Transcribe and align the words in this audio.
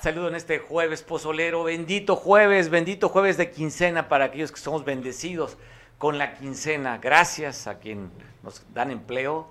Saludo 0.00 0.28
en 0.28 0.34
este 0.34 0.60
jueves 0.60 1.02
pozolero, 1.02 1.62
bendito 1.62 2.16
jueves, 2.16 2.70
bendito 2.70 3.10
jueves 3.10 3.36
de 3.36 3.50
quincena 3.50 4.08
para 4.08 4.24
aquellos 4.24 4.50
que 4.50 4.58
somos 4.58 4.82
bendecidos 4.82 5.58
con 5.98 6.16
la 6.16 6.36
quincena. 6.36 6.96
Gracias 6.96 7.66
a 7.66 7.80
quien 7.80 8.10
nos 8.42 8.64
dan 8.72 8.90
empleo, 8.92 9.50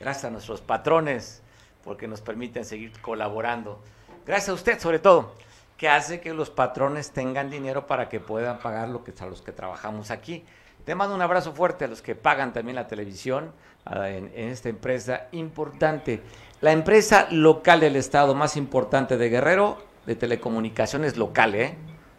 gracias 0.00 0.24
a 0.24 0.30
nuestros 0.30 0.60
patrones 0.60 1.40
porque 1.84 2.08
nos 2.08 2.20
permiten 2.20 2.64
seguir 2.64 3.00
colaborando. 3.00 3.80
Gracias 4.26 4.48
a 4.48 4.54
usted 4.54 4.80
sobre 4.80 4.98
todo, 4.98 5.36
que 5.76 5.88
hace 5.88 6.20
que 6.20 6.34
los 6.34 6.50
patrones 6.50 7.12
tengan 7.12 7.48
dinero 7.48 7.86
para 7.86 8.08
que 8.08 8.18
puedan 8.18 8.58
pagar 8.58 8.88
lo 8.88 9.04
que 9.04 9.14
a 9.20 9.26
los 9.26 9.40
que 9.40 9.52
trabajamos 9.52 10.10
aquí. 10.10 10.44
Te 10.84 10.96
mando 10.96 11.14
un 11.14 11.22
abrazo 11.22 11.52
fuerte 11.52 11.84
a 11.84 11.88
los 11.88 12.02
que 12.02 12.16
pagan 12.16 12.52
también 12.52 12.74
la 12.74 12.88
televisión 12.88 13.52
en, 13.88 14.32
en 14.34 14.48
esta 14.48 14.68
empresa 14.68 15.28
importante. 15.30 16.22
La 16.62 16.72
empresa 16.72 17.28
local 17.30 17.80
del 17.80 17.96
Estado 17.96 18.34
más 18.34 18.56
importante 18.56 19.18
de 19.18 19.28
Guerrero, 19.28 19.76
de 20.06 20.16
telecomunicaciones 20.16 21.18
local, 21.18 21.54
¿eh? 21.54 21.74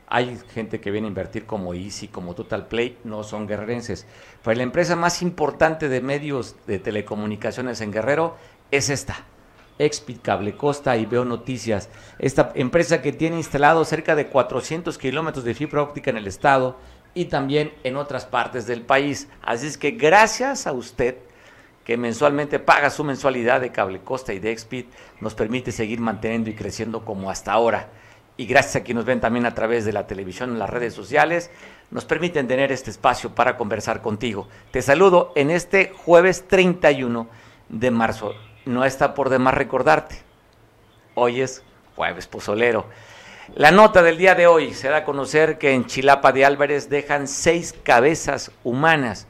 Hay 0.07 0.39
gente 0.53 0.79
que 0.79 0.91
viene 0.91 1.07
a 1.07 1.09
invertir 1.09 1.47
como 1.47 1.73
Easy, 1.73 2.07
como 2.07 2.35
Total 2.35 2.67
Play, 2.67 2.99
no 3.03 3.23
son 3.23 3.47
guerrerenses. 3.47 4.05
Pero 4.43 4.55
la 4.57 4.61
empresa 4.61 4.95
más 4.95 5.23
importante 5.23 5.89
de 5.89 6.01
medios 6.01 6.55
de 6.67 6.77
telecomunicaciones 6.77 7.81
en 7.81 7.91
Guerrero 7.91 8.35
es 8.69 8.91
esta. 8.91 9.25
Expit 9.79 10.21
Cable 10.21 10.55
Costa 10.55 10.95
y 10.97 11.07
Veo 11.07 11.25
Noticias. 11.25 11.89
Esta 12.19 12.51
empresa 12.53 13.01
que 13.01 13.13
tiene 13.13 13.37
instalado 13.37 13.83
cerca 13.85 14.15
de 14.15 14.27
400 14.27 14.99
kilómetros 14.99 15.45
de 15.45 15.55
fibra 15.55 15.81
óptica 15.81 16.11
en 16.11 16.17
el 16.17 16.27
estado 16.27 16.77
y 17.15 17.25
también 17.25 17.73
en 17.83 17.97
otras 17.97 18.27
partes 18.27 18.67
del 18.67 18.83
país. 18.83 19.29
Así 19.41 19.65
es 19.65 19.79
que 19.79 19.91
gracias 19.91 20.67
a 20.67 20.73
usted 20.73 21.17
que 21.87 21.95
mensualmente 21.95 22.59
paga 22.59 22.89
su 22.89 23.05
mensualidad 23.05 23.61
de 23.61 23.71
Cable 23.71 24.01
Costa 24.01 24.33
y 24.33 24.39
de 24.39 24.51
Expit, 24.51 24.91
nos 25.21 25.35
permite 25.35 25.71
seguir 25.71 26.01
manteniendo 26.01 26.49
y 26.49 26.53
creciendo 26.53 27.05
como 27.05 27.31
hasta 27.31 27.53
ahora. 27.53 27.87
Y 28.35 28.45
gracias 28.45 28.75
a 28.75 28.83
quienes 28.83 28.97
nos 28.97 29.05
ven 29.05 29.21
también 29.21 29.45
a 29.45 29.55
través 29.55 29.85
de 29.85 29.93
la 29.93 30.05
televisión, 30.05 30.49
en 30.49 30.59
las 30.59 30.69
redes 30.69 30.93
sociales, 30.93 31.49
nos 31.89 32.03
permiten 32.03 32.45
tener 32.45 32.73
este 32.73 32.91
espacio 32.91 33.33
para 33.33 33.55
conversar 33.55 34.01
contigo. 34.01 34.49
Te 34.71 34.81
saludo 34.81 35.31
en 35.35 35.49
este 35.49 35.93
jueves 35.95 36.45
31 36.49 37.29
de 37.69 37.89
marzo. 37.89 38.33
No 38.65 38.83
está 38.83 39.13
por 39.13 39.29
demás 39.29 39.53
recordarte. 39.53 40.17
Hoy 41.15 41.39
es 41.39 41.63
jueves 41.95 42.27
pozolero. 42.27 42.87
La 43.55 43.71
nota 43.71 44.03
del 44.03 44.17
día 44.17 44.35
de 44.35 44.45
hoy 44.45 44.73
se 44.73 44.89
da 44.89 44.97
a 44.97 45.05
conocer 45.05 45.57
que 45.57 45.71
en 45.71 45.85
Chilapa 45.85 46.33
de 46.33 46.43
Álvarez 46.43 46.89
dejan 46.89 47.29
seis 47.29 47.73
cabezas 47.83 48.51
humanas 48.65 49.25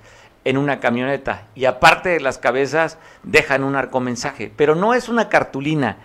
en 0.47 0.57
una 0.57 0.79
camioneta 0.79 1.47
y 1.55 1.65
aparte 1.65 2.07
de 2.07 2.21
las 2.21 2.37
cabezas 2.37 2.97
dejan 3.23 3.65
un 3.65 3.75
arcomensaje, 3.75 4.49
pero 4.55 4.75
no 4.75 4.93
es 4.93 5.09
una 5.09 5.27
cartulina, 5.27 5.97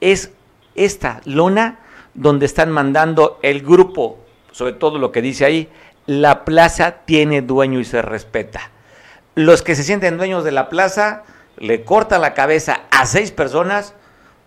es 0.00 0.32
esta 0.74 1.20
lona 1.26 1.80
donde 2.14 2.46
están 2.46 2.70
mandando 2.70 3.38
el 3.42 3.60
grupo, 3.60 4.18
sobre 4.52 4.72
todo 4.72 4.98
lo 4.98 5.12
que 5.12 5.20
dice 5.20 5.44
ahí, 5.44 5.68
la 6.06 6.46
plaza 6.46 7.02
tiene 7.04 7.42
dueño 7.42 7.78
y 7.78 7.84
se 7.84 8.00
respeta. 8.00 8.70
Los 9.34 9.60
que 9.60 9.74
se 9.74 9.82
sienten 9.82 10.16
dueños 10.16 10.44
de 10.44 10.52
la 10.52 10.70
plaza 10.70 11.24
le 11.58 11.84
cortan 11.84 12.22
la 12.22 12.32
cabeza 12.32 12.80
a 12.90 13.04
seis 13.04 13.30
personas 13.32 13.92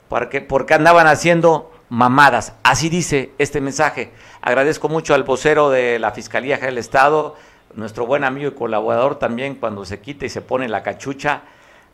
porque, 0.09 0.41
porque 0.41 0.73
andaban 0.73 1.05
haciendo 1.05 1.71
mamadas. 1.89 2.53
Así 2.63 2.89
dice 2.89 3.33
este 3.37 3.61
mensaje. 3.61 4.13
Agradezco 4.41 4.89
mucho 4.89 5.13
al 5.13 5.23
vocero 5.23 5.69
de 5.69 5.99
la 5.99 6.11
Fiscalía 6.11 6.55
General 6.55 6.73
del 6.73 6.79
Estado, 6.79 7.35
nuestro 7.75 8.05
buen 8.05 8.23
amigo 8.23 8.49
y 8.49 8.53
colaborador 8.55 9.19
también 9.19 9.55
cuando 9.55 9.85
se 9.85 9.99
quita 9.99 10.25
y 10.25 10.29
se 10.29 10.41
pone 10.41 10.67
la 10.67 10.83
cachucha, 10.83 11.43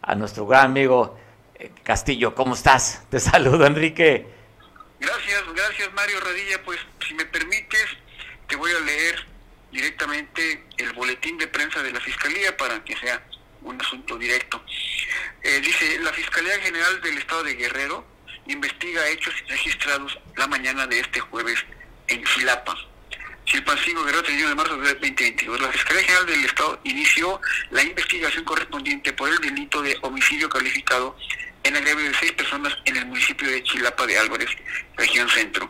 a 0.01 0.15
nuestro 0.15 0.45
gran 0.45 0.65
amigo 0.65 1.17
eh, 1.55 1.71
Castillo. 1.83 2.33
¿Cómo 2.35 2.53
estás? 2.53 3.03
Te 3.09 3.19
saludo, 3.19 3.65
Enrique. 3.65 4.27
Gracias, 4.99 5.43
gracias 5.53 5.93
Mario 5.93 6.19
Radilla. 6.19 6.61
Pues 6.63 6.79
si 7.07 7.13
me 7.13 7.25
permites, 7.25 7.85
te 8.47 8.55
voy 8.55 8.71
a 8.71 8.79
leer 8.79 9.25
directamente 9.71 10.65
el 10.77 10.93
boletín 10.93 11.37
de 11.37 11.47
prensa 11.47 11.81
de 11.83 11.91
la 11.91 11.99
Fiscalía 11.99 12.55
para 12.57 12.83
que 12.83 12.95
sea 12.97 13.21
un 13.61 13.79
asunto 13.79 14.17
directo. 14.17 14.61
Eh, 15.43 15.59
dice, 15.61 15.99
la 15.99 16.11
Fiscalía 16.11 16.59
General 16.59 17.01
del 17.01 17.17
Estado 17.17 17.43
de 17.43 17.55
Guerrero 17.55 18.05
investiga 18.47 19.07
hechos 19.09 19.33
registrados 19.47 20.17
la 20.35 20.47
mañana 20.47 20.87
de 20.87 20.99
este 20.99 21.19
jueves 21.19 21.63
en 22.07 22.23
Chilapa 22.23 22.88
Chilpancingo, 23.49 24.03
Guerrero, 24.03 24.21
31 24.21 24.49
de 24.49 24.55
marzo 24.55 24.77
de 24.77 24.93
2022. 24.93 25.59
La 25.59 25.69
Fiscalía 25.69 26.03
General 26.03 26.25
del 26.27 26.45
Estado 26.45 26.79
inició 26.83 27.41
la 27.71 27.81
investigación 27.81 28.45
correspondiente 28.45 29.11
por 29.13 29.27
el 29.27 29.39
delito 29.39 29.81
de 29.81 29.97
homicidio 30.03 30.47
calificado 30.47 31.17
en 31.63 31.75
agravio 31.75 32.05
de 32.05 32.13
seis 32.13 32.31
personas 32.33 32.77
en 32.85 32.97
el 32.97 33.07
municipio 33.07 33.49
de 33.49 33.63
Chilapa 33.63 34.05
de 34.05 34.19
Álvarez, 34.19 34.49
región 34.95 35.27
centro. 35.29 35.67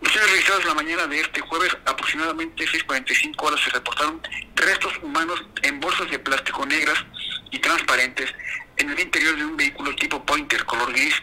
Los 0.00 0.14
registrados 0.14 0.64
la 0.64 0.72
mañana 0.72 1.06
de 1.06 1.20
este 1.20 1.42
jueves, 1.42 1.76
aproximadamente 1.84 2.64
6.45 2.64 3.34
horas, 3.42 3.60
se 3.60 3.70
reportaron 3.70 4.22
restos 4.54 4.94
humanos 5.02 5.44
en 5.62 5.78
bolsas 5.80 6.10
de 6.10 6.18
plástico 6.18 6.64
negras 6.64 7.04
y 7.50 7.58
transparentes 7.58 8.32
en 8.78 8.88
el 8.88 8.98
interior 8.98 9.36
de 9.36 9.44
un 9.44 9.56
vehículo 9.56 9.94
tipo 9.96 10.24
Pointer 10.24 10.64
color 10.64 10.90
gris 10.94 11.14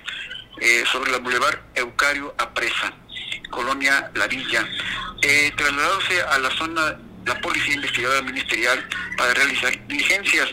eh, 0.62 0.84
sobre 0.92 1.12
la 1.12 1.18
Boulevard 1.18 1.60
Eucario 1.74 2.36
Apresa. 2.38 2.94
Colonia 3.54 4.12
La 4.16 4.28
Villa, 4.28 4.68
eh, 5.22 5.52
trasladándose 5.56 6.22
a 6.22 6.38
la 6.40 6.50
zona 6.52 6.98
la 7.26 7.40
Policía 7.40 7.76
Investigadora 7.76 8.22
Ministerial 8.22 8.88
para 9.18 9.34
realizar 9.34 9.72
diligencias. 9.88 10.50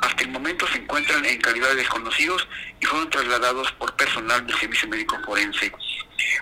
Hasta 0.00 0.22
el 0.22 0.30
momento 0.30 0.66
se 0.68 0.78
encuentran 0.78 1.24
en 1.24 1.40
calidad 1.40 1.68
de 1.70 1.76
desconocidos 1.76 2.48
y 2.80 2.86
fueron 2.86 3.10
trasladados 3.10 3.70
por 3.72 3.94
personal 3.94 4.44
del 4.46 4.56
Servicio 4.58 4.88
Médico 4.88 5.18
Forense. 5.24 5.70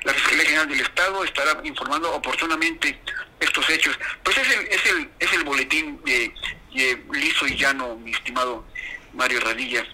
La 0.04 0.14
Fiscalía 0.14 0.44
General 0.44 0.68
del 0.68 0.80
Estado 0.80 1.24
estará 1.24 1.60
informando 1.64 2.12
oportunamente 2.14 3.00
estos 3.40 3.68
hechos. 3.68 3.98
Pues 4.22 4.38
es 4.38 4.48
el, 4.48 4.66
es 4.68 4.86
el, 4.86 5.10
es 5.18 5.32
el 5.32 5.44
boletín 5.44 6.00
de, 6.04 6.32
de 6.74 7.02
liso 7.12 7.46
y 7.46 7.56
llano, 7.56 7.96
mi 7.96 8.12
estimado 8.12 8.64
Mario 9.12 9.40
Radilla. 9.40 9.84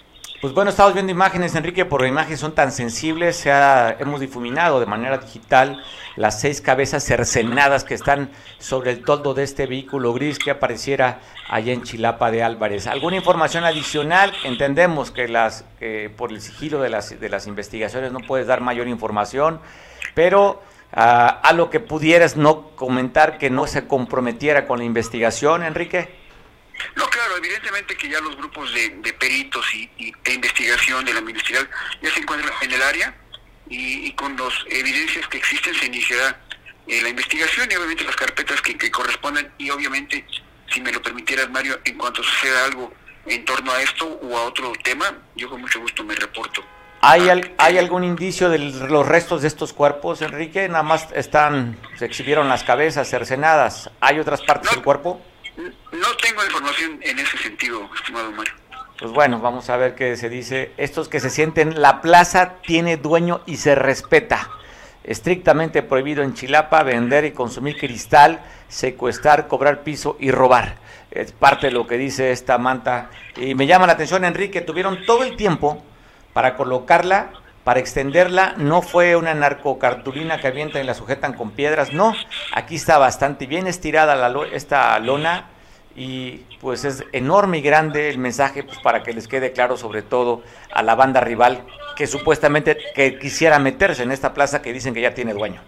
Pues 0.40 0.52
bueno, 0.52 0.68
estamos 0.68 0.92
viendo 0.92 1.10
imágenes, 1.10 1.54
Enrique, 1.54 1.86
por 1.86 2.06
imágenes 2.06 2.40
son 2.40 2.54
tan 2.54 2.70
sensibles, 2.70 3.36
se 3.36 3.50
ha, 3.50 3.96
hemos 3.98 4.20
difuminado 4.20 4.80
de 4.80 4.86
manera 4.86 5.16
digital 5.16 5.82
las 6.14 6.40
seis 6.40 6.60
cabezas 6.60 7.04
cercenadas 7.04 7.84
que 7.84 7.94
están 7.94 8.30
sobre 8.58 8.90
el 8.90 9.02
toldo 9.02 9.32
de 9.32 9.44
este 9.44 9.64
vehículo 9.66 10.12
gris 10.12 10.38
que 10.38 10.50
apareciera 10.50 11.20
allá 11.48 11.72
en 11.72 11.84
Chilapa 11.84 12.30
de 12.30 12.42
Álvarez. 12.42 12.86
¿Alguna 12.86 13.16
información 13.16 13.64
adicional? 13.64 14.30
Entendemos 14.44 15.10
que 15.10 15.26
las 15.26 15.64
que 15.78 16.12
por 16.14 16.30
el 16.30 16.42
sigilo 16.42 16.82
de 16.82 16.90
las, 16.90 17.18
de 17.18 17.28
las 17.30 17.46
investigaciones 17.46 18.12
no 18.12 18.20
puedes 18.20 18.46
dar 18.46 18.60
mayor 18.60 18.88
información, 18.88 19.58
pero 20.14 20.62
uh, 20.92 20.98
a 21.42 21.52
lo 21.54 21.70
que 21.70 21.80
pudieras 21.80 22.36
no 22.36 22.68
comentar 22.76 23.38
que 23.38 23.48
no 23.48 23.66
se 23.66 23.86
comprometiera 23.86 24.66
con 24.66 24.80
la 24.80 24.84
investigación, 24.84 25.62
Enrique. 25.62 26.26
Claro, 26.94 27.10
evidentemente 27.36 27.96
que 27.96 28.08
ya 28.08 28.20
los 28.20 28.36
grupos 28.36 28.72
de, 28.72 29.12
peritos 29.18 29.74
y, 29.74 29.90
e 30.24 30.32
investigación 30.32 31.04
de 31.04 31.14
la 31.14 31.20
ministerial 31.20 31.68
ya 32.02 32.10
se 32.10 32.20
encuentran 32.20 32.52
en 32.62 32.72
el 32.72 32.82
área 32.82 33.14
y, 33.68 34.12
con 34.12 34.36
las 34.36 34.52
evidencias 34.70 35.26
que 35.28 35.38
existen 35.38 35.74
se 35.74 35.86
iniciará 35.86 36.40
eh, 36.86 37.02
la 37.02 37.08
investigación 37.08 37.68
y 37.70 37.74
obviamente 37.74 38.04
las 38.04 38.16
carpetas 38.16 38.60
que, 38.62 38.90
correspondan 38.90 39.52
y 39.58 39.70
obviamente, 39.70 40.24
si 40.70 40.80
me 40.80 40.92
lo 40.92 41.02
permitieras 41.02 41.50
Mario, 41.50 41.78
en 41.84 41.98
cuanto 41.98 42.22
suceda 42.22 42.64
algo 42.64 42.92
en 43.26 43.44
torno 43.44 43.72
a 43.72 43.82
esto 43.82 44.06
o 44.22 44.36
a 44.36 44.44
otro 44.44 44.72
tema, 44.84 45.12
yo 45.34 45.50
con 45.50 45.60
mucho 45.60 45.80
gusto 45.80 46.04
me 46.04 46.14
reporto. 46.14 46.62
¿Hay, 47.00 47.28
¿Hay 47.58 47.78
algún 47.78 48.04
indicio 48.04 48.48
de 48.48 48.58
los 48.58 49.06
restos 49.06 49.42
de 49.42 49.48
estos 49.48 49.72
cuerpos, 49.72 50.22
Enrique? 50.22 50.68
Nada 50.68 50.82
más 50.82 51.08
están, 51.12 51.78
se 51.96 52.06
exhibieron 52.06 52.48
las 52.48 52.64
cabezas 52.64 53.08
cercenadas. 53.08 53.90
¿Hay 54.00 54.18
otras 54.18 54.42
partes 54.42 54.70
del 54.70 54.82
cuerpo? 54.82 55.20
No 55.56 56.06
tengo 56.22 56.44
información 56.44 57.00
en 57.02 57.18
ese 57.18 57.38
sentido, 57.38 57.88
estimado 57.94 58.30
Mario. 58.32 58.52
Pues 58.98 59.12
bueno, 59.12 59.40
vamos 59.40 59.68
a 59.70 59.76
ver 59.76 59.94
qué 59.94 60.16
se 60.16 60.28
dice. 60.28 60.72
Estos 60.76 61.08
que 61.08 61.20
se 61.20 61.30
sienten, 61.30 61.80
la 61.80 62.00
plaza 62.00 62.54
tiene 62.62 62.96
dueño 62.96 63.42
y 63.46 63.56
se 63.56 63.74
respeta. 63.74 64.50
Estrictamente 65.04 65.82
prohibido 65.82 66.22
en 66.22 66.34
Chilapa 66.34 66.82
vender 66.82 67.24
y 67.24 67.32
consumir 67.32 67.76
cristal, 67.78 68.40
secuestrar, 68.68 69.48
cobrar 69.48 69.82
piso 69.82 70.16
y 70.18 70.30
robar. 70.30 70.76
Es 71.10 71.32
parte 71.32 71.68
de 71.68 71.72
lo 71.72 71.86
que 71.86 71.96
dice 71.96 72.32
esta 72.32 72.58
manta. 72.58 73.10
Y 73.36 73.54
me 73.54 73.66
llama 73.66 73.86
la 73.86 73.92
atención, 73.92 74.24
Enrique, 74.24 74.62
tuvieron 74.62 75.04
todo 75.06 75.22
el 75.24 75.36
tiempo 75.36 75.82
para 76.32 76.56
colocarla, 76.56 77.30
para 77.66 77.80
extenderla. 77.80 78.54
No 78.58 78.80
fue 78.80 79.16
una 79.16 79.34
narcocartulina 79.34 80.40
que 80.40 80.46
avientan 80.46 80.82
y 80.82 80.86
la 80.86 80.94
sujetan 80.94 81.32
con 81.32 81.50
piedras, 81.50 81.92
no. 81.92 82.14
Aquí 82.52 82.76
está 82.76 82.96
bastante 82.96 83.48
bien 83.48 83.66
estirada 83.66 84.14
la, 84.14 84.46
esta 84.52 84.96
lona 85.00 85.48
y 85.96 86.44
pues 86.60 86.84
es 86.84 87.02
enorme 87.10 87.58
y 87.58 87.62
grande 87.62 88.08
el 88.08 88.18
mensaje 88.18 88.62
pues, 88.62 88.78
para 88.78 89.02
que 89.02 89.12
les 89.12 89.26
quede 89.26 89.50
claro 89.50 89.76
sobre 89.76 90.02
todo 90.02 90.44
a 90.72 90.84
la 90.84 90.94
banda 90.94 91.20
rival 91.20 91.66
que 91.96 92.06
supuestamente 92.06 92.78
que 92.94 93.18
quisiera 93.18 93.58
meterse 93.58 94.04
en 94.04 94.12
esta 94.12 94.32
plaza 94.32 94.62
que 94.62 94.72
dicen 94.72 94.94
que 94.94 95.00
ya 95.00 95.12
tiene 95.12 95.34
dueño. 95.34 95.60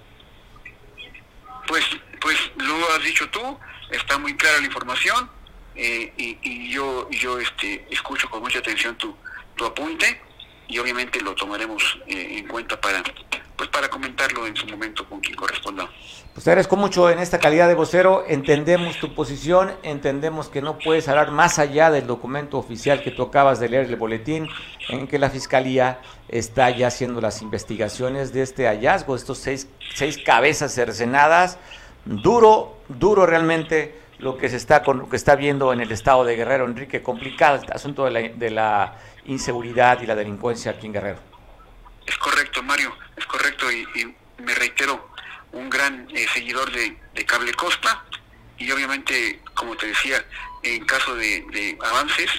Pues, 1.66 1.84
pues 2.20 2.36
lo 2.58 2.76
has 2.94 3.02
dicho 3.02 3.28
tú, 3.30 3.58
está 3.90 4.18
muy 4.18 4.36
clara 4.36 4.60
la 4.60 4.66
información 4.66 5.28
eh, 5.74 6.12
y, 6.16 6.70
yo, 6.70 7.10
yo 7.10 7.40
este, 7.40 7.88
escucho 7.90 8.30
con 8.30 8.40
mucha 8.40 8.60
atención 8.60 8.94
tu, 8.94 9.16
tu 9.56 9.64
apunte 9.64 10.27
y 10.68 10.78
obviamente 10.78 11.20
lo 11.20 11.34
tomaremos 11.34 11.98
eh, 12.06 12.38
en 12.38 12.46
cuenta 12.46 12.80
para, 12.80 13.02
pues 13.56 13.68
para 13.70 13.88
comentarlo 13.88 14.46
en 14.46 14.54
su 14.54 14.66
momento 14.66 15.08
con 15.08 15.20
quien 15.20 15.34
corresponda. 15.34 15.88
Pues 16.34 16.44
te 16.44 16.50
agradezco 16.50 16.76
mucho 16.76 17.10
en 17.10 17.18
esta 17.18 17.38
calidad 17.40 17.66
de 17.66 17.74
vocero, 17.74 18.24
entendemos 18.28 18.98
tu 18.98 19.14
posición, 19.14 19.72
entendemos 19.82 20.48
que 20.48 20.62
no 20.62 20.78
puedes 20.78 21.08
hablar 21.08 21.32
más 21.32 21.58
allá 21.58 21.90
del 21.90 22.06
documento 22.06 22.58
oficial 22.58 23.02
que 23.02 23.10
tú 23.10 23.22
acabas 23.22 23.58
de 23.58 23.68
leer, 23.68 23.86
el 23.86 23.96
boletín, 23.96 24.48
en 24.88 25.08
que 25.08 25.18
la 25.18 25.30
Fiscalía 25.30 26.00
está 26.28 26.70
ya 26.70 26.88
haciendo 26.88 27.20
las 27.20 27.42
investigaciones 27.42 28.32
de 28.32 28.42
este 28.42 28.66
hallazgo, 28.66 29.16
estos 29.16 29.38
seis, 29.38 29.68
seis 29.94 30.18
cabezas 30.24 30.72
cercenadas, 30.72 31.58
duro, 32.04 32.76
duro 32.88 33.26
realmente 33.26 33.98
lo 34.18 34.36
que 34.36 34.48
se 34.48 34.56
está 34.56 34.82
con 34.82 34.98
lo 34.98 35.08
que 35.08 35.16
está 35.16 35.36
viendo 35.36 35.72
en 35.72 35.80
el 35.80 35.92
estado 35.92 36.24
de 36.24 36.36
Guerrero, 36.36 36.64
Enrique, 36.64 37.02
complicado 37.02 37.62
el 37.62 37.72
asunto 37.72 38.04
de 38.04 38.50
la, 38.50 38.96
inseguridad 39.26 40.00
y 40.00 40.06
la 40.06 40.14
delincuencia 40.14 40.72
aquí 40.72 40.86
en 40.86 40.94
Guerrero. 40.94 41.18
Es 42.06 42.16
correcto, 42.16 42.62
Mario, 42.62 42.96
es 43.16 43.26
correcto 43.26 43.70
y, 43.70 44.14
me 44.42 44.54
reitero, 44.54 45.10
un 45.52 45.68
gran 45.68 46.08
eh, 46.14 46.26
seguidor 46.32 46.70
de, 46.72 46.96
Cable 47.26 47.52
Costa 47.52 48.04
y 48.56 48.70
obviamente, 48.70 49.40
como 49.54 49.76
te 49.76 49.88
decía, 49.88 50.24
en 50.62 50.84
caso 50.86 51.14
de, 51.14 51.76
avances, 51.84 52.30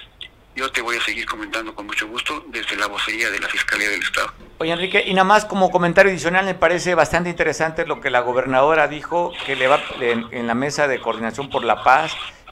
yo 0.60 0.70
te 0.72 0.82
voy 0.82 0.98
a 0.98 1.02
seguir 1.02 1.26
comentando 1.26 1.74
con 1.74 1.86
mucho 1.86 2.06
gusto 2.08 2.44
desde 2.48 2.76
la 2.76 2.88
vocería 2.88 3.30
de 3.30 3.40
la 3.40 3.48
Fiscalía 3.48 3.90
del 3.90 4.02
Estado. 4.02 4.34
Oye, 4.58 4.74
Enrique, 4.74 5.02
y 5.06 5.14
nada 5.14 5.24
más 5.24 5.46
como 5.46 5.72
comentario 5.72 6.12
adicional, 6.12 6.46
me 6.46 6.54
parece 6.54 6.96
bastante 6.96 7.30
interesante 7.30 7.86
lo 7.86 8.02
que 8.02 8.10
la 8.10 8.20
gobernadora 8.20 8.90
dijo, 8.90 9.32
que 9.46 9.56
le 9.56 9.68
va 9.68 9.82
en 10.00 10.48
la 10.48 10.56
mesa 10.56 10.90
de 10.90 11.00
coordinación 11.00 11.50
por 11.50 11.64
la 11.64 11.82
paz, 11.82 12.12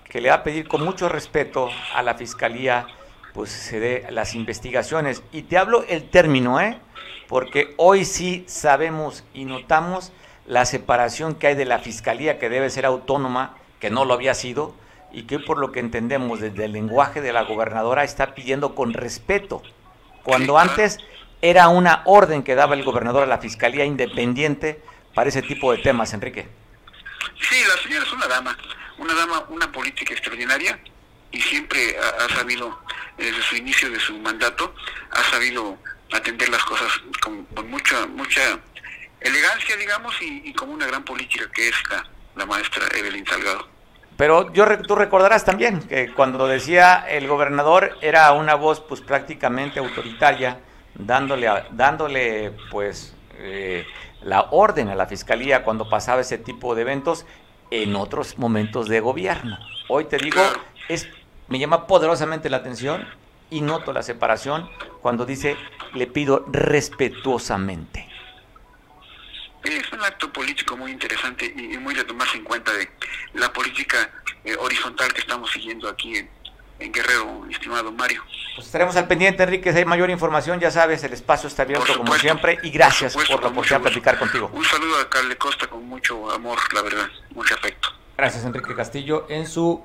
que 0.09 0.21
le 0.21 0.30
va 0.30 0.36
a 0.36 0.44
pedir 0.44 0.69
con 0.69 0.86
mucho 0.86 1.09
respeto 1.09 1.69
a 1.94 2.01
la 2.01 2.15
Fiscalía 2.15 2.88
pues 3.38 3.51
se 3.51 3.80
dé 3.80 4.07
las 4.10 4.33
investigaciones. 4.33 5.21
Y 5.31 5.44
te 5.44 5.60
hablo 5.60 5.83
el 5.88 6.10
término, 6.10 6.60
¿eh? 6.60 6.80
Porque 7.27 7.75
hoy 7.77 8.03
sí 8.03 8.44
sabemos 8.48 9.24
y 9.31 9.45
notamos 9.45 10.12
la 10.48 10.65
separación 10.65 11.36
que 11.36 11.45
hay 11.45 11.56
de 11.56 11.65
la 11.65 11.77
fiscalía 11.77 12.39
que 12.39 12.50
debe 12.50 12.71
ser 12.71 12.88
autónoma, 12.88 13.56
que 13.80 13.92
no 13.92 14.06
lo 14.06 14.15
había 14.15 14.33
sido, 14.33 14.74
y 15.12 15.24
que 15.24 15.39
por 15.39 15.57
lo 15.57 15.71
que 15.71 15.80
entendemos 15.80 16.39
desde 16.39 16.65
el 16.65 16.74
lenguaje 16.74 17.21
de 17.21 17.33
la 17.33 17.44
gobernadora 17.44 18.04
está 18.04 18.36
pidiendo 18.36 18.75
con 18.75 18.94
respeto, 18.94 19.62
cuando 20.24 20.57
antes 20.57 21.00
era 21.42 21.69
una 21.69 22.01
orden 22.06 22.44
que 22.44 22.56
daba 22.56 22.75
el 22.75 22.83
gobernador 22.83 23.24
a 23.24 23.27
la 23.27 23.38
fiscalía 23.38 23.86
independiente 23.86 24.81
para 25.13 25.30
ese 25.30 25.42
tipo 25.42 25.71
de 25.71 25.80
temas, 25.80 26.13
Enrique. 26.13 26.48
Sí, 27.39 27.56
la 27.68 27.81
señora 27.81 28.06
es 28.06 28.13
una 28.13 28.27
dama, 28.27 28.57
una 28.98 29.13
dama, 29.13 29.45
una 29.50 29.71
política 29.71 30.13
extraordinaria 30.13 30.80
y 31.31 31.42
siempre 31.42 31.95
ha, 31.98 32.36
sabido, 32.36 32.80
desde 33.18 33.42
su 33.44 33.56
inicio 33.56 33.89
de 33.89 34.00
su 34.00 34.18
mandato, 34.19 34.74
ha 35.12 35.24
sabido 35.24 35.77
atender 36.12 36.50
las 36.50 36.63
cosas 36.63 36.92
con, 37.21 37.48
mucha 37.69 38.06
mucha 38.07 38.60
elegancia, 39.21 39.75
digamos, 39.77 40.15
y, 40.21 40.53
como 40.53 40.74
una 40.74 40.88
gran 40.88 41.03
política 41.03 41.50
que 41.53 41.69
es 41.69 41.75
la, 42.36 42.45
maestra 42.45 42.88
Evelyn 42.95 43.25
Salgado. 43.25 43.68
Pero 44.18 44.52
yo 44.52 44.66
tú 44.80 44.96
recordarás 44.96 45.46
también 45.46 45.80
que 45.81 46.12
cuando 46.14 46.48
decía 46.48 47.06
el 47.08 47.28
gobernador 47.28 47.92
era 48.02 48.31
una 48.34 48.56
voz 48.56 48.81
pues 48.81 49.00
prácticamente 49.00 49.80
autoritaria, 49.80 50.60
dándole 50.96 51.48
dándole 51.72 52.52
pues 52.72 53.16
eh, 53.36 53.86
la 54.24 54.48
orden 54.50 54.90
a 54.90 54.96
la 54.96 55.06
fiscalía 55.06 55.64
cuando 55.64 55.88
pasaba 55.88 56.22
ese 56.22 56.40
tipo 56.40 56.74
de 56.74 56.81
eventos 56.81 57.28
en 57.69 57.96
otros 57.96 58.40
momentos 58.40 58.88
de 58.88 59.00
gobierno. 59.00 59.60
Hoy 59.88 60.06
te 60.06 60.18
digo, 60.18 60.42
es, 60.90 61.08
me 61.48 61.60
llama 61.60 61.86
poderosamente 61.86 62.50
la 62.50 62.58
atención 62.58 63.08
y 63.52 63.62
noto 63.62 63.94
la 63.94 64.02
separación 64.02 64.68
cuando 65.02 65.25
dice, 65.25 65.56
le 65.94 66.08
pido 66.08 66.44
respetuosamente. 66.48 68.08
Un 69.98 70.04
acto 70.04 70.32
político 70.32 70.78
muy 70.78 70.92
interesante 70.92 71.52
y, 71.58 71.76
muy 71.80 71.96
de 71.96 72.04
tomarse 72.04 72.38
en 72.38 72.44
cuenta 72.44 72.72
de 72.72 72.88
la 73.34 73.52
política 73.52 74.12
eh, 74.46 74.56
horizontal 74.60 75.12
que 75.12 75.22
estamos 75.22 75.50
siguiendo 75.50 75.90
aquí 75.90 76.16
en, 76.80 76.92
Guerrero, 76.92 77.48
estimado 77.50 77.92
Mario. 77.92 78.24
Pues 78.54 78.68
estaremos 78.68 78.96
al 78.96 79.08
pendiente, 79.08 79.42
Enrique. 79.42 79.72
Si 79.72 79.80
hay 79.80 79.86
mayor 79.86 80.12
información, 80.12 80.60
ya 80.60 80.70
sabes, 80.70 81.04
el 81.04 81.14
espacio 81.14 81.48
está 81.48 81.64
abierto 81.64 81.98
como 81.98 82.14
siempre. 82.14 82.60
Y 82.62 82.70
gracias 82.70 83.16
por, 83.16 83.28
la 83.28 83.36
oportunidad 83.38 83.78
de 83.78 83.80
platicar 83.80 84.20
contigo. 84.20 84.52
Un 84.54 84.64
saludo 84.64 85.00
a 85.00 85.10
Carle 85.10 85.36
Costa 85.36 85.66
con 85.66 85.84
mucho 85.88 86.30
amor, 86.30 86.60
la 86.76 86.84
verdad, 86.84 87.08
mucho 87.32 87.56
afecto. 87.56 87.90
Gracias, 88.16 88.46
Enrique 88.46 88.76
Castillo. 88.76 89.26
En 89.30 89.48
su 89.48 89.84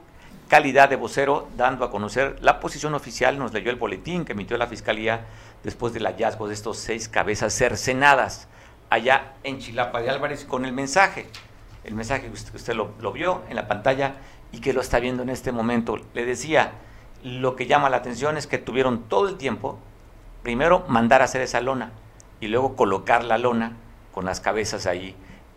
calidad 0.49 0.91
de 0.91 0.97
vocero, 0.97 1.49
dando 1.57 1.87
a 1.87 1.91
conocer 1.91 2.37
la 2.43 2.61
posición 2.61 2.93
oficial, 2.93 3.39
nos 3.39 3.55
leyó 3.55 3.71
el 3.71 3.77
boletín 3.77 4.27
que 4.27 4.33
emitió 4.33 4.59
la 4.59 4.67
Fiscalía 4.67 5.27
después 5.65 5.95
del 5.95 6.05
hallazgo 6.05 6.49
de 6.49 6.53
estos 6.53 6.77
seis 6.77 7.09
cabezas 7.09 7.55
cercenadas 7.55 8.49
allá 8.93 9.33
en 9.43 9.59
Chilapa 9.59 10.03
de 10.03 10.11
Álvarez 10.11 10.45
con 10.45 10.67
el 10.67 10.73
mensaje, 10.73 11.27
el 11.83 11.95
mensaje 11.95 12.27
que 12.27 12.33
usted, 12.33 12.75
lo, 12.75 12.93
lo, 13.01 13.11
vio 13.11 13.43
en 13.49 13.57
la 13.57 13.67
pantalla 13.67 14.17
y 14.53 14.61
que 14.61 14.75
lo 14.75 14.83
está 14.83 15.01
viendo 15.01 15.23
en 15.23 15.31
este 15.31 15.51
momento. 15.51 15.99
Le 16.13 16.27
decía, 16.27 16.73
lo 17.25 17.57
que 17.57 17.67
llama 17.67 17.89
la 17.89 17.97
atención 17.97 18.37
es 18.37 18.47
que 18.47 18.59
tuvieron 18.59 19.05
todo 19.05 19.29
el 19.29 19.39
tiempo, 19.39 19.79
primero 20.43 20.85
mandar 20.89 21.23
a 21.23 21.25
hacer 21.25 21.41
esa 21.41 21.63
lona 21.63 21.93
y 22.39 22.49
luego 22.49 22.77
colocar 22.77 23.25
la 23.25 23.39
lona 23.39 23.77
con 24.13 24.27
las 24.27 24.41
cabezas 24.41 24.87
ahí 24.87 25.17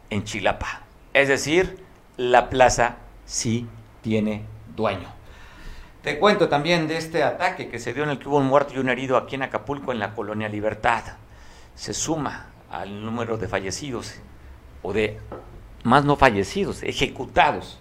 en 0.10 0.24
Chilapa. 0.24 0.84
Es 1.14 1.28
decir, 1.28 1.84
la 2.16 2.50
plaza 2.50 2.96
sí 3.26 3.68
tiene 4.02 4.46
dueño. 4.78 5.10
Te 6.04 6.20
cuento 6.20 6.48
también 6.48 6.88
de 6.88 6.96
este 6.96 7.24
ataque 7.24 7.68
que 7.68 7.80
se 7.80 7.94
dio 7.94 8.04
en 8.04 8.12
el 8.12 8.20
que 8.20 8.30
hubo 8.30 8.38
un 8.38 8.46
muerto 8.46 8.76
y 8.76 8.78
un 8.78 8.88
herido 8.88 9.18
aquí 9.18 9.36
en 9.36 9.44
Acapulco, 9.44 9.92
en 9.92 10.00
la 10.00 10.14
colonia 10.14 10.48
Libertad. 10.48 11.04
Se 11.74 11.94
suma 11.94 12.55
al 12.70 13.04
número 13.04 13.38
de 13.38 13.48
fallecidos, 13.48 14.16
o 14.82 14.94
de 14.94 15.18
más 15.84 16.06
no 16.06 16.16
fallecidos, 16.16 16.84
ejecutados 16.84 17.80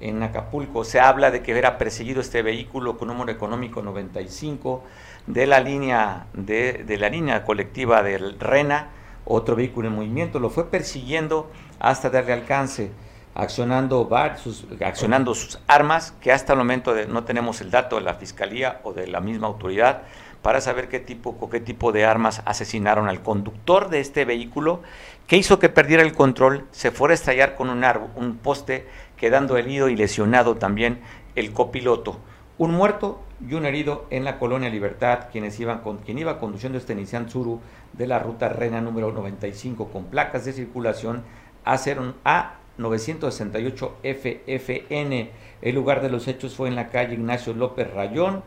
en 0.00 0.22
Acapulco. 0.22 0.84
Se 0.84 1.00
habla 1.00 1.30
de 1.30 1.42
que 1.42 1.56
era 1.56 1.78
perseguido 1.78 2.20
este 2.20 2.42
vehículo 2.42 2.98
con 2.98 3.08
número 3.08 3.30
económico 3.30 3.82
95 3.82 4.82
de 5.26 5.46
la 5.46 5.60
línea, 5.60 6.26
de, 6.32 6.84
de 6.84 6.98
la 6.98 7.08
línea 7.08 7.44
colectiva 7.44 8.02
del 8.02 8.38
RENA, 8.38 8.88
otro 9.24 9.54
vehículo 9.54 9.88
en 9.88 9.94
movimiento, 9.94 10.40
lo 10.40 10.50
fue 10.50 10.70
persiguiendo 10.70 11.50
hasta 11.78 12.10
darle 12.10 12.32
alcance 12.32 12.90
accionando, 13.34 14.08
sus, 14.42 14.66
accionando 14.84 15.34
sus 15.34 15.58
armas, 15.66 16.12
que 16.20 16.32
hasta 16.32 16.52
el 16.52 16.58
momento 16.58 16.94
no 17.08 17.24
tenemos 17.24 17.60
el 17.60 17.70
dato 17.70 17.96
de 17.96 18.02
la 18.02 18.14
Fiscalía 18.14 18.80
o 18.84 18.92
de 18.92 19.06
la 19.06 19.20
misma 19.20 19.46
autoridad 19.46 20.02
para 20.42 20.60
saber 20.60 20.88
qué 20.88 20.98
tipo, 20.98 21.48
qué 21.48 21.60
tipo 21.60 21.92
de 21.92 22.04
armas 22.04 22.42
asesinaron 22.44 23.08
al 23.08 23.22
conductor 23.22 23.88
de 23.88 24.00
este 24.00 24.24
vehículo, 24.24 24.82
que 25.26 25.36
hizo 25.36 25.58
que 25.58 25.68
perdiera 25.68 26.02
el 26.02 26.12
control, 26.12 26.66
se 26.72 26.90
fuera 26.90 27.12
a 27.12 27.14
estallar 27.14 27.54
con 27.54 27.70
un, 27.70 27.84
un 28.16 28.36
poste, 28.36 28.86
quedando 29.16 29.56
herido 29.56 29.88
y 29.88 29.96
lesionado 29.96 30.56
también 30.56 31.00
el 31.36 31.52
copiloto. 31.52 32.18
Un 32.58 32.72
muerto 32.72 33.20
y 33.48 33.54
un 33.54 33.64
herido 33.64 34.06
en 34.10 34.24
la 34.24 34.38
colonia 34.38 34.68
Libertad, 34.68 35.28
quienes 35.30 35.58
iban 35.60 35.78
con, 35.78 35.98
quien 35.98 36.18
iba 36.18 36.38
conduciendo 36.38 36.76
este 36.76 36.94
Nissan 36.94 37.26
Tsuru 37.26 37.60
de 37.92 38.06
la 38.06 38.18
ruta 38.18 38.48
Rena 38.48 38.80
número 38.80 39.12
95 39.12 39.88
con 39.88 40.04
placas 40.06 40.44
de 40.44 40.52
circulación 40.52 41.22
a, 41.64 41.76
a 42.24 42.54
968 42.78 43.96
FFN. 44.02 45.30
El 45.62 45.74
lugar 45.74 46.02
de 46.02 46.10
los 46.10 46.28
hechos 46.28 46.54
fue 46.54 46.68
en 46.68 46.76
la 46.76 46.88
calle 46.88 47.14
Ignacio 47.14 47.54
López 47.54 47.92
Rayón 47.92 48.42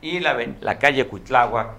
y 0.00 0.20
la, 0.20 0.36
la 0.60 0.78
calle 0.78 1.06
Cuitláhuac, 1.06 1.70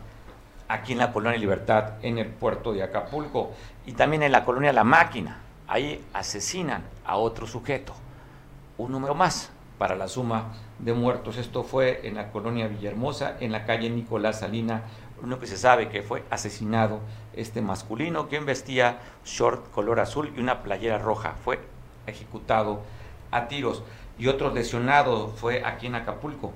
aquí 0.67 0.93
en 0.93 0.99
la 0.99 1.11
colonia 1.11 1.37
Libertad, 1.37 1.93
en 2.03 2.17
el 2.17 2.27
puerto 2.27 2.73
de 2.73 2.83
Acapulco. 2.83 3.51
Y 3.85 3.93
también 3.93 4.23
en 4.23 4.31
la 4.31 4.45
colonia 4.45 4.73
La 4.73 4.83
Máquina. 4.83 5.39
Ahí 5.67 6.03
asesinan 6.13 6.83
a 7.05 7.17
otro 7.17 7.47
sujeto. 7.47 7.93
Un 8.77 8.91
número 8.91 9.15
más 9.15 9.51
para 9.77 9.95
la 9.95 10.07
suma 10.07 10.53
de 10.79 10.93
muertos. 10.93 11.37
Esto 11.37 11.63
fue 11.63 12.07
en 12.07 12.15
la 12.15 12.31
colonia 12.31 12.67
Villahermosa, 12.67 13.37
en 13.39 13.51
la 13.51 13.65
calle 13.65 13.89
Nicolás 13.89 14.39
Salina, 14.39 14.83
uno 15.21 15.39
que 15.39 15.47
se 15.47 15.57
sabe 15.57 15.89
que 15.89 16.01
fue 16.01 16.23
asesinado 16.29 17.01
este 17.33 17.61
masculino, 17.61 18.29
quien 18.29 18.45
vestía 18.45 18.99
short 19.25 19.71
color 19.71 19.99
azul 19.99 20.31
y 20.35 20.39
una 20.39 20.63
playera 20.63 20.97
roja. 20.97 21.33
Fue 21.43 21.59
ejecutado 22.07 22.81
a 23.31 23.47
tiros. 23.47 23.83
Y 24.17 24.27
otro 24.27 24.53
lesionado 24.53 25.29
fue 25.29 25.63
aquí 25.63 25.87
en 25.87 25.95
Acapulco. 25.95 26.53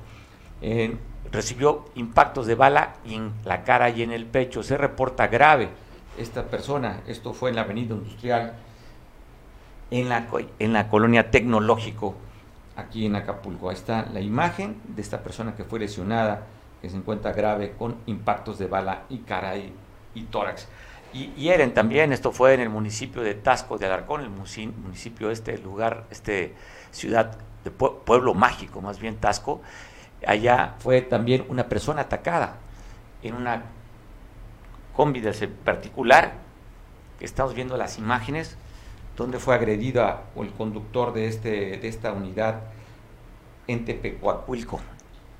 Recibió 1.31 1.85
impactos 1.95 2.47
de 2.47 2.55
bala 2.55 2.95
en 3.05 3.33
la 3.45 3.63
cara 3.63 3.89
y 3.89 4.03
en 4.03 4.11
el 4.11 4.25
pecho. 4.25 4.63
Se 4.63 4.77
reporta 4.77 5.27
grave 5.27 5.69
esta 6.17 6.43
persona. 6.45 7.01
Esto 7.07 7.33
fue 7.33 7.49
en 7.49 7.55
la 7.55 7.61
avenida 7.61 7.95
industrial, 7.95 8.53
en 9.91 10.09
la, 10.09 10.27
en 10.59 10.73
la 10.73 10.89
colonia 10.89 11.31
tecnológico, 11.31 12.15
aquí 12.75 13.05
en 13.05 13.15
Acapulco. 13.15 13.69
Ahí 13.69 13.75
está 13.75 14.07
la 14.11 14.21
imagen 14.21 14.81
de 14.87 15.01
esta 15.01 15.23
persona 15.23 15.55
que 15.55 15.63
fue 15.63 15.79
lesionada, 15.79 16.47
que 16.81 16.89
se 16.89 16.97
encuentra 16.97 17.33
grave 17.33 17.73
con 17.77 17.95
impactos 18.05 18.59
de 18.59 18.67
bala 18.67 19.03
y 19.09 19.19
cara 19.19 19.57
y, 19.57 19.73
y 20.15 20.23
tórax 20.23 20.67
y 21.13 21.27
hieren 21.35 21.73
también, 21.73 22.11
esto 22.11 22.31
fue 22.31 22.55
en 22.55 22.59
el 22.59 22.69
municipio 22.69 23.21
de 23.21 23.35
Tasco 23.35 23.77
de 23.77 23.85
Alarcón, 23.85 24.21
el 24.21 24.29
municipio 24.29 25.29
este 25.29 25.57
lugar, 25.59 26.05
este 26.09 26.55
ciudad 26.91 27.37
de 27.63 27.71
pueblo 27.71 28.33
mágico, 28.33 28.81
más 28.81 28.99
bien 28.99 29.17
Tasco, 29.17 29.61
allá 30.27 30.75
fue 30.79 31.01
también 31.01 31.45
una 31.49 31.67
persona 31.69 32.01
atacada 32.01 32.57
en 33.21 33.35
una 33.35 33.63
combi 34.95 35.21
particular 35.63 36.43
estamos 37.23 37.53
viendo 37.53 37.77
las 37.77 37.97
imágenes 37.97 38.57
donde 39.15 39.39
fue 39.39 39.55
agredida 39.55 40.23
el 40.35 40.51
conductor 40.51 41.13
de, 41.13 41.27
este, 41.27 41.77
de 41.77 41.87
esta 41.87 42.11
unidad 42.11 42.61
en 43.67 43.85
Tepecuacuilco, 43.85 44.81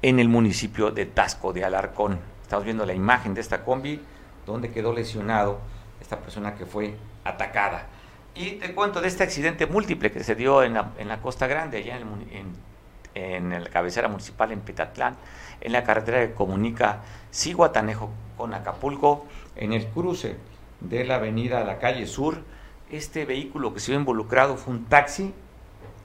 en 0.02 0.20
el 0.20 0.30
municipio 0.30 0.92
de 0.92 1.06
Tasco 1.06 1.52
de 1.54 1.66
Alarcón. 1.66 2.20
Estamos 2.42 2.66
viendo 2.66 2.86
la 2.86 2.94
imagen 2.94 3.34
de 3.34 3.42
esta 3.42 3.64
combi 3.64 4.00
donde 4.46 4.72
quedó 4.72 4.94
lesionado 4.94 5.60
esta 6.00 6.20
persona 6.20 6.56
que 6.56 6.66
fue 6.66 6.96
atacada. 7.24 7.88
Y 8.36 8.52
te 8.52 8.74
cuento 8.74 9.02
de 9.02 9.08
este 9.08 9.24
accidente 9.24 9.66
múltiple 9.68 10.12
que 10.12 10.24
se 10.24 10.36
dio 10.36 10.64
en 10.64 10.76
la, 10.76 10.92
en 10.98 11.08
la 11.08 11.22
Costa 11.22 11.48
Grande, 11.48 11.80
allá 11.80 11.98
en, 11.98 12.08
en, 12.32 12.73
la 13.16 13.70
cabecera 13.70 14.08
municipal 14.08 14.52
en 14.52 14.62
Petatlán, 14.62 15.16
en 15.62 15.72
la 15.72 15.84
carretera 15.84 16.20
que 16.28 16.34
comunica 16.34 17.02
Ciguatanejo 17.32 18.10
con 18.38 18.54
Acapulco, 18.54 19.26
en 19.56 19.74
el 19.74 19.88
cruce 19.88 20.38
de 20.82 21.06
la 21.06 21.16
avenida 21.16 21.60
a 21.60 21.64
la 21.64 21.80
calle 21.80 22.08
Sur. 22.08 22.44
Este 22.90 23.26
vehículo 23.26 23.74
que 23.74 23.80
se 23.80 23.92
vio 23.92 24.00
involucrado 24.00 24.58
fue 24.58 24.74
un 24.74 24.86
taxi, 24.86 25.34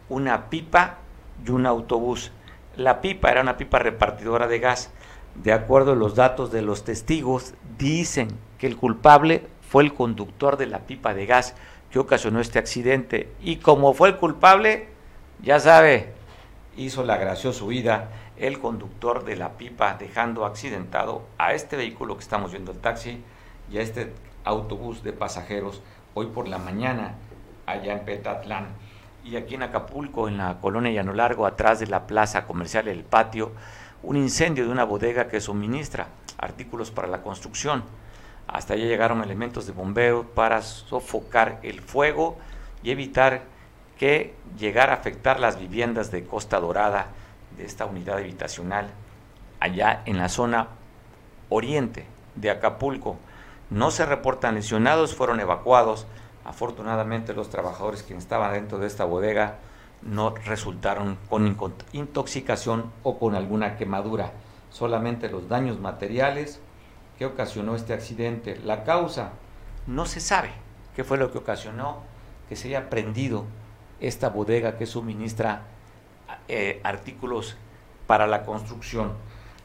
una 0.09 0.49
pipa 0.49 0.99
y 1.45 1.51
un 1.51 1.67
autobús. 1.67 2.33
La 2.77 3.01
pipa 3.01 3.31
era 3.31 3.43
una 3.43 3.57
pipa 3.57 3.79
repartidora 3.79 4.47
de 4.47 4.59
gas. 4.59 4.91
De 5.35 5.53
acuerdo 5.53 5.93
a 5.93 5.97
los 5.97 6.15
datos 6.15 6.51
de 6.51 6.63
los 6.63 6.85
testigos, 6.85 7.55
dicen 7.77 8.29
que 8.59 8.67
el 8.67 8.77
culpable 8.77 9.47
fue 9.69 9.83
el 9.83 9.95
conductor 9.95 10.57
de 10.57 10.67
la 10.67 10.81
pipa 10.81 11.15
de 11.15 11.27
gas 11.27 11.55
que 11.91 11.99
ocasionó 11.99 12.41
este 12.41 12.59
accidente. 12.59 13.33
Y 13.41 13.57
como 13.57 13.95
fue 13.95 14.09
el 14.09 14.17
culpable, 14.17 14.89
ya 15.43 15.61
sabe, 15.61 16.15
hizo 16.79 17.05
la 17.05 17.17
graciosa 17.17 17.65
huida 17.65 18.09
el 18.37 18.61
conductor 18.61 19.25
de 19.25 19.37
la 19.37 19.59
pipa, 19.59 19.95
dejando 19.99 20.47
accidentado 20.47 21.27
a 21.37 21.53
este 21.53 21.77
vehículo 21.77 22.17
que 22.17 22.23
estamos 22.23 22.53
viendo, 22.53 22.71
el 22.71 22.79
taxi, 22.79 23.23
y 23.71 23.79
a 23.79 23.83
este 23.83 24.13
autobús 24.45 25.03
de 25.03 25.13
pasajeros 25.13 25.83
hoy 26.15 26.27
por 26.27 26.49
la 26.49 26.59
mañana 26.59 27.17
allá 27.67 27.93
en 27.93 28.05
Petatlán. 28.05 28.69
Y 29.25 29.37
aquí 29.37 29.57
en 29.57 29.65
Acapulco, 29.65 30.29
en 30.29 30.39
la 30.39 30.59
colonia 30.61 30.93
Llano 30.93 31.13
Largo, 31.13 31.47
atrás 31.47 31.81
de 31.81 31.89
la 31.89 32.07
plaza 32.07 32.47
comercial 32.47 32.87
El 32.89 33.03
Patio, 33.05 33.53
un 34.03 34.17
incendio 34.17 34.65
de 34.65 34.71
una 34.71 34.85
bodega 34.85 35.29
que 35.29 35.41
suministra 35.41 36.07
artículos 36.39 36.93
para 36.93 37.09
la 37.09 37.23
construcción. 37.23 37.83
Hasta 38.47 38.75
allá 38.75 38.85
llegaron 38.85 39.23
elementos 39.23 39.67
de 39.67 39.73
bomberos 39.73 40.25
para 40.27 40.63
sofocar 40.63 41.59
el 41.63 41.81
fuego 41.81 42.39
y 42.83 42.93
evitar 42.93 43.43
que 43.99 44.35
llegara 44.59 44.93
a 44.93 44.97
afectar 44.97 45.41
las 45.41 45.59
viviendas 45.59 46.11
de 46.11 46.25
Costa 46.25 46.61
Dorada 46.61 47.09
de 47.57 47.65
esta 47.65 47.85
unidad 47.85 48.19
habitacional 48.19 48.91
allá 49.61 50.03
en 50.07 50.19
la 50.19 50.29
zona 50.29 50.69
oriente 51.49 52.07
de 52.37 52.51
Acapulco. 52.51 53.17
No 53.71 53.91
se 53.91 54.07
reportan 54.07 54.55
lesionados, 54.55 55.15
fueron 55.15 55.41
evacuados. 55.41 56.07
Afortunadamente 56.45 57.35
los 57.35 57.51
trabajadores 57.51 58.03
que 58.03 58.17
estaban 58.17 58.53
dentro 58.53 58.79
de 58.79 58.87
esta 58.87 59.05
bodega 59.05 59.59
no 60.01 60.31
resultaron 60.31 61.19
con 61.29 61.57
intoxicación 61.93 62.93
o 63.03 63.19
con 63.19 63.35
alguna 63.35 63.77
quemadura. 63.77 64.33
Solamente 64.71 65.29
los 65.29 65.49
daños 65.49 65.81
materiales 65.81 66.61
que 67.19 67.27
ocasionó 67.27 67.75
este 67.75 67.95
accidente. 67.95 68.57
La 68.65 68.85
causa 68.85 69.33
no 69.89 70.07
se 70.07 70.21
sabe 70.21 70.51
qué 70.95 71.03
fue 71.03 71.19
lo 71.19 71.33
que 71.33 71.39
ocasionó 71.39 72.03
que 72.49 72.57
se 72.57 72.69
haya 72.69 72.89
prendido 72.89 73.45
esta 74.01 74.29
bodega 74.29 74.77
que 74.77 74.87
suministra 74.87 75.63
eh, 76.49 76.81
artículos 76.85 77.57
para 78.07 78.27
la 78.27 78.45
construcción 78.45 79.13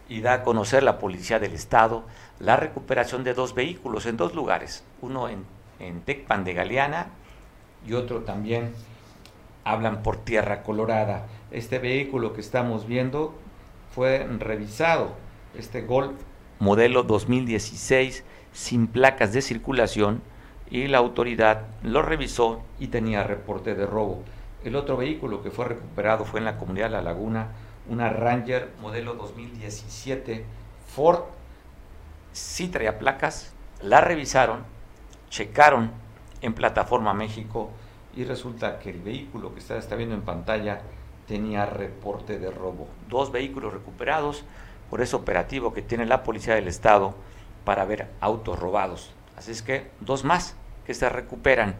y 0.10 0.22
da 0.22 0.34
a 0.34 0.44
conocer 0.44 0.84
la 0.84 1.00
Policía 1.00 1.40
del 1.40 1.54
Estado 1.54 2.04
la 2.40 2.56
recuperación 2.56 3.24
de 3.24 3.34
dos 3.34 3.56
vehículos 3.56 4.06
en 4.06 4.18
dos 4.18 4.36
lugares, 4.36 4.84
uno 5.02 5.30
en, 5.30 5.46
Tecpan 6.06 6.46
de 6.46 6.54
Galeana 6.54 7.08
y 7.86 7.94
otro 7.94 8.22
también 8.22 8.74
hablan 9.66 10.02
por 10.02 10.16
Tierra 10.16 10.63
Colorada. 10.63 11.28
Este 11.52 11.78
vehículo 11.78 12.32
que 12.32 12.40
estamos 12.40 12.88
viendo 12.88 13.36
fue 13.94 14.25
revisado, 14.40 15.16
este 15.58 15.82
Golf 15.82 16.13
modelo 16.60 17.04
2016 17.04 18.24
sin 18.54 18.88
placas 18.88 19.34
de 19.34 19.42
circulación 19.42 20.22
y 20.74 20.88
la 20.88 20.98
autoridad 20.98 21.68
lo 21.84 22.01
revisó 22.01 22.63
y 22.80 22.88
tenía 22.88 23.24
reporte 23.24 23.75
de 23.75 23.86
robo. 23.86 24.24
El 24.63 24.75
otro 24.75 24.98
vehículo 24.98 25.44
que 25.44 25.51
fue 25.51 25.65
recuperado 25.65 26.25
fue 26.25 26.39
en 26.39 26.46
la 26.46 26.58
comunidad 26.58 26.88
de 26.88 26.94
La 26.94 27.03
Laguna, 27.03 27.50
una 27.88 28.10
Ranger 28.10 28.72
modelo 28.82 29.13
2017 29.13 30.44
Ford. 30.88 31.25
Traía 32.72 32.98
placas, 32.98 33.53
la 33.84 34.01
revisaron, 34.01 34.63
checaron 35.30 35.92
en 36.42 36.56
Plataforma 36.56 37.13
México 37.13 37.70
y 38.15 38.24
resulta 38.24 38.80
que 38.80 38.89
el 38.89 39.00
vehículo 39.00 39.53
que 39.53 39.60
está, 39.60 39.77
está 39.77 39.96
viendo 39.96 40.15
en 40.15 40.24
pantalla 40.24 40.82
tenía 41.27 41.68
reporte 41.68 42.39
de 42.39 42.50
robo. 42.50 42.88
Dos 43.10 43.32
vehículos 43.32 43.74
recuperados, 43.74 44.44
por 44.89 45.01
ese 45.01 45.15
operativo 45.15 45.72
que 45.72 45.84
tiene 45.84 46.08
la 46.08 46.24
Policía 46.24 46.56
del 46.56 46.68
Estado 46.68 47.13
para 47.63 47.86
ver 47.86 48.10
autos 48.22 48.58
robados. 48.58 49.12
Así 49.38 49.51
es 49.51 49.62
que 49.62 49.92
dos 50.00 50.24
más 50.24 50.56
que 50.86 50.94
se 50.94 51.10
recuperan. 51.10 51.75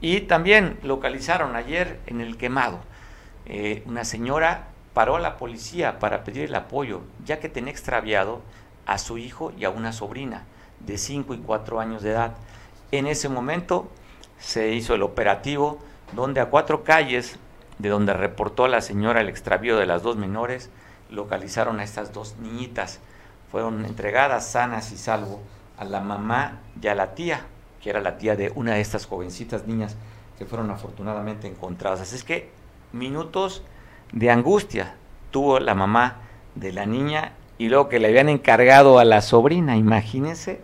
Y 0.00 0.22
también 0.22 0.78
localizaron 0.82 1.56
ayer 1.56 2.00
en 2.06 2.20
el 2.20 2.36
quemado. 2.36 2.80
Eh, 3.46 3.82
una 3.86 4.04
señora 4.04 4.68
paró 4.94 5.16
a 5.16 5.20
la 5.20 5.36
policía 5.36 5.98
para 5.98 6.24
pedir 6.24 6.44
el 6.44 6.54
apoyo, 6.54 7.02
ya 7.24 7.40
que 7.40 7.48
tenía 7.48 7.72
extraviado 7.72 8.42
a 8.86 8.98
su 8.98 9.18
hijo 9.18 9.52
y 9.58 9.64
a 9.64 9.70
una 9.70 9.92
sobrina 9.92 10.44
de 10.80 10.98
5 10.98 11.34
y 11.34 11.38
4 11.38 11.80
años 11.80 12.02
de 12.02 12.10
edad. 12.10 12.34
En 12.90 13.06
ese 13.06 13.28
momento 13.28 13.90
se 14.38 14.70
hizo 14.70 14.94
el 14.94 15.02
operativo 15.02 15.78
donde 16.12 16.40
a 16.40 16.46
cuatro 16.46 16.84
calles 16.84 17.38
de 17.78 17.88
donde 17.88 18.12
reportó 18.12 18.66
la 18.66 18.80
señora 18.80 19.20
el 19.20 19.28
extravío 19.28 19.76
de 19.76 19.86
las 19.86 20.02
dos 20.02 20.16
menores, 20.16 20.70
localizaron 21.10 21.80
a 21.80 21.84
estas 21.84 22.12
dos 22.12 22.36
niñitas. 22.38 23.00
Fueron 23.50 23.84
entregadas 23.84 24.50
sanas 24.50 24.92
y 24.92 24.98
salvo 24.98 25.40
a 25.78 25.84
la 25.84 26.00
mamá 26.00 26.60
y 26.80 26.88
a 26.88 26.94
la 26.94 27.14
tía, 27.14 27.46
era 27.90 28.00
la 28.00 28.18
tía 28.18 28.36
de 28.36 28.52
una 28.54 28.74
de 28.74 28.80
estas 28.80 29.06
jovencitas 29.06 29.66
niñas 29.66 29.96
que 30.38 30.46
fueron 30.46 30.70
afortunadamente 30.70 31.48
encontradas. 31.48 32.00
Así 32.00 32.16
es 32.16 32.24
que 32.24 32.50
minutos 32.92 33.62
de 34.12 34.30
angustia 34.30 34.94
tuvo 35.30 35.60
la 35.60 35.74
mamá 35.74 36.18
de 36.54 36.72
la 36.72 36.86
niña 36.86 37.32
y 37.58 37.68
luego 37.68 37.88
que 37.88 37.98
le 37.98 38.08
habían 38.08 38.28
encargado 38.28 38.98
a 38.98 39.04
la 39.04 39.20
sobrina. 39.20 39.76
Imagínense 39.76 40.60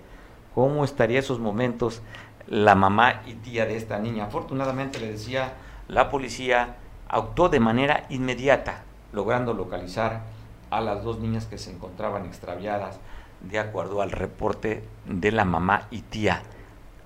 cómo 0.55 0.85
estaría 0.85 1.19
esos 1.19 1.41
momentos 1.41 2.03
la 2.47 2.75
mamá 2.75 3.23
y 3.27 3.35
tía 3.35 3.67
de 3.67 3.77
esta 3.77 3.99
niña. 3.99 4.27
Afortunadamente 4.27 5.01
le 5.01 5.13
decía, 5.13 5.55
la 5.89 6.09
policía 6.09 6.77
actuó 7.09 7.49
de 7.49 7.61
manera 7.61 8.07
inmediata, 8.11 8.85
logrando 9.13 9.55
localizar 9.55 10.23
a 10.71 10.81
las 10.81 11.03
dos 11.03 11.19
niñas 11.19 11.47
que 11.47 11.59
se 11.59 11.71
encontraban 11.71 12.27
extraviadas 12.27 12.99
de 13.41 13.59
acuerdo 13.59 14.03
al 14.03 14.11
reporte 14.11 14.85
de 15.07 15.33
la 15.33 15.45
mamá 15.45 15.87
y 15.91 16.01
tía 16.03 16.43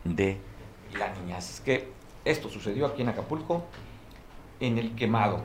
de 0.04 0.38
la. 0.96 1.12
Así 1.36 1.52
es 1.54 1.60
que 1.60 1.88
esto 2.24 2.48
sucedió 2.48 2.86
aquí 2.86 3.02
en 3.02 3.08
Acapulco, 3.08 3.64
en 4.60 4.78
el 4.78 4.94
quemado. 4.94 5.42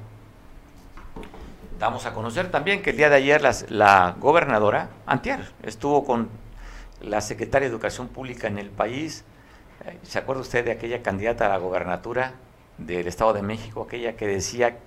Damos 1.79 2.05
a 2.05 2.13
conocer 2.13 2.49
también 2.51 2.81
que 2.81 2.91
el 2.91 2.97
día 2.97 3.09
de 3.09 3.17
ayer 3.17 3.41
la 3.69 4.15
gobernadora, 4.19 4.89
Antier, 5.05 5.51
estuvo 5.63 6.05
con 6.05 6.29
la 7.01 7.21
secretaria 7.21 7.67
de 7.67 7.73
Educación 7.73 8.07
Pública 8.07 8.47
en 8.47 8.57
el 8.57 8.69
país. 8.69 9.25
Eh, 9.85 9.97
¿Se 10.03 10.19
acuerda 10.19 10.41
usted 10.41 10.63
de 10.63 10.71
aquella 10.71 11.03
candidata 11.03 11.45
a 11.45 11.49
la 11.49 11.57
gobernatura 11.57 12.33
del 12.77 13.07
Estado 13.07 13.33
de 13.33 13.41
México, 13.41 13.83
aquella 13.83 14.15
que 14.15 14.27
decía 14.27 14.77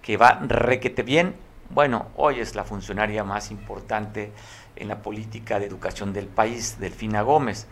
que 0.00 0.16
va 0.16 0.38
requete 0.40 1.02
bien 1.02 1.34
bueno, 1.70 2.06
hoy 2.16 2.40
es 2.40 2.54
la 2.54 2.64
funcionaria 2.64 3.24
más 3.24 3.50
importante 3.50 4.32
en 4.76 4.88
la 4.88 5.02
política 5.02 5.58
de 5.58 5.66
educación 5.66 6.12
del 6.12 6.26
país, 6.26 6.78
Delfina 6.78 7.22
Gómez. 7.22 7.66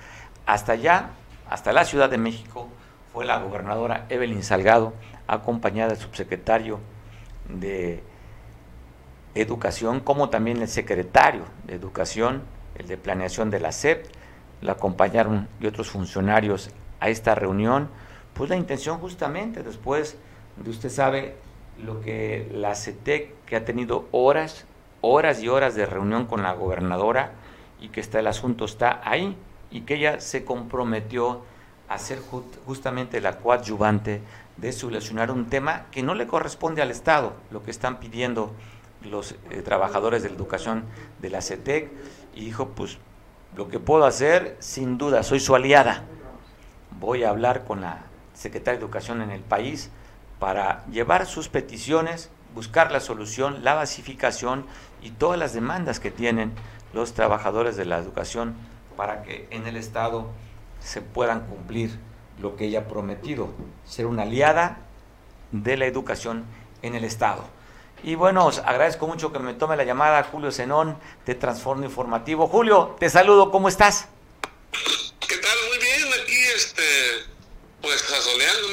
Hasta 0.47 0.73
allá, 0.73 1.11
hasta 1.53 1.75
la 1.75 1.85
Ciudad 1.85 2.09
de 2.09 2.17
México, 2.17 2.67
fue 3.13 3.27
la 3.27 3.39
gobernadora 3.39 4.07
Evelyn 4.09 4.43
Salgado, 4.43 4.95
acompañada 5.27 5.91
del 5.91 5.99
subsecretario 5.99 6.81
de 7.47 8.03
Educación, 9.35 10.01
como 10.01 10.31
también 10.31 10.63
el 10.63 10.69
secretario 10.69 11.45
de 11.67 11.75
Educación, 11.75 12.43
el 12.77 12.87
de 12.87 12.97
Planeación 12.97 13.51
de 13.51 13.61
la 13.61 13.71
SEP, 13.71 14.07
la 14.63 14.73
acompañaron 14.73 15.47
y 15.61 15.67
otros 15.67 15.91
funcionarios 15.91 16.71
a 17.01 17.11
esta 17.11 17.35
reunión, 17.35 17.91
pues 18.33 18.49
la 18.49 18.57
intención 18.57 18.99
justamente 18.99 19.63
después 19.63 20.17
de 20.57 20.71
usted 20.71 20.89
sabe 20.89 21.37
lo 21.85 22.01
que 22.01 22.49
la 22.51 22.75
CETEC, 22.75 23.45
que 23.45 23.57
ha 23.57 23.65
tenido 23.67 24.09
horas, 24.11 24.65
horas 25.03 25.43
y 25.43 25.49
horas 25.49 25.75
de 25.75 25.85
reunión 25.85 26.25
con 26.25 26.43
la 26.43 26.55
gobernadora 26.55 27.33
y 27.79 27.91
que 27.91 28.01
está 28.01 28.21
el 28.21 28.27
asunto 28.29 28.65
está 28.65 29.03
ahí 29.05 29.37
y 29.73 29.81
que 29.83 29.95
ella 29.95 30.21
se 30.21 30.45
comprometió 30.45 31.43
a 31.89 31.99
ser 31.99 32.21
justamente 32.67 33.21
la 33.21 33.39
coadyuvante 33.39 34.23
de 34.57 34.73
solucionar 34.73 35.31
un 35.31 35.47
tema 35.47 35.87
que 35.91 36.03
no 36.03 36.15
le 36.15 36.27
corresponde 36.27 36.83
al 36.83 36.91
Estado, 36.91 37.35
lo 37.51 37.63
que 37.63 37.71
están 37.71 37.99
pidiendo 37.99 38.53
los 39.03 39.35
eh, 39.51 39.63
trabajadores 39.63 40.23
de 40.23 40.29
la 40.29 40.37
educación 40.37 40.85
de 41.21 41.31
la 41.31 41.43
CETEC. 41.43 41.91
Y 42.35 42.45
dijo, 42.45 42.69
pues 42.69 42.99
lo 43.57 43.69
que 43.69 43.81
puedo 43.81 44.05
hacer, 44.05 44.57
sin 44.61 44.99
duda, 44.99 45.23
soy 45.23 45.41
su 45.41 45.55
aliada, 45.55 46.05
voy 47.01 47.25
a 47.25 47.31
hablar 47.31 47.65
con 47.65 47.81
la 47.81 48.03
Secretaria 48.35 48.79
de 48.79 48.85
Educación 48.85 49.21
en 49.23 49.31
el 49.31 49.43
país 49.43 49.91
para 50.39 50.85
llevar 50.87 51.27
sus 51.27 51.49
peticiones, 51.49 52.31
buscar 52.55 52.91
la 52.93 53.01
solución, 53.01 53.65
la 53.65 53.75
basificación 53.75 54.67
y 55.03 55.11
todas 55.11 55.39
las 55.39 55.53
demandas 55.53 56.01
que 56.01 56.11
tienen 56.11 56.53
los 56.93 57.15
trabajadores 57.15 57.77
de 57.77 57.85
la 57.85 57.99
educación 57.99 58.55
para 58.97 59.23
que 59.23 59.47
en 59.51 59.67
el 59.67 59.77
Estado 59.77 60.29
se 60.81 61.01
puedan 61.01 61.47
cumplir 61.47 61.99
lo 62.39 62.57
que 62.57 62.67
ella 62.67 62.81
ha 62.81 62.89
prometido, 62.89 63.51
ser 63.87 64.07
una 64.07 64.23
aliada 64.23 64.79
de 65.53 65.77
la 65.77 65.87
educación 65.87 66.45
en 66.83 66.95
el 66.95 67.05
Estado. 67.05 67.45
Y 68.03 68.17
bueno, 68.17 68.47
os 68.47 68.59
agradezco 68.59 69.07
mucho 69.07 69.33
que 69.33 69.39
me 69.39 69.55
tome 69.55 69.77
la 69.77 69.85
llamada 69.85 70.25
Julio 70.25 70.51
Zenón 70.51 70.99
de 71.25 71.35
Transformo 71.37 71.85
Informativo. 71.85 72.49
Julio, 72.49 72.97
te 72.99 73.09
saludo, 73.09 73.53
¿cómo 73.53 73.69
estás? 73.69 74.09
¿Qué 74.73 75.37
tal? 75.37 75.59
Muy 75.69 75.79
bien, 75.79 76.09
aquí 76.21 76.39
este, 76.57 76.83
pues 77.81 78.05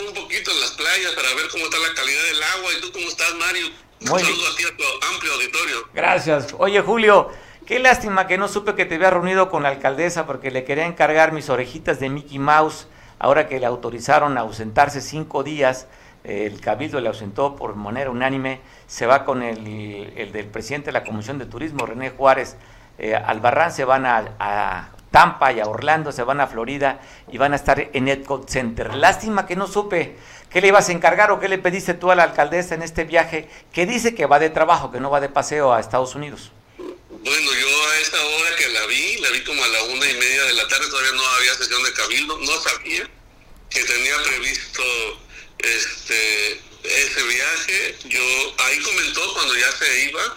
un 0.07 0.13
poquito 0.15 0.51
en 0.51 0.59
las 0.61 0.71
playas 0.71 1.11
para 1.13 1.27
ver 1.35 1.47
cómo 1.51 1.63
está 1.65 1.77
la 1.77 1.93
calidad 1.93 2.23
del 2.23 2.43
agua. 2.43 2.71
¿Y 2.75 2.81
tú 2.81 2.91
cómo 2.91 3.07
estás, 3.07 3.35
Mario? 3.35 3.67
Muy 4.01 4.21
un 4.21 4.27
saludo 4.27 4.47
a 4.47 4.55
ti 4.55 4.63
a 4.63 4.77
tu 4.77 4.83
amplio 5.13 5.33
auditorio. 5.33 5.89
Gracias. 5.93 6.55
Oye, 6.57 6.81
Julio, 6.81 7.29
qué 7.69 7.77
lástima 7.77 8.25
que 8.25 8.39
no 8.39 8.47
supe 8.47 8.73
que 8.73 8.87
te 8.87 8.95
había 8.95 9.11
reunido 9.11 9.51
con 9.51 9.61
la 9.61 9.69
alcaldesa 9.69 10.25
porque 10.25 10.49
le 10.49 10.63
quería 10.63 10.87
encargar 10.87 11.31
mis 11.33 11.51
orejitas 11.51 11.99
de 11.99 12.09
Mickey 12.09 12.39
Mouse 12.39 12.87
ahora 13.19 13.47
que 13.47 13.59
le 13.59 13.67
autorizaron 13.67 14.39
a 14.39 14.41
ausentarse 14.41 15.01
cinco 15.01 15.43
días 15.43 15.85
el 16.23 16.59
Cabildo 16.61 16.99
le 16.99 17.09
ausentó 17.09 17.55
por 17.55 17.75
manera 17.75 18.09
unánime, 18.09 18.59
se 18.87 19.05
va 19.05 19.23
con 19.23 19.43
el, 19.43 20.11
el 20.17 20.31
del 20.31 20.47
presidente 20.47 20.87
de 20.87 20.93
la 20.93 21.03
Comisión 21.03 21.37
de 21.37 21.45
Turismo, 21.45 21.85
René 21.85 22.09
Juárez, 22.09 22.57
eh, 22.97 23.15
Albarrán, 23.15 23.71
se 23.71 23.85
van 23.85 24.07
a, 24.07 24.31
a, 24.39 24.89
Tampa 25.11 25.51
y 25.53 25.59
a 25.59 25.67
Orlando, 25.67 26.11
se 26.11 26.23
van 26.23 26.41
a 26.41 26.47
Florida 26.47 26.99
y 27.31 27.37
van 27.37 27.53
a 27.53 27.55
estar 27.55 27.79
en 27.93 28.07
Epcot 28.07 28.49
Center. 28.49 28.95
Lástima 28.95 29.45
que 29.45 29.55
no 29.55 29.67
supe 29.67 30.17
qué 30.49 30.59
le 30.59 30.69
ibas 30.69 30.89
a 30.89 30.91
encargar 30.91 31.31
o 31.31 31.39
qué 31.39 31.47
le 31.47 31.59
pediste 31.59 31.93
tú 31.93 32.09
a 32.09 32.15
la 32.15 32.23
alcaldesa 32.23 32.73
en 32.73 32.81
este 32.81 33.03
viaje, 33.03 33.47
que 33.71 33.85
dice 33.85 34.15
que 34.15 34.25
va 34.25 34.39
de 34.39 34.49
trabajo, 34.49 34.91
que 34.91 34.99
no 34.99 35.11
va 35.11 35.21
de 35.21 35.29
paseo 35.29 35.71
a 35.71 35.79
Estados 35.79 36.15
Unidos. 36.15 36.51
Bueno, 37.21 37.53
yo 37.53 37.89
a 37.89 37.99
esa 37.99 38.25
hora 38.25 38.55
que 38.55 38.69
la 38.69 38.85
vi, 38.85 39.17
la 39.17 39.29
vi 39.31 39.43
como 39.43 39.61
a 39.61 39.67
la 39.67 39.83
una 39.83 40.09
y 40.09 40.13
media 40.13 40.43
de 40.45 40.53
la 40.53 40.67
tarde, 40.69 40.87
todavía 40.87 41.11
no 41.11 41.27
había 41.27 41.53
sesión 41.55 41.83
de 41.83 41.93
Cabildo, 41.93 42.39
no 42.39 42.61
sabía 42.61 43.09
que 43.69 43.83
tenía 43.83 44.23
previsto 44.23 44.83
este 45.59 46.61
ese 46.83 47.23
viaje. 47.23 47.95
Yo 48.05 48.55
ahí 48.59 48.79
comentó 48.79 49.33
cuando 49.33 49.55
ya 49.55 49.71
se 49.73 50.03
iba 50.05 50.35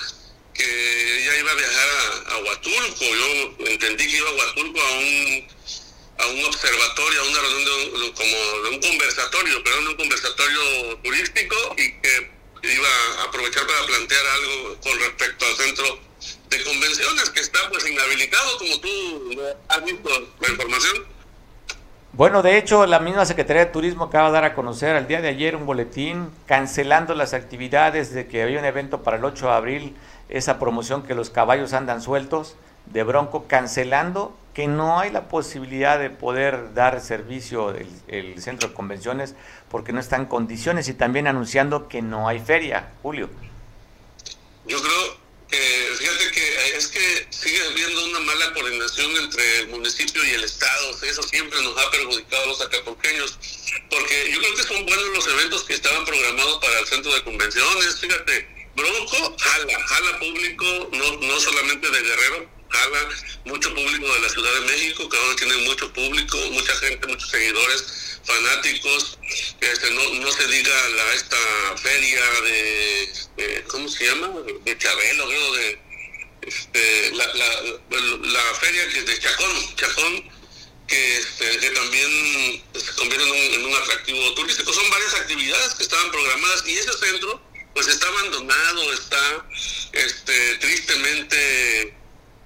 que 0.55 1.19
ella 1.23 1.37
iba 1.39 1.53
a 1.53 1.55
viajar 1.55 1.89
a, 2.27 2.35
a 2.35 2.39
Huatulco. 2.39 3.05
Yo 3.05 3.67
entendí 3.67 4.07
que 4.11 4.17
iba 4.17 4.29
a 4.29 4.33
Huatulco 4.33 4.81
a 4.81 4.91
un 4.93 5.49
a 6.19 6.27
un 6.27 6.45
observatorio, 6.45 7.21
a 7.21 7.25
una 7.25 7.41
reunión 7.41 7.65
de, 7.65 8.13
como 8.13 8.63
de 8.63 8.69
un 8.71 8.81
conversatorio, 8.81 9.63
pero 9.65 9.77
de 9.83 9.89
un 9.89 9.97
conversatorio 9.97 10.99
turístico 11.03 11.75
y 11.79 11.93
que 12.01 12.31
iba 12.63 12.89
a 13.21 13.25
aprovechar 13.25 13.67
para 13.67 13.87
plantear 13.87 14.23
algo 14.27 14.77
con 14.81 14.99
respecto 15.01 15.45
al 15.45 15.57
centro 15.57 15.85
de 16.49 16.65
convenciones 16.65 17.31
que 17.31 17.41
está 17.41 17.59
pues 17.71 17.89
inhabilitado 17.89 18.59
como 18.59 18.81
tú 18.81 19.43
has 19.69 19.85
visto 19.85 20.11
la 20.41 20.49
información. 20.49 21.13
Bueno, 22.15 22.43
de 22.43 22.59
hecho, 22.59 22.87
la 22.87 23.01
misma 23.01 23.25
Secretaría 23.25 23.65
de 23.65 23.73
Turismo 23.73 24.05
acaba 24.05 24.29
de 24.29 24.35
dar 24.35 24.45
a 24.45 24.55
conocer 24.55 24.95
al 24.95 25.09
día 25.09 25.23
de 25.23 25.29
ayer 25.29 25.57
un 25.57 25.65
boletín 25.65 26.31
cancelando 26.45 27.15
las 27.15 27.33
actividades 27.33 28.13
de 28.13 28.29
que 28.29 28.43
había 28.43 28.59
un 28.59 28.67
evento 28.67 29.03
para 29.03 29.17
el 29.17 29.25
8 29.25 29.47
de 29.47 29.53
abril, 29.53 29.97
esa 30.29 30.59
promoción 30.59 31.05
que 31.05 31.15
los 31.15 31.31
caballos 31.31 31.73
andan 31.73 32.03
sueltos 32.03 32.57
de 32.85 33.03
Bronco, 33.03 33.47
cancelando 33.49 34.37
que 34.55 34.67
no 34.67 35.01
hay 35.01 35.11
la 35.11 35.29
posibilidad 35.29 35.99
de 35.99 36.11
poder 36.11 36.75
dar 36.75 37.01
servicio 37.01 37.75
el, 38.09 38.43
centro 38.43 38.69
de 38.69 38.75
convenciones 38.75 39.35
porque 39.71 39.93
no 39.93 40.01
está 40.01 40.17
en 40.17 40.27
condiciones 40.27 40.89
y 40.89 40.95
también 40.95 41.27
anunciando 41.27 41.89
que 41.89 42.03
no 42.03 42.29
hay 42.29 42.39
feria, 42.39 42.93
Julio. 43.03 43.31
Yo 44.67 44.81
creo 44.81 45.17
que, 45.49 45.59
fíjate 45.99 46.31
que 46.33 46.77
es 46.77 46.89
que 46.89 47.27
sigue 47.31 47.67
habiendo 47.67 48.05
una 48.05 48.21
mala 48.21 48.53
coordinación 48.53 49.11
entre 49.17 49.61
el 49.61 49.69
municipio 49.69 50.23
y 50.25 50.31
el 50.31 50.45
Estado. 50.45 50.97
Eso 51.03 51.23
siempre 51.23 51.61
nos 51.63 51.77
ha 51.79 51.91
perjudicado 51.91 52.43
a 52.43 52.47
los 52.47 52.61
acapulqueños. 52.61 53.39
Porque 53.91 54.31
yo 54.31 54.39
creo 54.39 54.55
que 54.55 54.63
son 54.63 54.85
buenos 54.85 55.07
los 55.15 55.27
eventos 55.29 55.65
que 55.65 55.75
estaban 55.75 56.05
programados 56.05 56.59
para 56.59 56.79
el 56.79 56.87
centro 56.87 57.13
de 57.15 57.25
convenciones. 57.25 58.01
Fíjate, 58.01 58.69
Bronco 58.77 59.37
jala, 59.39 59.87
jala 59.87 60.19
público, 60.19 60.65
no, 60.93 61.27
no 61.27 61.41
solamente 61.41 61.91
de 61.91 62.03
Guerrero, 62.03 62.62
mucho 63.45 63.75
público 63.75 64.15
de 64.15 64.21
la 64.21 64.29
Ciudad 64.29 64.55
de 64.55 64.61
México, 64.61 65.09
que 65.09 65.17
ahora 65.17 65.37
tiene 65.37 65.57
mucho 65.69 65.93
público, 65.93 66.37
mucha 66.51 66.75
gente, 66.77 67.07
muchos 67.07 67.31
seguidores, 67.31 68.21
fanáticos. 68.25 69.19
Este, 69.61 69.91
no, 69.91 70.33
se 70.33 70.47
diga 70.49 70.89
la, 70.91 71.15
esta 71.15 71.37
feria 71.77 72.23
de, 72.43 73.13
de, 73.37 73.65
¿cómo 73.65 73.89
se 73.89 74.07
llama? 74.07 74.31
De 74.65 74.79
Chabelo, 74.79 75.27
creo, 75.27 75.53
de 75.55 75.79
este, 76.43 77.13
la, 77.13 78.55
feria 78.61 78.89
que 78.89 78.99
es 78.99 79.07
de 79.07 79.19
Chacón, 79.19 79.77
Chacón, 79.77 80.31
que, 80.89 81.17
este, 81.17 81.59
que 81.59 81.71
también 81.71 82.65
se 82.75 82.95
convierte 82.95 83.25
en 83.25 83.31
un, 83.31 83.55
en 83.61 83.65
un 83.67 83.75
atractivo 83.75 84.35
turístico. 84.35 84.73
Son 84.73 84.89
varias 84.91 85.15
actividades 85.15 85.75
que 85.75 85.85
estaban 85.85 86.11
programadas 86.11 86.65
y 86.67 86.79
ese 86.79 86.93
centro 86.93 87.41
pues 87.75 87.87
está 87.87 88.07
abandonado, 88.07 88.93
está 88.93 89.47
este, 89.93 90.57
tristemente 90.57 92.02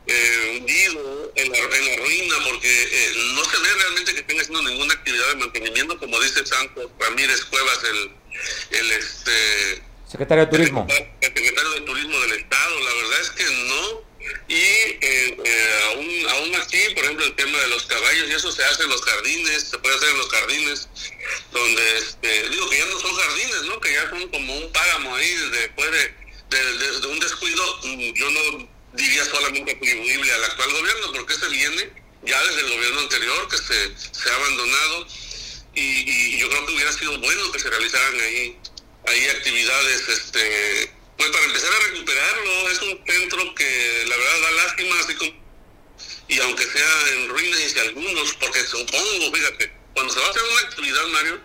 eh, 0.07 0.57
hundido 0.59 1.33
en 1.35 1.51
la, 1.51 1.59
en 1.59 1.87
la, 1.87 1.97
ruina 1.97 2.37
porque 2.45 2.69
eh, 2.69 3.12
no 3.35 3.45
se 3.45 3.59
ve 3.59 3.69
realmente 3.75 4.14
que 4.14 4.23
tenga 4.23 4.42
haciendo 4.42 4.62
ninguna 4.62 4.95
actividad 4.95 5.29
de 5.29 5.35
mantenimiento, 5.37 5.99
como 5.99 6.21
dice 6.21 6.47
Santos 6.47 6.90
Ramírez 6.99 7.45
Cuevas, 7.47 7.79
el, 7.85 8.79
el 8.79 8.92
este 8.92 9.83
secretario 10.07 10.47
de 10.47 10.51
Turismo. 10.51 10.87
El 10.88 11.35
secretario 11.35 11.71
de 11.71 11.81
Turismo 11.83 12.19
del 12.21 12.33
Estado, 12.33 12.81
la 12.81 12.95
verdad 12.95 13.21
es 13.21 13.31
que 13.31 13.45
no. 13.45 14.07
Y 14.49 14.55
eh, 14.55 15.37
eh, 15.45 15.81
aún, 15.92 16.29
aún 16.31 16.55
aquí, 16.57 16.79
por 16.95 17.05
ejemplo, 17.05 17.27
el 17.27 17.35
tema 17.37 17.59
de 17.59 17.69
los 17.69 17.85
caballos, 17.87 18.29
y 18.29 18.33
eso 18.33 18.51
se 18.51 18.64
hace 18.64 18.83
en 18.83 18.90
los 18.90 19.03
jardines, 19.03 19.69
se 19.71 19.79
puede 19.79 19.95
hacer 19.95 20.09
en 20.09 20.19
los 20.19 20.29
jardines, 20.29 20.88
donde, 21.53 21.99
este, 21.99 22.49
digo 22.49 22.69
que 22.69 22.79
ya 22.79 22.87
no 22.87 23.01
son 23.01 23.14
jardines, 23.14 23.62
¿no? 23.62 23.81
Que 23.81 23.92
ya 23.92 24.11
son 24.11 24.29
como 24.29 24.57
un 24.57 24.73
páramo 24.73 25.14
ahí, 25.14 25.33
después 25.53 25.90
de, 25.92 26.14
de, 26.51 26.79
de, 26.79 27.01
de 27.01 27.07
un 27.07 27.21
descuido, 27.21 27.83
yo 28.14 28.31
no 28.31 28.69
diría 28.97 29.25
solamente 29.25 29.73
atribuible 29.73 30.33
al 30.33 30.45
actual 30.45 30.73
gobierno, 30.73 31.13
porque 31.13 31.35
se 31.35 31.49
viene 31.49 31.91
ya 32.25 32.43
desde 32.45 32.61
el 32.61 32.71
gobierno 32.71 33.01
anterior 33.01 33.49
que 33.49 33.59
se, 33.59 33.97
se 33.97 34.31
ha 34.31 34.35
abandonado 34.35 35.07
y, 35.75 36.39
yo 36.39 36.49
creo 36.49 36.67
que 36.67 36.73
hubiera 36.73 36.93
sido 36.93 37.19
bueno 37.19 37.53
que 37.53 37.59
se 37.59 37.69
realizaran 37.69 38.21
ahí, 38.21 38.59
ahí 39.07 39.29
actividades, 39.29 40.09
este, 40.09 40.91
pues 41.19 41.31
para 41.31 41.45
empezar 41.45 41.71
a 41.73 41.91
recuperarlo, 41.91 42.71
es 42.71 42.83
un 42.83 43.05
centro 43.07 43.55
que 43.55 44.05
la 44.07 44.17
verdad 44.17 44.41
da 44.41 44.51
lástima, 44.53 45.01
así 45.01 45.15
como, 45.15 45.33
y 46.29 46.41
aunque 46.41 46.65
sea 46.65 47.13
en 47.13 47.29
ruinas 47.29 47.75
y 47.75 47.79
algunos, 47.79 48.33
porque 48.35 48.61
supongo, 48.65 49.35
fíjate, 49.35 49.76
cuando 49.97 50.13
se 50.13 50.21
va 50.21 50.27
a 50.27 50.31
hacer 50.31 50.43
una 50.43 50.61
actividad, 50.61 51.07
Mario, 51.07 51.41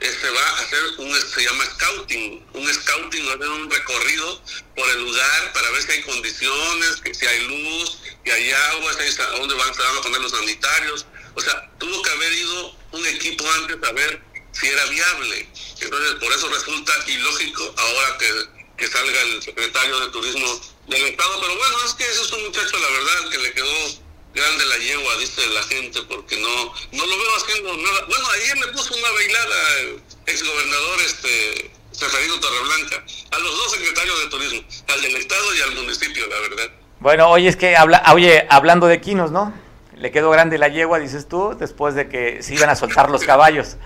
se 0.00 0.30
va 0.30 0.40
a 0.40 0.60
hacer 0.60 0.80
un, 0.98 1.20
se 1.20 1.42
llama 1.42 1.64
scouting, 1.74 2.46
un 2.52 2.72
scouting 2.72 3.26
va 3.26 3.32
a 3.32 3.34
hacer 3.34 3.48
un 3.48 3.68
recorrido 3.68 4.42
por 4.76 4.88
el 4.90 5.02
lugar 5.02 5.52
para 5.52 5.68
ver 5.72 5.82
si 5.82 5.90
hay 5.90 6.02
condiciones, 6.02 7.00
que 7.02 7.12
si 7.12 7.26
hay 7.26 7.48
luz, 7.48 7.98
que 8.24 8.30
hay 8.30 8.52
agua, 8.52 8.92
si 8.94 9.00
hay, 9.00 9.38
dónde 9.40 9.54
van 9.56 9.70
a 9.70 10.02
poner 10.02 10.20
los 10.20 10.30
sanitarios. 10.30 11.04
O 11.34 11.40
sea, 11.40 11.68
tuvo 11.80 12.00
que 12.00 12.10
haber 12.10 12.32
ido 12.32 12.76
un 12.92 13.06
equipo 13.06 13.44
antes 13.54 13.76
a 13.82 13.92
ver 13.92 14.22
si 14.52 14.68
era 14.68 14.84
viable. 14.86 15.48
Entonces, 15.80 16.14
por 16.14 16.32
eso 16.32 16.48
resulta 16.48 16.92
ilógico 17.08 17.74
ahora 17.76 18.18
que, 18.18 18.30
que 18.78 18.86
salga 18.86 19.20
el 19.20 19.42
secretario 19.42 19.98
de 19.98 20.08
Turismo 20.10 20.60
del 20.86 21.02
Estado. 21.06 21.40
Pero 21.40 21.56
bueno, 21.56 21.76
es 21.84 21.94
que 21.94 22.04
ese 22.04 22.22
es 22.22 22.30
un 22.30 22.44
muchacho, 22.44 22.78
la 22.78 22.88
verdad, 22.88 23.30
que 23.30 23.38
le 23.38 23.52
quedó 23.52 24.05
grande 24.36 24.64
la 24.66 24.76
yegua, 24.76 25.16
dice 25.16 25.46
la 25.48 25.62
gente, 25.64 26.02
porque 26.02 26.36
no 26.36 26.72
no 26.92 27.06
lo 27.06 27.18
veo 27.18 27.36
haciendo 27.36 27.76
nada. 27.76 28.04
Bueno, 28.08 28.24
ayer 28.30 28.56
le 28.58 28.66
puso 28.68 28.94
una 28.94 29.10
bailada 29.10 29.80
el 29.80 30.02
exgobernador 30.26 31.00
este 31.00 31.70
Seferino 31.90 32.38
Torreblanca, 32.38 33.02
a 33.30 33.38
los 33.38 33.56
dos 33.56 33.72
secretarios 33.72 34.18
de 34.20 34.26
turismo, 34.28 34.60
al 34.88 35.00
del 35.00 35.16
Estado 35.16 35.54
y 35.54 35.60
al 35.62 35.74
municipio, 35.76 36.26
la 36.26 36.40
verdad. 36.40 36.70
Bueno, 37.00 37.30
oye, 37.30 37.48
es 37.48 37.56
que 37.56 37.74
habla, 37.74 38.02
oye, 38.12 38.46
hablando 38.50 38.86
de 38.86 39.00
quinos, 39.00 39.30
¿no? 39.30 39.52
Le 39.96 40.10
quedó 40.10 40.30
grande 40.30 40.58
la 40.58 40.68
yegua, 40.68 40.98
dices 40.98 41.26
tú, 41.26 41.56
después 41.58 41.94
de 41.94 42.08
que 42.08 42.42
se 42.42 42.54
iban 42.54 42.68
a 42.68 42.76
soltar 42.76 43.08
los 43.08 43.24
caballos. 43.24 43.76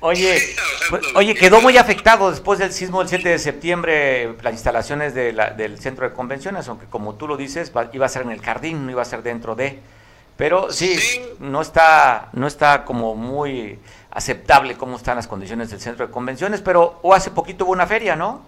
Oye, 0.00 0.54
pues, 0.90 1.02
oye, 1.14 1.34
quedó 1.34 1.62
muy 1.62 1.78
afectado 1.78 2.30
después 2.30 2.58
del 2.58 2.70
sismo 2.70 2.98
del 2.98 3.08
7 3.08 3.30
de 3.30 3.38
septiembre 3.38 4.34
las 4.42 4.52
instalaciones 4.52 5.14
de 5.14 5.32
la, 5.32 5.50
del 5.50 5.78
centro 5.78 6.06
de 6.06 6.14
convenciones, 6.14 6.68
aunque 6.68 6.84
como 6.86 7.14
tú 7.14 7.26
lo 7.26 7.38
dices, 7.38 7.72
iba 7.92 8.04
a 8.04 8.08
ser 8.10 8.22
en 8.22 8.30
el 8.30 8.42
jardín, 8.42 8.84
no 8.84 8.92
iba 8.92 9.00
a 9.00 9.06
ser 9.06 9.22
dentro 9.22 9.54
de. 9.54 9.80
Pero 10.36 10.70
sí, 10.72 10.98
no 11.38 11.62
está 11.62 12.28
no 12.32 12.46
está 12.46 12.84
como 12.84 13.14
muy 13.14 13.78
aceptable 14.10 14.76
cómo 14.76 14.96
están 14.96 15.16
las 15.16 15.26
condiciones 15.26 15.70
del 15.70 15.80
centro 15.80 16.06
de 16.06 16.12
convenciones, 16.12 16.60
pero 16.60 16.98
o 17.02 17.14
hace 17.14 17.30
poquito 17.30 17.64
hubo 17.64 17.72
una 17.72 17.86
feria, 17.86 18.16
¿no? 18.16 18.44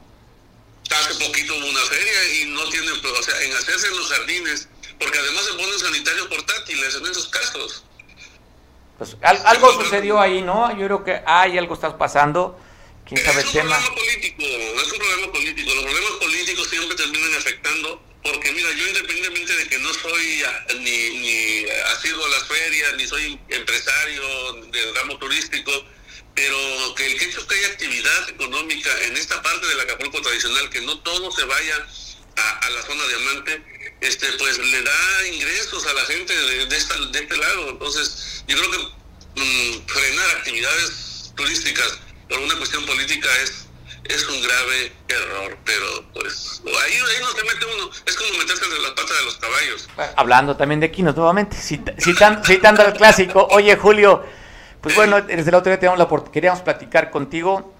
Hace 0.90 1.26
poquito 1.26 1.55
hubo 1.55 1.68
una 1.68 1.81
feria 1.81 2.42
y 2.42 2.50
no 2.50 2.68
tiene, 2.68 2.90
o 2.90 3.22
sea, 3.22 3.40
en 3.42 3.52
hacerse 3.52 3.88
en 3.88 3.96
los 3.96 4.12
jardines, 4.12 4.68
porque 4.98 5.18
además 5.18 5.44
se 5.44 5.52
ponen 5.52 5.78
sanitarios 5.78 6.26
portátiles 6.28 6.94
en 6.94 7.06
esos 7.06 7.28
casos. 7.28 7.85
Pues 8.98 9.16
algo 9.22 9.72
sucedió 9.72 10.20
ahí, 10.20 10.42
¿no? 10.42 10.70
Yo 10.78 10.87
creo 10.87 11.04
que 11.04 11.22
hay 11.26 11.59
algo 11.59 11.74
está 11.74 11.96
pasando. 11.98 12.59
¿Quién 13.04 13.24
sabe 13.24 13.44
tema? 13.44 13.78
Es 13.78 13.88
un 13.88 13.94
problema 13.94 13.94
político, 13.94 14.42
es 14.42 14.92
un 14.92 14.98
problema 14.98 15.32
político. 15.32 15.74
Los 15.74 15.85
problemas 15.85 16.11
políticos 16.12 16.68
siempre 16.68 16.96
terminan 16.96 17.35
afectando, 17.35 18.02
porque 18.22 18.52
mira, 18.52 18.72
yo 18.72 18.88
independientemente 18.88 19.56
de 19.56 19.68
que 19.68 19.78
no 19.78 19.94
soy 19.94 20.42
ah, 20.44 20.66
ni, 20.80 21.18
ni 21.18 21.66
sido 22.02 22.24
a 22.24 22.28
las 22.28 22.44
ferias, 22.44 22.94
ni 22.96 23.06
soy 23.06 23.38
empresario 23.48 24.52
del 24.72 24.94
ramo 24.94 25.18
turístico, 25.18 25.70
pero 26.35 26.56
que 26.96 27.06
el 27.06 27.22
hecho 27.22 27.46
que 27.46 27.54
haya 27.54 27.68
actividad 27.68 28.28
económica 28.28 28.90
en 29.04 29.16
esta 29.16 29.42
parte 29.42 29.66
del 29.66 29.80
Acapulco 29.80 30.20
tradicional, 30.20 30.68
que 30.70 30.80
no 30.82 30.98
todo 31.00 31.30
se 31.32 31.44
vaya 31.44 31.87
a, 32.37 32.70
la 32.70 32.82
zona 32.82 33.06
diamante, 33.06 33.86
este, 34.00 34.26
pues 34.38 34.59
le 34.59 34.82
da 34.82 35.26
ingresos 35.32 35.87
a 35.87 35.94
la 35.94 36.04
gente 36.06 36.37
de, 36.37 36.66
de, 36.66 36.76
este 36.76 37.37
lado. 37.37 37.70
Entonces, 37.70 38.44
yo 38.48 38.56
creo 38.56 38.70
que 38.70 38.78
mm, 39.40 39.87
frenar 39.87 40.30
actividades 40.37 41.32
turísticas 41.37 41.98
por 42.28 42.38
una 42.38 42.56
cuestión 42.56 42.85
política 42.87 43.28
es 43.42 43.66
es 44.09 44.28
un 44.28 44.40
grave 44.40 44.92
error, 45.09 45.59
pero 45.64 45.87
pues 46.14 46.62
ahí, 46.64 46.92
ahí 46.92 47.20
no 47.20 47.28
se 47.30 47.44
mete 47.44 47.66
uno, 47.76 47.90
es 48.06 48.16
como 48.16 48.38
meterse 48.38 48.64
entre 48.64 48.80
las 48.80 48.90
patas 48.92 49.18
de 49.18 49.24
los 49.24 49.37
caballos. 49.37 49.88
Hablando 50.16 50.56
también 50.56 50.80
de 50.80 50.90
Quinos 50.90 51.16
nuevamente, 51.16 51.56
citando, 51.98 52.44
citando 52.44 52.82
al 52.82 52.94
clásico, 52.94 53.46
oye 53.50 53.76
Julio, 53.76 54.24
pues 54.80 54.94
bueno, 54.94 55.22
desde 55.22 55.50
la 55.50 55.59
otra 55.59 55.76
día 55.76 55.96
la 55.96 56.09
queríamos 56.32 56.61
platicar 56.61 57.11
contigo 57.11 57.74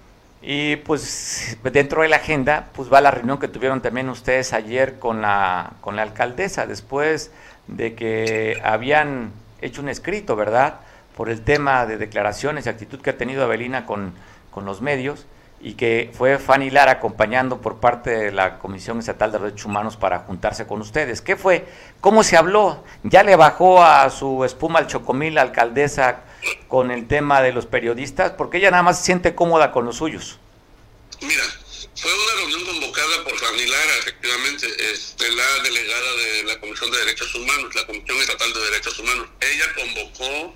y 0.49 0.77
pues 0.77 1.57
dentro 1.61 2.03
de 2.03 2.07
la 2.07 2.15
agenda, 2.15 2.69
pues 2.71 2.91
va 2.91 3.01
la 3.01 3.11
reunión 3.11 3.37
que 3.37 3.49
tuvieron 3.49 3.81
también 3.81 4.07
ustedes 4.07 4.53
ayer 4.53 4.97
con 4.97 5.21
la, 5.21 5.73
con 5.81 5.97
la 5.97 6.03
alcaldesa, 6.03 6.65
después 6.65 7.31
de 7.67 7.95
que 7.95 8.57
habían 8.63 9.33
hecho 9.59 9.81
un 9.81 9.89
escrito, 9.89 10.37
¿verdad? 10.37 10.75
Por 11.17 11.29
el 11.29 11.41
tema 11.41 11.85
de 11.85 11.97
declaraciones 11.97 12.65
y 12.65 12.69
actitud 12.69 13.01
que 13.01 13.09
ha 13.09 13.17
tenido 13.17 13.43
Avelina 13.43 13.85
con, 13.85 14.13
con 14.49 14.63
los 14.63 14.81
medios 14.81 15.25
y 15.59 15.73
que 15.73 16.11
fue 16.13 16.37
Fanny 16.37 16.69
Lara 16.69 16.93
acompañando 16.93 17.59
por 17.59 17.81
parte 17.81 18.11
de 18.11 18.31
la 18.31 18.57
Comisión 18.57 18.99
Estatal 18.99 19.33
de 19.33 19.39
Derechos 19.39 19.65
Humanos 19.65 19.97
para 19.97 20.19
juntarse 20.19 20.65
con 20.65 20.79
ustedes. 20.79 21.21
¿Qué 21.21 21.35
fue? 21.35 21.65
¿Cómo 21.99 22.23
se 22.23 22.37
habló? 22.37 22.85
¿Ya 23.03 23.21
le 23.23 23.35
bajó 23.35 23.83
a 23.83 24.09
su 24.09 24.45
espuma 24.45 24.79
al 24.79 24.87
chocomil 24.87 25.35
la 25.35 25.41
alcaldesa 25.41 26.21
con 26.67 26.91
el 26.91 27.07
tema 27.07 27.41
de 27.41 27.51
los 27.51 27.65
periodistas? 27.65 28.31
Porque 28.31 28.57
ella 28.57 28.71
nada 28.71 28.83
más 28.83 28.99
se 28.99 29.05
siente 29.05 29.35
cómoda 29.35 29.71
con 29.71 29.85
los 29.85 29.97
suyos. 29.97 30.39
Mira, 31.21 31.43
fue 31.95 32.13
una 32.13 32.33
reunión 32.35 32.65
convocada 32.65 33.23
por 33.23 33.37
Fanny 33.39 33.65
Lara, 33.65 33.97
efectivamente, 33.99 34.67
este, 34.91 35.31
la 35.31 35.63
delegada 35.63 36.15
de 36.15 36.43
la 36.43 36.59
Comisión 36.59 36.91
de 36.91 36.99
Derechos 36.99 37.33
Humanos, 37.33 37.73
la 37.73 37.85
Comisión 37.87 38.17
Estatal 38.19 38.53
de 38.53 38.59
Derechos 38.59 38.99
Humanos. 38.99 39.27
Ella 39.41 39.73
convocó 39.73 40.53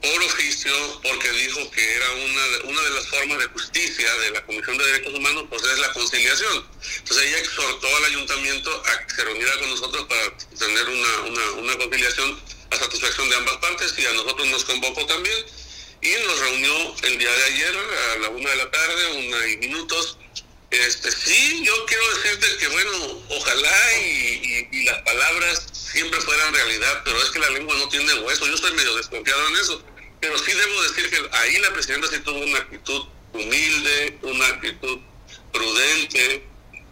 por 0.00 0.22
oficio 0.22 0.72
porque 1.02 1.30
dijo 1.32 1.70
que 1.70 1.94
era 1.96 2.06
una, 2.12 2.70
una 2.70 2.82
de 2.82 2.90
las 2.90 3.08
formas 3.08 3.38
de 3.38 3.46
justicia 3.46 4.14
de 4.18 4.30
la 4.30 4.46
Comisión 4.46 4.78
de 4.78 4.84
Derechos 4.84 5.14
Humanos, 5.14 5.44
pues 5.50 5.62
es 5.64 5.78
la 5.80 5.92
conciliación. 5.92 6.64
Entonces 6.98 7.26
ella 7.26 7.38
exhortó 7.38 7.96
al 7.96 8.04
ayuntamiento 8.04 8.82
a 8.86 9.06
que 9.06 9.14
se 9.14 9.24
reuniera 9.24 9.52
con 9.58 9.70
nosotros 9.70 10.06
para 10.06 10.36
tener 10.56 10.88
una, 10.88 11.20
una, 11.28 11.50
una 11.62 11.76
conciliación 11.76 12.40
a 12.70 12.76
satisfacción 12.76 13.28
de 13.28 13.36
ambas 13.36 13.56
partes 13.58 13.94
y 13.98 14.06
a 14.06 14.12
nosotros 14.12 14.46
nos 14.48 14.64
convocó 14.64 15.06
también 15.06 15.36
y 16.00 16.10
nos 16.26 16.38
reunió 16.40 16.94
el 17.02 17.18
día 17.18 17.30
de 17.30 17.44
ayer 17.44 17.76
a 17.76 18.18
la 18.18 18.28
una 18.28 18.50
de 18.50 18.56
la 18.56 18.70
tarde, 18.70 19.26
una 19.26 19.46
y 19.48 19.56
minutos. 19.56 20.18
Este, 20.70 21.10
sí, 21.10 21.64
yo 21.64 21.86
quiero 21.86 22.14
decirte 22.14 22.46
que 22.58 22.68
bueno, 22.68 23.24
ojalá 23.30 23.98
y, 23.98 24.84
las 24.84 25.02
palabras 25.02 25.66
siempre 25.72 26.20
fueran 26.20 26.54
realidad, 26.54 27.02
pero 27.04 27.18
es 27.22 27.30
que 27.30 27.38
la 27.40 27.50
lengua 27.50 27.76
no 27.76 27.88
tiene 27.88 28.12
hueso. 28.20 28.46
Yo 28.46 28.54
estoy 28.54 28.72
medio 28.72 28.94
desconfiado 28.96 29.48
en 29.48 29.56
eso. 29.56 29.82
Pero 30.20 30.38
sí 30.38 30.52
debo 30.52 30.82
decir 30.82 31.10
que 31.10 31.28
ahí 31.36 31.58
la 31.58 31.72
presidenta 31.72 32.08
sí 32.08 32.18
tuvo 32.20 32.38
una 32.40 32.58
actitud 32.58 33.06
humilde, 33.32 34.18
una 34.22 34.46
actitud 34.46 34.98
prudente. 35.52 36.46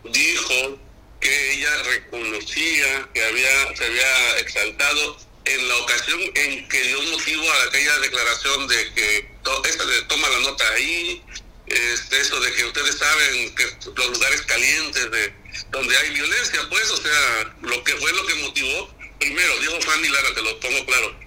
Dijo 0.05 0.79
que 1.21 1.53
ella 1.53 1.83
reconocía 1.83 3.09
que 3.15 3.25
había, 3.25 3.77
se 3.77 3.85
había 3.85 4.39
exaltado 4.39 5.17
en 5.47 5.69
la 5.69 5.77
ocasión 5.77 6.21
en 6.35 6.69
que 6.69 6.83
dio 6.83 7.03
motivo 7.03 7.51
a 7.51 7.63
aquella 7.65 7.99
declaración 8.01 8.67
de 8.69 8.93
que 8.95 9.29
esta 9.65 9.85
le 9.85 10.03
toma 10.03 10.29
la 10.29 10.41
nota 10.41 10.69
ahí, 10.73 11.23
este, 11.67 12.21
eso 12.21 12.41
de 12.41 12.53
que 12.53 12.65
ustedes 12.65 12.97
saben 12.97 13.55
que 13.55 13.65
los 13.97 14.09
lugares 14.11 14.43
calientes 14.43 15.11
de 15.11 15.35
donde 15.71 15.97
hay 15.97 16.11
violencia, 16.11 16.61
pues, 16.69 16.91
o 16.91 16.97
sea, 16.97 17.55
lo 17.63 17.83
que 17.85 17.95
fue 17.97 18.13
lo 18.13 18.27
que 18.27 18.35
motivó, 18.37 18.95
primero, 19.19 19.59
dijo 19.61 19.81
Fanny 19.81 20.09
Lara, 20.09 20.35
te 20.35 20.43
lo 20.43 20.61
pongo 20.61 20.87
claro, 20.87 21.19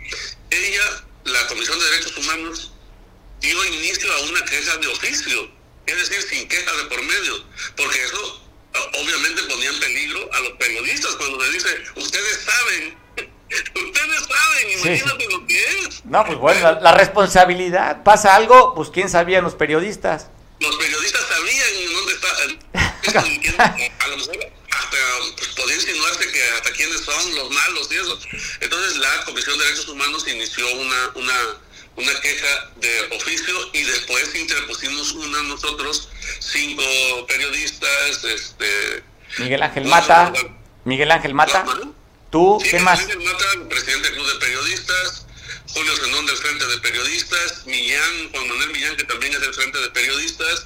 ella, 0.49 1.03
la 1.25 1.47
Comisión 1.47 1.79
de 1.79 1.86
Derechos 1.86 2.17
Humanos, 2.17 2.71
dio 3.39 3.65
inicio 3.65 4.12
a 4.13 4.19
una 4.21 4.45
queja 4.45 4.77
de 4.77 4.88
oficio, 4.88 5.51
es 5.86 6.10
decir, 6.10 6.21
sin 6.29 6.47
queja 6.47 6.71
de 6.75 6.84
por 6.86 7.01
medio, 7.01 7.45
porque 7.75 8.03
eso 8.03 8.49
obviamente 8.93 9.43
ponía 9.43 9.69
en 9.69 9.79
peligro 9.79 10.29
a 10.34 10.39
los 10.41 10.51
periodistas 10.53 11.15
cuando 11.15 11.41
le 11.43 11.51
dice, 11.51 11.84
ustedes 11.95 12.39
saben, 12.45 12.97
ustedes 13.49 14.27
saben, 14.27 14.71
imagínate 14.79 15.27
lo 15.29 15.45
que 15.47 15.57
es. 15.57 16.05
No, 16.05 16.25
pues 16.25 16.38
bueno, 16.38 16.79
la, 16.81 16.91
responsabilidad, 16.93 18.03
pasa 18.03 18.35
algo, 18.35 18.73
pues 18.75 18.89
quién 18.89 19.09
sabían 19.09 19.43
los 19.43 19.55
periodistas. 19.55 20.29
Los 20.59 20.75
periodistas 20.75 21.21
sabían 21.27 21.93
dónde 21.93 22.13
está, 22.13 23.19
a 23.99 24.07
lo 24.07 24.17
mejor 24.17 24.59
hasta 24.71 24.97
pues, 25.35 25.47
podía 25.49 25.75
insinuarse 25.75 26.31
que 26.31 26.43
hasta 26.55 26.71
quiénes 26.71 27.01
son 27.01 27.35
los 27.35 27.49
malos 27.49 27.91
y 27.91 27.95
eso. 27.95 28.19
Entonces 28.62 28.97
la 28.97 29.25
Comisión 29.25 29.57
de 29.57 29.65
Derechos 29.65 29.88
Humanos 29.89 30.27
inició 30.27 30.65
una, 30.73 31.09
una, 31.15 31.33
una 31.95 32.21
queja 32.21 32.71
de 32.77 33.15
oficio 33.15 33.55
y 33.73 33.83
después 33.83 34.35
interpusimos 34.35 35.13
una 35.13 35.41
nosotros, 35.43 36.09
cinco 36.39 36.83
periodistas, 37.27 38.23
este... 38.23 39.03
Miguel 39.38 39.63
Ángel 39.63 39.85
Mata, 39.85 40.33
Miguel 40.85 41.12
Ángel 41.12 41.33
Mata, 41.33 41.65
tú, 42.32 42.62
¿qué 42.70 42.80
más? 42.80 43.08
Mata, 43.08 43.46
presidente 43.70 44.10
del 44.10 44.18
Club 44.18 44.34
de 44.34 44.39
Periodistas, 44.39 45.26
Julio 45.74 45.96
Zenón 45.96 46.26
del 46.26 46.38
Frente 46.38 46.65
de 46.65 46.78
Periodistas, 46.80 47.65
Millán, 47.65 48.32
Juan 48.32 48.48
Manuel 48.48 48.72
Millán, 48.72 48.96
que 48.98 49.04
también 49.04 49.34
es 49.34 49.42
del 49.42 49.54
Frente 49.54 49.80
de 49.80 49.89
Periodistas, 49.92 50.65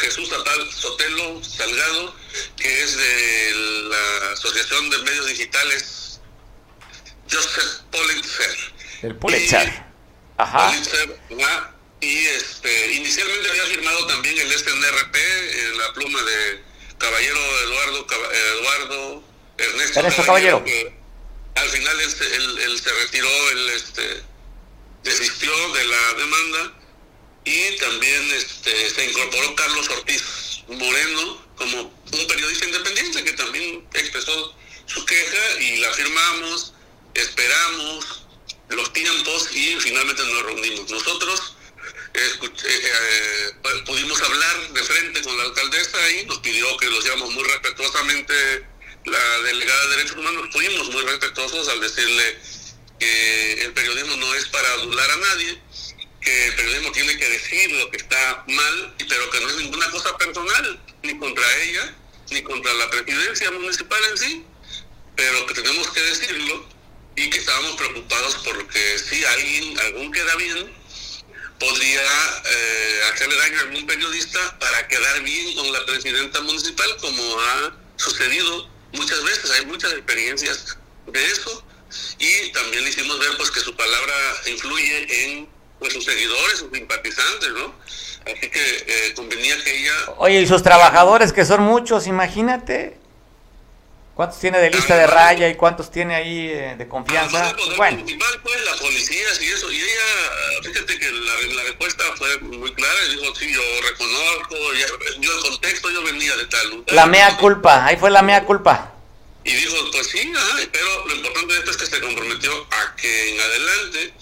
Jesús 0.00 0.32
Atal 0.32 0.72
Sotelo 0.72 1.42
Salgado, 1.44 2.14
que 2.56 2.82
es 2.82 2.96
de 2.96 3.52
la 3.90 4.32
Asociación 4.32 4.90
de 4.90 4.98
Medios 4.98 5.26
Digitales, 5.26 6.20
Joseph 7.30 7.82
Pulitzer. 7.90 8.56
El 9.02 9.16
Pulitzer. 9.16 9.84
Ajá. 10.36 10.70
Pulitzer, 10.70 11.18
y 12.00 12.26
este, 12.26 12.92
inicialmente 12.92 13.48
había 13.50 13.64
firmado 13.64 14.06
también 14.06 14.38
el 14.38 14.52
SNRP 14.52 15.16
en 15.16 15.78
la 15.78 15.92
pluma 15.94 16.22
de 16.22 16.62
Caballero 16.98 17.38
Eduardo, 17.62 18.06
Eduardo 18.58 19.24
Ernesto, 19.58 20.00
Ernesto 20.00 20.22
Caballero. 20.24 20.64
al 21.54 21.68
final 21.68 22.00
él, 22.00 22.58
él, 22.58 22.80
se 22.80 22.92
retiró, 22.92 23.50
él 23.50 23.70
este, 23.70 24.22
desistió 25.04 25.72
de 25.72 25.84
la 25.84 26.14
demanda 26.14 26.72
y 27.44 27.76
también 27.76 28.32
este, 28.32 28.90
se 28.90 29.04
incorporó 29.10 29.54
Carlos 29.54 29.88
Ortiz 29.90 30.62
Moreno 30.68 31.44
como 31.56 31.82
un 31.82 32.26
periodista 32.26 32.66
independiente 32.66 33.22
que 33.24 33.32
también 33.32 33.86
expresó 33.92 34.56
su 34.86 35.04
queja 35.04 35.60
y 35.60 35.76
la 35.76 35.92
firmamos, 35.92 36.72
esperamos 37.14 38.24
los 38.70 38.92
tiempos 38.92 39.48
y 39.52 39.76
finalmente 39.80 40.22
nos 40.24 40.42
reunimos. 40.42 40.90
Nosotros 40.90 41.56
eh, 42.14 42.30
eh, 42.64 43.50
pudimos 43.86 44.20
hablar 44.22 44.72
de 44.72 44.82
frente 44.82 45.22
con 45.22 45.36
la 45.36 45.44
alcaldesa 45.44 46.10
y 46.12 46.26
nos 46.26 46.38
pidió 46.38 46.76
que 46.78 46.86
lo 46.86 46.98
hiciéramos 46.98 47.30
muy 47.30 47.44
respetuosamente 47.44 48.66
la 49.04 49.40
delegada 49.42 49.82
de 49.86 49.96
Derechos 49.96 50.16
Humanos. 50.16 50.48
Fuimos 50.52 50.90
muy 50.90 51.02
respetuosos 51.02 51.68
al 51.68 51.80
decirle 51.80 52.38
que 52.98 53.52
el 53.64 53.72
periodismo 53.72 54.16
no 54.16 54.34
es 54.34 54.46
para 54.46 54.70
adular 54.72 55.10
a 55.10 55.16
nadie 55.16 55.58
que 56.24 56.46
el 56.46 56.54
periodismo 56.54 56.90
tiene 56.92 57.16
que 57.18 57.28
decir 57.28 57.70
lo 57.72 57.90
que 57.90 57.98
está 57.98 58.44
mal, 58.48 58.94
pero 58.96 59.30
que 59.30 59.40
no 59.40 59.48
es 59.50 59.56
ninguna 59.56 59.90
cosa 59.90 60.16
personal, 60.16 60.80
ni 61.02 61.18
contra 61.18 61.44
ella, 61.62 61.94
ni 62.30 62.42
contra 62.42 62.72
la 62.72 62.88
presidencia 62.90 63.50
municipal 63.50 64.00
en 64.10 64.18
sí, 64.18 64.44
pero 65.14 65.46
que 65.46 65.54
tenemos 65.54 65.90
que 65.90 66.00
decirlo 66.00 66.66
y 67.16 67.28
que 67.28 67.38
estábamos 67.38 67.72
preocupados 67.72 68.36
porque 68.42 68.98
si 68.98 69.22
alguien, 69.24 69.78
algún 69.80 70.10
queda 70.10 70.34
bien, 70.36 70.72
podría 71.60 72.02
eh, 72.46 73.00
hacerle 73.12 73.36
daño 73.36 73.58
a 73.58 73.62
algún 73.62 73.86
periodista 73.86 74.58
para 74.58 74.88
quedar 74.88 75.22
bien 75.22 75.54
con 75.54 75.72
la 75.72 75.84
presidenta 75.84 76.40
municipal, 76.40 76.96
como 77.00 77.40
ha 77.40 77.76
sucedido 77.96 78.73
muchas 78.94 79.22
veces. 79.24 79.50
Hay 79.52 79.66
muchas 79.66 79.92
experiencias 79.92 80.78
de 81.06 81.24
eso 81.24 81.64
y 82.18 82.52
también 82.52 82.86
hicimos 82.86 83.18
ver 83.18 83.36
pues 83.36 83.50
que 83.50 83.60
su 83.60 83.74
palabra 83.76 84.14
influye 84.46 85.24
en 85.24 85.48
pues 85.78 85.92
sus 85.92 86.04
seguidores, 86.04 86.58
sus 86.58 86.70
simpatizantes, 86.72 87.50
¿no? 87.50 87.74
Así 88.24 88.48
que 88.48 88.84
eh, 88.86 89.14
convenía 89.14 89.62
que 89.62 89.80
ella... 89.80 89.92
Oye, 90.16 90.40
y 90.40 90.46
sus 90.46 90.62
trabajadores, 90.62 91.32
que 91.32 91.44
son 91.44 91.62
muchos, 91.62 92.06
imagínate. 92.06 92.96
¿Cuántos 94.14 94.38
tiene 94.38 94.60
de 94.60 94.70
lista 94.70 94.96
de 94.96 95.08
raya 95.08 95.48
y 95.48 95.56
cuántos 95.56 95.90
tiene 95.90 96.14
ahí 96.14 96.48
eh, 96.48 96.76
de 96.78 96.86
confianza? 96.86 97.48
Ah, 97.48 97.56
pues, 97.56 97.76
bueno. 97.76 97.96
Principal, 97.96 98.40
pues, 98.44 98.64
la 98.64 98.76
policía 98.76 99.26
y 99.40 99.46
eso. 99.46 99.72
Y 99.72 99.76
ella, 99.76 100.62
fíjate 100.62 100.98
que 101.00 101.10
la, 101.10 101.54
la, 101.54 101.62
respuesta 101.64 102.04
fue 102.16 102.38
muy 102.38 102.72
clara. 102.74 102.94
Y 103.06 103.16
dijo, 103.16 103.34
sí, 103.34 103.52
yo 103.52 103.60
reconozco, 103.82 104.54
ya, 104.74 104.86
yo 105.18 105.36
el 105.36 105.42
contexto, 105.42 105.90
yo 105.90 106.04
venía 106.04 106.36
de 106.36 106.46
tal 106.46 106.70
lugar. 106.70 106.94
La 106.94 107.06
mea 107.06 107.36
culpa, 107.38 107.86
ahí 107.86 107.96
fue 107.96 108.10
la 108.10 108.22
mea 108.22 108.44
culpa. 108.44 108.92
Y 109.42 109.52
dijo, 109.52 109.76
pues 109.90 110.06
sí, 110.06 110.32
ajá, 110.34 110.58
pero 110.70 111.06
lo 111.06 111.14
importante 111.16 111.52
de 111.52 111.58
esto 111.58 111.70
es 111.72 111.76
que 111.76 111.86
se 111.86 112.00
comprometió 112.00 112.66
a 112.70 112.96
que 112.96 113.34
en 113.34 113.40
adelante 113.40 114.14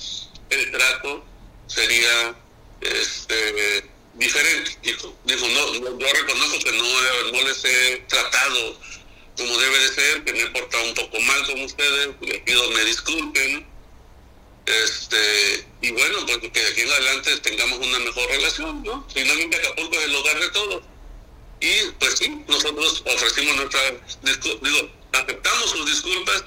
el 0.51 0.71
trato 0.73 1.25
sería 1.67 2.35
este, 2.81 3.91
diferente. 4.15 4.71
Dijo, 4.83 5.15
dijo 5.25 5.47
no, 5.49 5.99
yo 5.99 6.07
reconozco 6.13 6.59
que 6.65 6.73
no, 6.73 7.33
no 7.33 7.47
les 7.47 7.65
he 7.65 8.05
tratado 8.09 8.79
como 9.37 9.59
debe 9.59 9.79
de 9.79 9.89
ser, 9.89 10.25
que 10.25 10.33
me 10.33 10.41
he 10.41 10.47
portado 10.49 10.85
un 10.85 10.95
poco 10.95 11.21
mal 11.21 11.47
con 11.47 11.61
ustedes, 11.63 12.09
les 12.21 12.39
pido 12.41 12.71
me 12.71 12.85
disculpen. 12.85 13.67
Este, 14.65 15.67
y 15.81 15.91
bueno, 15.91 16.19
pues 16.25 16.39
que 16.39 16.61
de 16.61 16.69
aquí 16.69 16.81
en 16.83 16.91
adelante 16.91 17.37
tengamos 17.39 17.79
una 17.79 17.99
mejor 17.99 18.29
relación, 18.29 18.83
¿no? 18.85 19.07
Finalmente 19.13 19.57
Acapulco 19.57 19.97
es 19.97 20.05
el 20.05 20.15
hogar 20.15 20.41
de 20.41 20.49
todos. 20.51 20.83
Y 21.61 21.91
pues 21.99 22.19
sí, 22.19 22.29
nosotros 22.49 23.03
ofrecimos 23.07 23.57
nuestra, 23.57 23.81
digo, 24.23 24.91
aceptamos 25.13 25.71
sus 25.71 25.87
disculpas, 25.87 26.45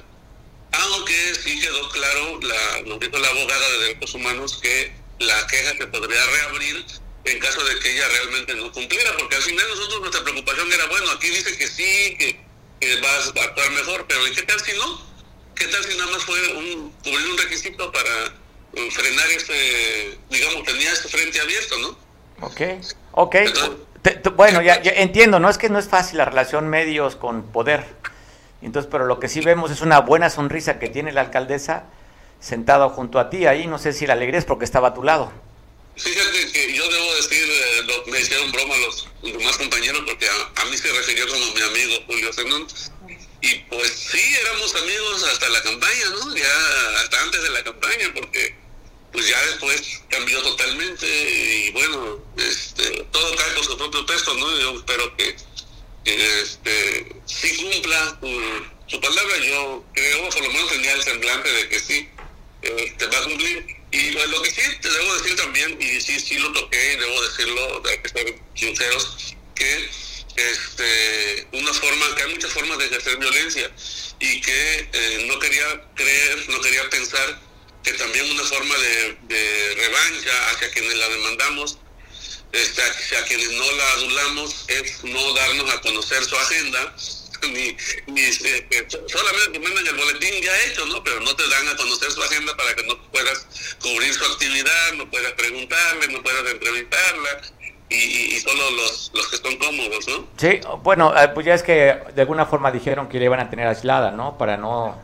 aunque 0.72 1.36
sí 1.36 1.60
quedó 1.60 1.90
claro, 1.90 2.40
la, 2.42 2.82
nos 2.86 3.00
dijo 3.00 3.18
la 3.18 3.30
abogada 3.30 3.70
de 3.72 3.80
derechos 3.80 4.14
humanos 4.14 4.60
que 4.62 4.94
la 5.20 5.48
queja 5.48 5.78
se 5.78 5.88
podría 5.88 6.26
reabrir 6.26 6.86
en 7.26 7.40
caso 7.40 7.64
de 7.64 7.80
que 7.80 7.92
ella 7.92 8.08
realmente 8.08 8.56
no 8.56 8.72
cumpliera, 8.72 9.16
porque 9.18 9.36
al 9.36 9.42
final 9.42 9.66
nosotros 9.70 10.02
nuestra 10.02 10.24
preocupación 10.24 10.72
era, 10.72 10.86
bueno, 10.88 11.10
aquí 11.12 11.30
dice 11.30 11.58
que 11.58 11.68
sí, 11.68 12.16
que 12.20 12.45
que 12.80 13.02
vas 13.02 13.34
a 13.36 13.44
actuar 13.44 13.72
mejor, 13.72 14.06
pero 14.08 14.28
¿y 14.28 14.32
qué 14.32 14.44
tal 14.44 14.60
si 14.60 14.78
no? 14.78 15.02
¿Qué 15.56 15.66
tal 15.66 15.84
si 15.84 15.98
nada 15.98 16.12
más 16.12 16.24
fue 16.24 16.58
un, 16.58 16.92
cubrir 17.04 17.32
un 17.32 17.38
requisito 17.38 17.92
para 17.92 18.26
eh, 18.74 18.92
frenar 18.92 19.28
este, 19.30 20.20
digamos, 20.30 20.64
tenía 20.64 20.92
este 20.92 21.08
frente 21.08 21.40
abierto, 21.40 21.78
¿no? 21.80 22.06
Ok, 22.42 22.62
ok. 23.14 23.36
bueno, 24.36 24.62
ya, 24.62 24.76
entiendo, 24.84 25.40
no 25.40 25.50
es 25.50 25.58
que 25.58 25.70
no 25.70 25.80
es 25.80 25.88
fácil 25.88 26.18
la 26.18 26.26
relación 26.26 26.68
medios 26.68 27.16
con 27.16 27.44
poder. 27.44 27.86
Entonces, 28.62 28.90
pero 28.92 29.06
lo 29.06 29.20
que 29.20 29.30
sí 29.30 29.42
vemos 29.42 29.72
es 29.72 29.82
una 29.82 30.00
buena 30.00 30.30
sonrisa 30.30 30.80
que 30.80 30.90
tiene 30.90 31.12
la 31.12 31.22
alcaldesa 31.22 31.86
sentado 32.40 32.90
junto 32.90 33.20
a 33.20 33.30
ti 33.30 33.46
ahí. 33.46 33.68
No 33.68 33.78
sé 33.78 33.94
si 33.94 34.08
la 34.08 34.14
alegría 34.14 34.40
es 34.40 34.46
porque 34.46 34.66
estaba 34.66 34.90
a 34.90 34.94
tu 34.94 35.04
lado. 35.04 35.32
Fíjate 35.98 36.52
que 36.52 36.74
yo 36.74 36.88
debo 36.90 37.16
decir, 37.16 37.48
eh, 37.50 38.04
me 38.08 38.20
hicieron 38.20 38.52
broma 38.52 38.76
los 38.78 39.08
demás 39.22 39.58
compañeros 39.58 40.04
porque 40.06 40.28
a, 40.28 40.66
mí 40.66 40.78
se 40.78 40.92
refirió 40.92 41.28
como 41.28 41.54
mi 41.54 41.62
amigo 41.62 42.04
Julio 42.08 42.34
Zenón. 42.34 42.68
Y 43.42 43.56
pues 43.70 43.92
sí, 44.12 44.22
éramos 44.42 44.76
amigos 44.76 45.24
hasta 45.24 45.50
la 45.50 45.62
campaña, 45.64 46.10
¿no? 46.10 46.36
Ya 46.36 47.00
hasta 47.02 47.22
antes 47.22 47.44
de 47.44 47.50
la 47.50 47.64
campaña, 47.64 48.14
porque 48.14 48.56
pues 49.14 49.28
ya 49.30 49.46
después 49.46 50.02
cambió 50.10 50.42
totalmente 50.42 51.08
y 51.08 51.72
bueno, 51.72 52.22
este, 52.38 53.06
todo 53.12 53.36
cae 53.38 53.52
por 53.52 53.64
su 53.64 53.78
propio 53.78 54.06
peso, 54.06 54.34
¿no? 54.34 54.60
Yo 54.60 54.78
espero 54.78 55.16
que, 55.16 55.36
este, 56.04 57.16
sí 57.26 57.56
cumpla 57.56 58.20
su, 58.88 59.00
palabra. 59.00 59.38
Yo 59.38 59.86
creo, 59.94 60.30
por 60.30 60.42
lo 60.44 60.52
menos 60.52 60.70
tenía 60.70 60.94
el 60.94 61.04
semblante 61.04 61.50
de 61.50 61.70
que 61.70 61.80
sí, 61.80 62.10
este, 62.62 63.06
va 63.08 63.18
a 63.20 63.24
cumplir 63.24 63.66
y 63.96 64.12
lo 64.12 64.42
que 64.42 64.52
sí 64.52 64.62
te 64.82 64.90
debo 64.90 65.16
decir 65.16 65.36
también, 65.38 65.78
y 65.82 66.02
sí, 66.02 66.20
sí 66.20 66.38
lo 66.38 66.52
toqué, 66.52 66.94
y 66.94 66.98
debo 66.98 67.22
decirlo, 67.24 67.84
hay 67.90 67.98
que 68.00 68.10
ser 68.10 68.36
sinceros, 68.54 69.36
que 69.56 69.90
este, 70.36 71.48
una 71.54 71.74
forma, 71.74 72.16
que 72.16 72.24
hay 72.24 72.34
muchas 72.34 72.52
formas 72.52 72.78
de 72.78 72.86
ejercer 72.88 73.18
violencia 73.18 73.72
y 74.20 74.42
que 74.42 74.90
eh, 74.92 75.26
no 75.28 75.40
quería 75.40 75.82
creer, 75.96 76.50
no 76.50 76.60
quería 76.60 76.90
pensar 76.90 77.40
que 77.84 77.94
también 77.94 78.30
una 78.32 78.44
forma 78.44 78.76
de, 78.78 79.76
revancha 79.78 80.52
hacia 80.52 80.72
quienes 80.72 80.98
la 80.98 81.08
demandamos, 81.08 81.78
este, 82.52 82.82
hacia 82.82 83.24
quienes 83.26 83.52
no 83.52 83.72
la 83.72 83.90
adulamos, 83.92 84.66
es 84.68 85.04
no 85.04 85.34
darnos 85.34 85.72
a 85.72 85.82
conocer 85.82 86.26
su 86.26 86.36
agenda 86.36 86.96
ni, 87.48 87.76
ni 88.08 88.22
este, 88.22 88.68
solamente 89.08 89.52
te 89.54 89.60
mandan 89.60 89.88
el 89.88 89.96
boletín 89.96 90.42
ya 90.42 90.52
hecho, 90.68 90.86
¿no? 90.86 91.04
Pero 91.04 91.20
no 91.22 91.36
te 91.36 91.44
dan 91.50 91.68
a 91.68 91.78
conocer 91.78 92.12
su 92.12 92.22
agenda 92.22 92.56
para 92.56 92.76
que 92.76 92.84
no 92.84 92.98
puedas 93.12 93.76
cubrir 93.82 94.14
su 94.14 94.26
actividad, 94.26 94.94
no 94.98 95.10
puedas 95.10 95.32
preguntarle, 95.34 96.08
no 96.10 96.22
puedas 96.22 96.52
entrevistarla. 96.52 97.30
Y, 97.88 97.96
y, 97.96 98.40
solo 98.40 98.72
los, 98.72 99.12
los 99.14 99.28
que 99.28 99.36
están 99.36 99.58
cómodos, 99.58 100.08
¿no? 100.08 100.28
Sí, 100.38 100.60
bueno, 100.82 101.14
eh, 101.16 101.28
pues 101.30 101.46
ya 101.46 101.54
es 101.54 101.62
que 101.62 101.96
de 102.16 102.22
alguna 102.22 102.48
forma 102.48 102.72
dijeron 102.72 103.08
que 103.08 103.20
le 103.20 103.26
iban 103.26 103.40
a 103.40 103.50
tener 103.50 103.68
aislada, 103.68 104.10
¿no? 104.10 104.40
Para 104.40 104.58
no 104.58 105.00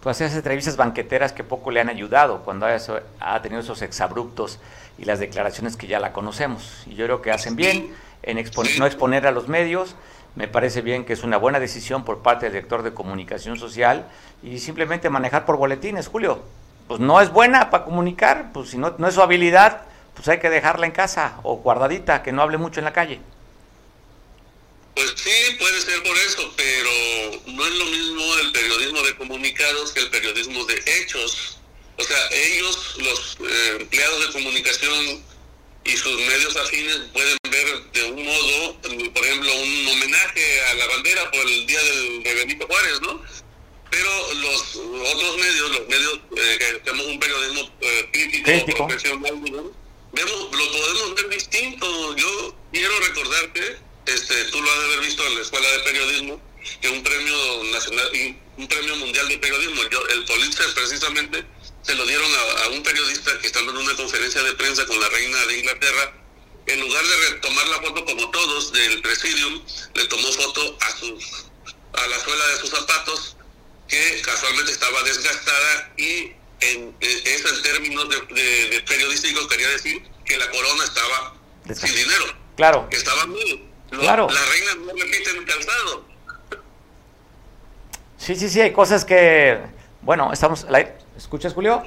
pues, 0.00 0.16
hacer 0.16 0.28
esas 0.28 0.38
entrevistas 0.38 0.76
banqueteras 0.76 1.32
que 1.32 1.44
poco 1.44 1.70
le 1.70 1.80
han 1.80 1.90
ayudado 1.90 2.42
cuando 2.42 2.66
ha, 2.66 2.76
ha 3.20 3.42
tenido 3.42 3.60
esos 3.60 3.82
exabruptos 3.82 4.58
y 4.98 5.04
las 5.04 5.20
declaraciones 5.20 5.76
que 5.76 5.86
ya 5.86 6.00
la 6.00 6.12
conocemos. 6.12 6.84
Y 6.86 6.94
yo 6.94 7.04
creo 7.04 7.22
que 7.22 7.30
hacen 7.30 7.54
bien 7.54 7.94
en 8.22 8.36
no 8.78 8.86
exponer 8.86 9.26
a 9.26 9.30
los 9.30 9.48
medios 9.48 9.94
me 10.34 10.48
parece 10.48 10.80
bien 10.80 11.04
que 11.04 11.12
es 11.12 11.22
una 11.22 11.36
buena 11.36 11.60
decisión 11.60 12.04
por 12.04 12.22
parte 12.22 12.46
del 12.46 12.54
director 12.54 12.82
de 12.82 12.94
comunicación 12.94 13.58
social 13.58 14.08
y 14.42 14.58
simplemente 14.58 15.10
manejar 15.10 15.44
por 15.44 15.56
boletines, 15.56 16.08
Julio. 16.08 16.42
Pues 16.88 17.00
no 17.00 17.20
es 17.20 17.30
buena 17.30 17.70
para 17.70 17.84
comunicar, 17.84 18.50
pues 18.52 18.70
si 18.70 18.78
no, 18.78 18.94
no 18.98 19.08
es 19.08 19.14
su 19.14 19.22
habilidad, 19.22 19.82
pues 20.14 20.28
hay 20.28 20.40
que 20.40 20.50
dejarla 20.50 20.86
en 20.86 20.92
casa 20.92 21.38
o 21.42 21.56
guardadita, 21.56 22.22
que 22.22 22.32
no 22.32 22.42
hable 22.42 22.58
mucho 22.58 22.80
en 22.80 22.84
la 22.84 22.92
calle. 22.92 23.20
Pues 24.94 25.14
sí, 25.16 25.56
puede 25.58 25.80
ser 25.80 26.02
por 26.02 26.16
eso, 26.16 26.52
pero 26.56 26.90
no 27.46 27.66
es 27.66 27.72
lo 27.72 27.84
mismo 27.86 28.38
el 28.40 28.52
periodismo 28.52 29.02
de 29.02 29.16
comunicados 29.16 29.92
que 29.92 30.00
el 30.00 30.10
periodismo 30.10 30.64
de 30.66 30.82
hechos. 30.86 31.58
O 31.98 32.02
sea, 32.02 32.18
ellos, 32.30 32.96
los 32.98 33.38
eh, 33.40 33.76
empleados 33.80 34.26
de 34.26 34.32
comunicación 34.32 35.22
y 35.84 35.96
sus 35.96 36.20
medios 36.20 36.56
afines 36.56 36.96
pueden 37.12 37.36
ver 37.50 37.92
de 37.92 38.12
un 38.12 38.24
modo, 38.24 38.76
por 39.14 39.24
ejemplo, 39.24 39.54
un 39.54 39.81
homenaje 40.22 40.60
a 40.70 40.74
la 40.74 40.86
bandera 40.86 41.30
por 41.30 41.40
el 41.40 41.66
día 41.66 41.82
del, 41.82 42.22
de 42.22 42.34
Benito 42.34 42.66
Juárez, 42.66 43.00
¿no? 43.00 43.22
Pero 43.90 44.34
los 44.34 44.76
otros 44.76 45.36
medios, 45.36 45.70
los 45.70 45.88
medios 45.88 46.20
eh, 46.36 46.58
que 46.58 46.80
tenemos 46.80 47.06
un 47.06 47.20
periodismo 47.20 47.70
eh, 47.80 48.08
crítico, 48.12 48.86
profesional, 48.86 49.20
vemos, 50.12 50.32
lo 50.50 50.72
podemos 50.72 51.14
ver 51.14 51.28
distinto. 51.28 52.16
Yo 52.16 52.56
quiero 52.72 52.98
recordarte, 53.00 53.78
este, 54.06 54.44
tú 54.46 54.62
lo 54.62 54.72
has 54.72 54.78
de 54.78 54.84
haber 54.86 55.00
visto 55.00 55.26
en 55.26 55.34
la 55.34 55.40
escuela 55.42 55.68
de 55.72 55.78
periodismo, 55.80 56.40
que 56.80 56.88
un 56.88 57.02
premio 57.02 57.64
nacional, 57.64 58.10
un 58.56 58.68
premio 58.68 58.96
mundial 58.96 59.28
de 59.28 59.38
periodismo, 59.38 59.82
yo, 59.90 60.06
el 60.08 60.24
Pulitzer 60.24 60.72
precisamente, 60.74 61.44
se 61.82 61.94
lo 61.94 62.06
dieron 62.06 62.30
a, 62.64 62.68
un 62.68 62.82
periodista 62.82 63.38
que 63.40 63.48
estando 63.48 63.72
en 63.72 63.78
una 63.78 63.94
conferencia 63.94 64.42
de 64.42 64.54
prensa 64.54 64.86
con 64.86 64.98
la 65.00 65.08
reina 65.10 65.46
de 65.46 65.58
Inglaterra, 65.58 66.14
en 66.66 66.80
lugar 66.80 67.04
de 67.04 67.30
retomar 67.30 67.66
la 67.68 67.76
foto 67.80 68.04
como 68.04 68.30
todos 68.30 68.72
del 68.72 69.02
presidium, 69.02 69.62
le 69.94 70.06
tomó 70.06 70.32
foto 70.32 70.78
a, 70.80 70.90
sus, 70.98 71.46
a 71.92 72.06
la 72.06 72.18
suela 72.20 72.46
de 72.46 72.56
sus 72.58 72.70
zapatos, 72.70 73.36
que 73.88 74.22
casualmente 74.22 74.72
estaba 74.72 75.02
desgastada 75.02 75.92
y 75.96 76.32
en, 76.60 76.94
eso 77.00 77.48
en 77.54 77.62
términos 77.62 78.08
de, 78.08 78.84
periodísticos 78.86 79.46
quería 79.48 79.68
decir 79.68 80.02
que 80.24 80.38
la 80.38 80.48
corona 80.50 80.84
estaba 80.84 81.34
sin 81.74 81.94
dinero. 81.94 82.24
Claro. 82.56 82.88
Que 82.88 82.96
estaba 82.96 83.26
muy. 83.26 83.68
Claro. 83.90 84.28
La 84.30 84.44
reina 84.46 84.74
no 84.86 84.92
repiten 84.92 85.44
calzado. 85.44 86.06
Sí, 88.16 88.36
sí, 88.36 88.48
sí, 88.48 88.60
hay 88.60 88.72
cosas 88.72 89.04
que, 89.04 89.58
bueno, 90.00 90.32
estamos, 90.32 90.64
¿Escuchas, 91.16 91.52
Julio? 91.52 91.82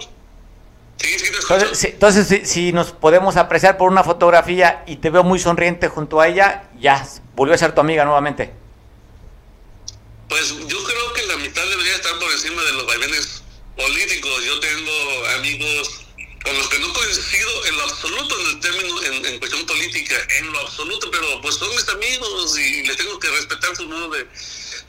Sí, 0.97 1.19
sí, 1.19 1.25
Entonces, 1.27 1.77
si, 1.77 1.87
entonces 1.87 2.49
si, 2.49 2.71
nos 2.71 2.91
podemos 2.91 3.37
apreciar 3.37 3.77
por 3.77 3.91
una 3.91 4.03
fotografía 4.03 4.83
y 4.87 4.97
te 4.97 5.09
veo 5.09 5.23
muy 5.23 5.39
sonriente 5.39 5.87
junto 5.87 6.21
a 6.21 6.27
ella, 6.27 6.69
ya, 6.79 7.07
volvió 7.35 7.53
a 7.53 7.57
ser 7.57 7.75
tu 7.75 7.81
amiga 7.81 8.05
nuevamente. 8.05 8.51
Pues 10.29 10.55
yo 10.67 10.83
creo 10.83 11.13
que 11.13 11.23
la 11.27 11.37
mitad 11.37 11.63
debería 11.67 11.95
estar 11.95 12.17
por 12.17 12.31
encima 12.31 12.63
de 12.63 12.73
los 12.73 12.87
vaivenes 12.87 13.43
políticos. 13.75 14.43
Yo 14.45 14.59
tengo 14.59 15.27
amigos 15.37 16.05
con 16.43 16.57
los 16.57 16.69
que 16.69 16.79
no 16.79 16.93
coincido 16.93 17.65
en 17.65 17.77
lo 17.77 17.83
absoluto 17.83 18.39
en 18.39 18.47
el 18.47 18.59
término, 18.59 19.03
en, 19.03 19.39
cuestión 19.39 19.65
política, 19.65 20.15
en 20.37 20.51
lo 20.51 20.59
absoluto, 20.59 21.09
pero 21.11 21.41
pues 21.41 21.55
son 21.55 21.69
mis 21.69 21.89
amigos 21.89 22.57
y 22.59 22.83
les 22.83 22.97
tengo 22.97 23.19
que 23.19 23.29
respetar 23.29 23.75
su 23.75 23.87
modo 23.87 24.09
de, 24.09 24.27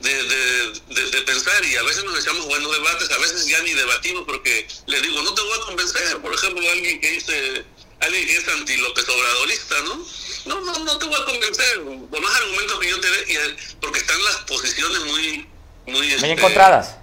de, 0.00 1.22
pensar 1.22 1.64
y 1.64 1.76
a 1.76 1.82
veces 1.82 2.04
nos 2.04 2.18
echamos 2.18 2.46
buenos 2.46 2.72
debates, 2.72 3.10
a 3.10 3.18
veces 3.18 3.46
ya 3.46 3.60
ni 3.62 3.72
debatimos 3.72 4.24
porque 4.24 4.66
le 4.86 5.00
digo, 5.00 5.22
no 5.22 5.34
te 5.34 5.42
voy 5.42 5.58
a 5.58 5.60
convencer, 5.62 6.18
por 6.18 6.32
ejemplo, 6.32 6.70
alguien 6.70 7.00
que 7.00 7.10
dice, 7.10 7.64
alguien 8.00 8.26
que 8.26 8.36
es 8.36 8.48
anti 8.48 8.76
López 8.76 9.08
Obradorista, 9.08 9.80
¿no? 9.82 10.06
No, 10.46 10.60
no, 10.60 10.78
no 10.78 10.98
te 10.98 11.06
voy 11.06 11.20
a 11.20 11.24
convencer, 11.24 11.82
por 12.10 12.20
más 12.20 12.36
argumentos 12.36 12.78
que 12.78 12.90
yo 12.90 13.00
te 13.00 13.10
dé, 13.10 13.56
porque 13.80 13.98
están 13.98 14.22
las 14.24 14.36
posiciones 14.42 15.00
muy... 15.00 15.46
Muy, 15.86 16.16
muy 16.16 16.30
encontradas 16.30 16.96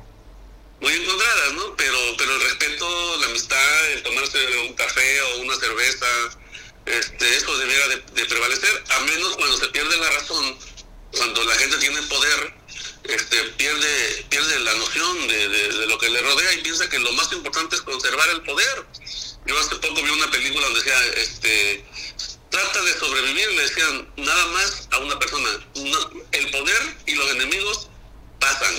muy 0.84 0.94
encontradas, 0.94 1.54
¿no? 1.54 1.76
Pero, 1.78 1.98
pero 2.18 2.36
el 2.36 2.42
respeto, 2.42 3.18
la 3.20 3.28
amistad, 3.28 3.92
el 3.92 4.04
tomarse 4.04 4.38
un 4.68 4.74
café 4.74 5.22
o 5.22 5.38
una 5.40 5.56
cerveza, 5.56 6.06
este, 6.86 7.38
eso 7.38 7.58
debería 7.58 7.88
de, 7.88 8.26
prevalecer, 8.26 8.84
a 8.90 9.00
menos 9.00 9.36
cuando 9.38 9.58
se 9.58 9.68
pierde 9.68 9.98
la 9.98 10.10
razón, 10.12 10.58
cuando 11.16 11.44
la 11.46 11.56
gente 11.56 11.78
tiene 11.78 12.02
poder, 12.04 12.54
este, 13.04 13.38
pierde, 13.58 14.26
pierde 14.30 14.60
la 14.60 14.74
noción 14.76 15.28
de, 15.28 15.50
de, 15.50 15.88
lo 15.88 15.98
que 15.98 16.10
le 16.10 16.22
rodea 16.22 16.54
y 16.54 16.62
piensa 16.62 16.90
que 16.90 17.00
lo 17.00 17.12
más 17.14 17.32
importante 17.34 17.76
es 17.76 17.82
conservar 17.82 18.30
el 18.30 18.42
poder. 18.44 18.86
Yo 19.46 19.60
hace 19.60 19.76
poco 19.76 20.02
vi 20.02 20.10
una 20.10 20.32
película 20.32 20.66
donde 20.66 20.80
decía, 20.80 21.06
este, 21.18 21.86
trata 22.50 22.82
de 22.82 22.94
sobrevivir, 22.94 23.52
le 23.52 23.62
decían 23.64 24.08
nada 24.18 24.48
más 24.48 24.88
a 24.92 25.00
una 25.00 25.20
persona, 25.20 25.50
el 26.32 26.52
poder 26.52 26.98
y 27.06 27.16
los 27.16 27.32
enemigos 27.32 27.90
pasan. 28.40 28.74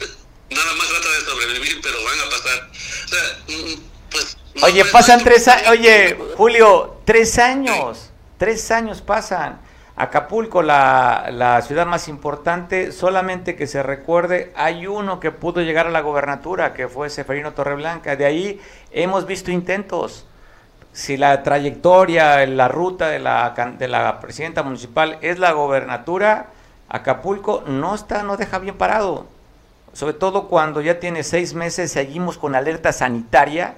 nada 0.50 0.72
más 0.74 0.88
trata 0.88 1.10
de 1.10 1.20
sobrevivir, 1.24 1.80
pero 1.82 2.04
van 2.04 2.20
a 2.20 2.30
pasar. 2.30 2.70
O 3.04 3.08
sea, 3.08 3.44
mm, 3.48 3.80
pues... 4.10 4.36
oye, 4.62 4.84
pasan 4.86 5.24
tres 5.24 5.48
años, 5.48 5.68
oye, 5.70 6.18
Julio, 6.36 7.00
tres 7.06 7.38
años, 7.38 8.10
tres 8.36 8.70
años 8.70 9.00
pasan. 9.00 9.60
Acapulco, 9.96 10.60
la, 10.62 11.60
ciudad 11.64 11.86
más 11.86 12.08
importante, 12.08 12.90
solamente 12.90 13.54
que 13.54 13.68
se 13.68 13.80
recuerde, 13.82 14.52
hay 14.56 14.88
uno 14.88 15.20
que 15.20 15.30
pudo 15.30 15.60
llegar 15.60 15.86
a 15.86 15.90
la 15.90 16.00
gobernatura, 16.00 16.74
que 16.74 16.88
fue 16.88 17.10
Seferino 17.10 17.52
Torreblanca. 17.52 18.16
De 18.16 18.24
ahí 18.24 18.60
hemos 18.90 19.24
visto 19.24 19.52
intentos. 19.52 20.26
Si 20.92 21.16
la 21.16 21.44
trayectoria, 21.44 22.44
la 22.46 22.66
ruta 22.66 23.08
de 23.08 23.20
la, 23.20 23.54
de 23.78 23.88
la 23.88 24.18
presidenta 24.18 24.64
municipal 24.64 25.18
es 25.22 25.38
la 25.38 25.52
gobernatura, 25.52 26.46
Acapulco 26.88 27.62
no 27.66 27.94
está, 27.94 28.24
no 28.24 28.36
deja 28.36 28.58
bien 28.58 28.76
parado. 28.76 29.26
Sobre 29.92 30.14
todo 30.14 30.48
cuando 30.48 30.80
ya 30.80 30.98
tiene 30.98 31.22
seis 31.22 31.54
meses, 31.54 31.92
seguimos 31.92 32.36
con 32.36 32.56
alerta 32.56 32.92
sanitaria 32.92 33.74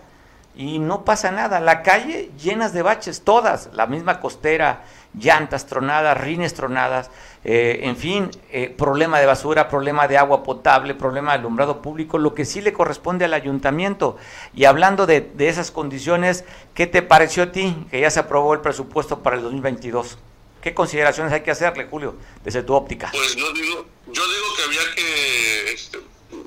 y 0.54 0.78
no 0.78 1.04
pasa 1.04 1.30
nada. 1.30 1.60
La 1.60 1.82
calle 1.82 2.30
llenas 2.38 2.72
de 2.72 2.80
baches, 2.80 3.22
todas, 3.22 3.68
la 3.74 3.86
misma 3.86 4.20
costera, 4.20 4.80
llantas 5.16 5.66
tronadas, 5.66 6.18
rines 6.18 6.54
tronadas, 6.54 7.10
eh, 7.44 7.80
en 7.82 7.96
fin, 7.96 8.30
eh, 8.50 8.68
problema 8.68 9.18
de 9.18 9.26
basura, 9.26 9.68
problema 9.68 10.08
de 10.08 10.18
agua 10.18 10.42
potable, 10.42 10.94
problema 10.94 11.32
de 11.32 11.38
alumbrado 11.38 11.80
público, 11.80 12.18
lo 12.18 12.34
que 12.34 12.44
sí 12.44 12.60
le 12.60 12.72
corresponde 12.72 13.24
al 13.24 13.34
ayuntamiento. 13.34 14.16
Y 14.54 14.64
hablando 14.64 15.06
de, 15.06 15.30
esas 15.38 15.70
condiciones, 15.70 16.44
¿qué 16.74 16.86
te 16.86 17.02
pareció 17.02 17.44
a 17.44 17.52
ti 17.52 17.76
que 17.90 18.00
ya 18.00 18.10
se 18.10 18.20
aprobó 18.20 18.52
el 18.54 18.60
presupuesto 18.60 19.22
para 19.22 19.36
el 19.36 19.42
2022? 19.42 20.18
¿Qué 20.60 20.74
consideraciones 20.74 21.32
hay 21.32 21.42
que 21.42 21.52
hacerle, 21.52 21.86
Julio, 21.88 22.16
desde 22.44 22.62
tu 22.62 22.74
óptica? 22.74 23.10
Pues 23.12 23.36
yo 23.36 23.52
digo, 23.52 23.86
yo 24.06 24.22
digo 24.26 24.46
que 24.56 24.62
había 24.64 24.94
que, 24.96 25.72
este, 25.72 25.98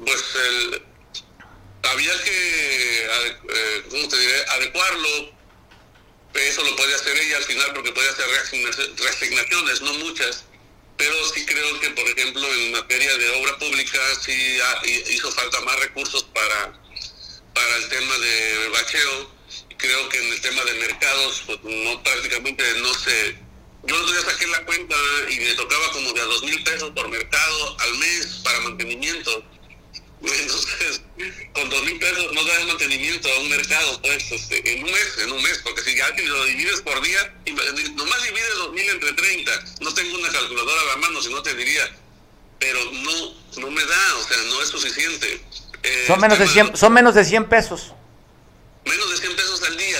pues 0.05 0.39
había 1.93 2.11
que, 2.25 3.05
eh, 3.05 3.83
¿cómo 3.89 4.07
te 4.09 4.19
diré? 4.19 4.35
Adecuarlo 4.57 5.38
eso 6.33 6.63
lo 6.63 6.75
puede 6.75 6.95
hacer 6.95 7.17
ella 7.17 7.37
al 7.37 7.43
final 7.43 7.73
porque 7.73 7.91
puede 7.91 8.09
hacer 8.09 8.25
reasignaciones, 8.97 9.81
no 9.81 9.93
muchas. 9.95 10.45
Pero 10.97 11.15
sí 11.33 11.45
creo 11.45 11.79
que, 11.79 11.89
por 11.91 12.05
ejemplo, 12.05 12.45
en 12.53 12.71
materia 12.73 13.17
de 13.17 13.29
obra 13.41 13.57
pública 13.57 13.99
sí 14.21 14.57
hizo 15.09 15.31
falta 15.31 15.61
más 15.61 15.79
recursos 15.79 16.23
para, 16.33 16.73
para 17.53 17.75
el 17.77 17.89
tema 17.89 18.17
de 18.17 18.69
bacheo. 18.69 19.31
Creo 19.77 20.09
que 20.09 20.17
en 20.17 20.33
el 20.33 20.41
tema 20.41 20.63
de 20.65 20.73
mercados, 20.73 21.43
pues 21.45 21.59
no 21.63 22.03
prácticamente 22.03 22.63
no 22.81 22.93
sé. 22.93 23.37
Yo 23.83 23.95
otro 23.95 24.11
día 24.11 24.29
saqué 24.29 24.45
la 24.47 24.65
cuenta 24.65 24.95
y 25.29 25.39
me 25.39 25.53
tocaba 25.53 25.91
como 25.93 26.11
de 26.11 26.21
a 26.21 26.25
dos 26.25 26.43
mil 26.43 26.61
pesos 26.63 26.91
por 26.91 27.07
mercado 27.07 27.77
al 27.79 27.97
mes 27.97 28.41
para 28.43 28.59
mantenimiento 28.59 29.45
entonces, 30.21 31.01
pesos 32.09 32.33
no 32.33 32.43
das 32.43 32.65
mantenimiento 32.65 33.29
a 33.29 33.39
un 33.39 33.49
mercado, 33.49 34.01
pues, 34.01 34.31
este, 34.31 34.73
en 34.73 34.83
un 34.83 34.91
mes, 34.91 35.17
en 35.23 35.31
un 35.31 35.41
mes, 35.41 35.59
porque 35.63 35.81
si 35.83 35.95
ya 35.95 36.09
lo 36.09 36.45
divides 36.45 36.81
por 36.81 37.01
día, 37.01 37.33
nomás 37.95 38.23
divides 38.23 38.55
dos 38.55 38.73
mil 38.73 38.89
entre 38.89 39.13
30, 39.13 39.51
no 39.81 39.93
tengo 39.93 40.17
una 40.17 40.29
calculadora 40.29 40.81
a 40.81 40.85
la 40.85 40.95
mano, 40.97 41.21
si 41.21 41.29
no 41.29 41.41
te 41.41 41.53
diría, 41.55 41.83
pero 42.59 42.79
no, 42.91 43.33
no 43.57 43.71
me 43.71 43.85
da, 43.85 44.15
o 44.17 44.23
sea, 44.27 44.37
no 44.49 44.61
es 44.61 44.69
suficiente. 44.69 45.41
Eh, 45.83 46.03
son, 46.07 46.19
menos 46.19 46.39
de 46.39 46.47
100, 46.47 46.77
son 46.77 46.93
menos 46.93 47.15
de 47.15 47.23
100 47.23 47.45
pesos. 47.45 47.93
Menos 48.85 49.09
de 49.11 49.17
100 49.17 49.35
pesos 49.35 49.63
al 49.63 49.77
día. 49.77 49.97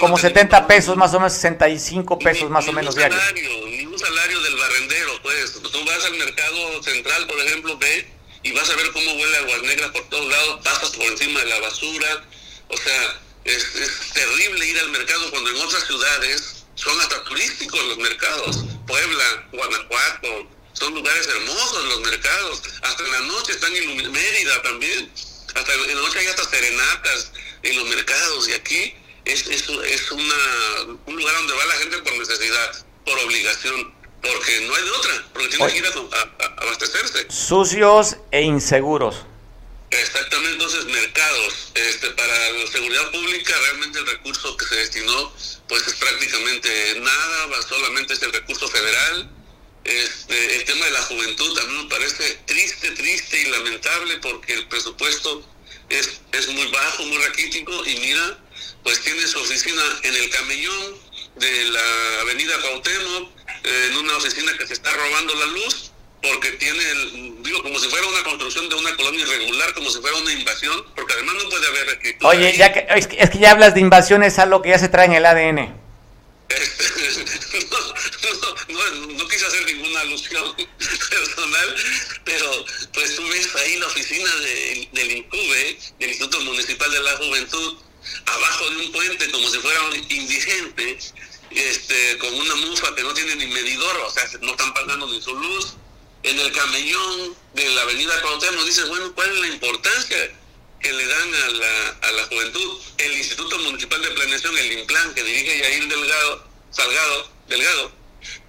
como 0.00 0.18
70 0.18 0.66
pesos, 0.66 0.96
más 0.96 1.12
o 1.14 1.20
menos 1.20 1.32
65 1.34 2.18
pesos 2.18 2.50
más 2.50 2.66
o 2.68 2.72
menos 2.72 2.94
diarios. 2.94 3.20
Ni 3.34 3.86
un 3.86 3.98
salario 3.98 4.40
del 4.40 4.56
barrendero, 4.56 5.22
pues. 5.22 5.52
Tú 5.52 5.84
vas 5.84 6.04
al 6.04 6.14
mercado 6.14 6.82
central, 6.82 7.26
por 7.26 7.40
ejemplo, 7.40 7.76
ve 7.78 8.06
y 8.44 8.52
vas 8.52 8.70
a 8.70 8.76
ver 8.76 8.92
cómo 8.92 9.12
huele 9.14 9.36
aguas 9.38 9.62
negras 9.62 9.90
por 9.90 10.08
todos 10.10 10.30
lados, 10.30 10.60
pasas 10.62 10.90
por 10.90 11.06
encima 11.06 11.40
de 11.40 11.46
la 11.46 11.60
basura, 11.60 12.24
o 12.68 12.76
sea, 12.76 13.20
es, 13.44 13.66
terrible 14.12 14.66
ir 14.66 14.78
al 14.78 14.90
mercado 14.90 15.30
cuando 15.30 15.50
en 15.50 15.56
otras 15.56 15.86
ciudades 15.86 16.64
son 16.74 17.00
hasta 17.00 17.24
turísticos 17.24 17.82
los 17.84 17.98
mercados, 17.98 18.64
Puebla, 18.86 19.48
Guanajuato, 19.52 20.48
son 20.74 20.94
lugares 20.94 21.26
hermosos 21.26 21.84
los 21.84 22.00
mercados, 22.00 22.62
hasta 22.82 23.04
en 23.04 23.12
la 23.12 23.20
noche 23.20 23.52
están 23.52 23.74
en 23.74 24.12
Mérida 24.12 24.62
también, 24.62 25.10
hasta 25.54 25.72
en 25.72 25.86
la 25.86 26.02
noche 26.02 26.18
hay 26.18 26.26
hasta 26.26 26.44
serenatas 26.44 27.32
en 27.62 27.76
los 27.76 27.88
mercados. 27.88 28.48
Y 28.48 28.52
aquí 28.52 28.94
es, 29.24 29.46
es, 29.46 29.68
es 29.68 30.10
una, 30.10 30.34
un 31.06 31.16
lugar 31.16 31.34
donde 31.36 31.54
va 31.54 31.64
la 31.66 31.74
gente 31.74 31.98
por 31.98 32.12
necesidad, 32.18 32.84
por 33.04 33.18
obligación 33.20 33.94
porque 34.24 34.60
no 34.62 34.74
hay 34.74 34.84
de 34.84 34.90
otra, 34.90 35.24
porque 35.32 35.48
tienen 35.48 35.68
que 35.70 35.78
ir 35.78 35.86
a, 35.86 36.62
abastecerse. 36.62 37.26
Sucios 37.30 38.16
e 38.30 38.42
inseguros. 38.42 39.16
Exactamente, 39.90 40.52
entonces 40.52 40.84
mercados. 40.86 41.72
Este, 41.74 42.10
para 42.10 42.50
la 42.52 42.66
seguridad 42.66 43.10
pública 43.10 43.54
realmente 43.58 43.98
el 43.98 44.06
recurso 44.06 44.56
que 44.56 44.64
se 44.66 44.76
destinó 44.76 45.32
pues 45.68 45.86
es 45.86 45.94
prácticamente 45.94 47.00
nada, 47.00 47.62
solamente 47.62 48.14
es 48.14 48.22
el 48.22 48.32
recurso 48.32 48.68
federal. 48.68 49.30
Este, 49.84 50.56
el 50.56 50.64
tema 50.64 50.84
de 50.86 50.90
la 50.92 51.02
juventud 51.02 51.54
también 51.54 51.84
me 51.84 51.90
parece 51.90 52.38
triste, 52.46 52.90
triste 52.92 53.40
y 53.42 53.50
lamentable 53.50 54.16
porque 54.18 54.54
el 54.54 54.66
presupuesto 54.68 55.46
es, 55.90 56.20
es 56.32 56.48
muy 56.48 56.66
bajo, 56.68 57.04
muy 57.04 57.18
raquítico 57.18 57.84
y 57.86 57.96
mira, 57.96 58.38
pues 58.82 59.00
tiene 59.00 59.26
su 59.26 59.38
oficina 59.38 59.82
en 60.02 60.14
el 60.14 60.30
camellón 60.30 60.98
de 61.36 61.64
la 61.64 62.20
avenida 62.22 62.60
Cuauhtémoc, 62.60 63.30
en 63.64 63.96
una 63.96 64.16
oficina 64.16 64.52
que 64.58 64.66
se 64.66 64.74
está 64.74 64.92
robando 64.92 65.34
la 65.34 65.46
luz 65.46 65.90
porque 66.30 66.52
tiene, 66.52 66.80
digo, 67.42 67.62
como 67.62 67.78
si 67.78 67.88
fuera 67.88 68.06
una 68.06 68.22
construcción 68.24 68.66
de 68.68 68.74
una 68.76 68.96
colonia 68.96 69.20
irregular, 69.20 69.74
como 69.74 69.90
si 69.90 70.00
fuera 70.00 70.16
una 70.16 70.32
invasión, 70.32 70.84
porque 70.94 71.12
además 71.14 71.34
no 71.42 71.50
puede 71.50 71.66
haber 71.68 71.88
escritura. 71.88 72.30
Oye, 72.30 72.56
ya 72.56 72.72
que, 72.72 72.86
es, 72.96 73.06
que, 73.06 73.38
ya 73.38 73.50
hablas 73.50 73.74
de 73.74 73.80
invasiones, 73.80 74.38
algo 74.38 74.62
que 74.62 74.70
ya 74.70 74.78
se 74.78 74.88
trae 74.88 75.04
en 75.06 75.14
el 75.14 75.26
ADN. 75.26 75.56
no, 78.68 78.90
no, 79.18 79.28
quise 79.28 79.46
hacer 79.46 79.66
ninguna 79.66 80.00
alusión 80.00 80.56
personal, 80.56 81.76
pero 82.24 82.64
pues 82.92 83.16
tú 83.16 83.26
ves 83.28 83.54
ahí 83.56 83.76
la 83.76 83.86
oficina 83.86 84.30
del 84.92 85.10
INCUBE, 85.10 85.78
del 85.98 86.10
Instituto 86.10 86.40
Municipal 86.42 86.90
de 86.90 87.00
la 87.00 87.16
Juventud, 87.16 87.76
abajo 88.26 88.70
de 88.70 88.76
un 88.76 88.92
puente 88.92 89.30
como 89.30 89.48
si 89.48 89.58
fuera 89.58 89.82
un 89.82 89.96
indigente, 89.96 90.98
este, 91.54 92.18
con 92.18 92.34
una 92.34 92.54
mufa 92.56 92.94
que 92.94 93.02
no 93.02 93.14
tiene 93.14 93.36
ni 93.36 93.46
medidor, 93.46 93.96
o 93.98 94.10
sea, 94.10 94.28
no 94.40 94.50
están 94.50 94.74
pagando 94.74 95.06
ni 95.06 95.20
su 95.20 95.34
luz. 95.34 95.74
En 96.22 96.38
el 96.38 96.52
camellón 96.52 97.36
de 97.52 97.68
la 97.70 97.82
avenida 97.82 98.20
Cuauhtémoc 98.22 98.64
dice, 98.64 98.84
bueno, 98.84 99.14
¿cuál 99.14 99.30
es 99.30 99.40
la 99.40 99.46
importancia 99.48 100.16
que 100.80 100.92
le 100.92 101.06
dan 101.06 101.34
a 101.34 101.48
la, 101.50 101.88
a 102.02 102.12
la 102.12 102.24
juventud? 102.24 102.80
El 102.98 103.12
Instituto 103.12 103.58
Municipal 103.58 104.00
de 104.02 104.10
Planeación, 104.10 104.56
el 104.56 104.72
INPLAN, 104.72 105.14
que 105.14 105.22
dirige 105.22 105.58
Yair 105.58 105.86
Delgado, 105.86 106.48
Salgado, 106.70 107.30
Delgado, 107.46 107.92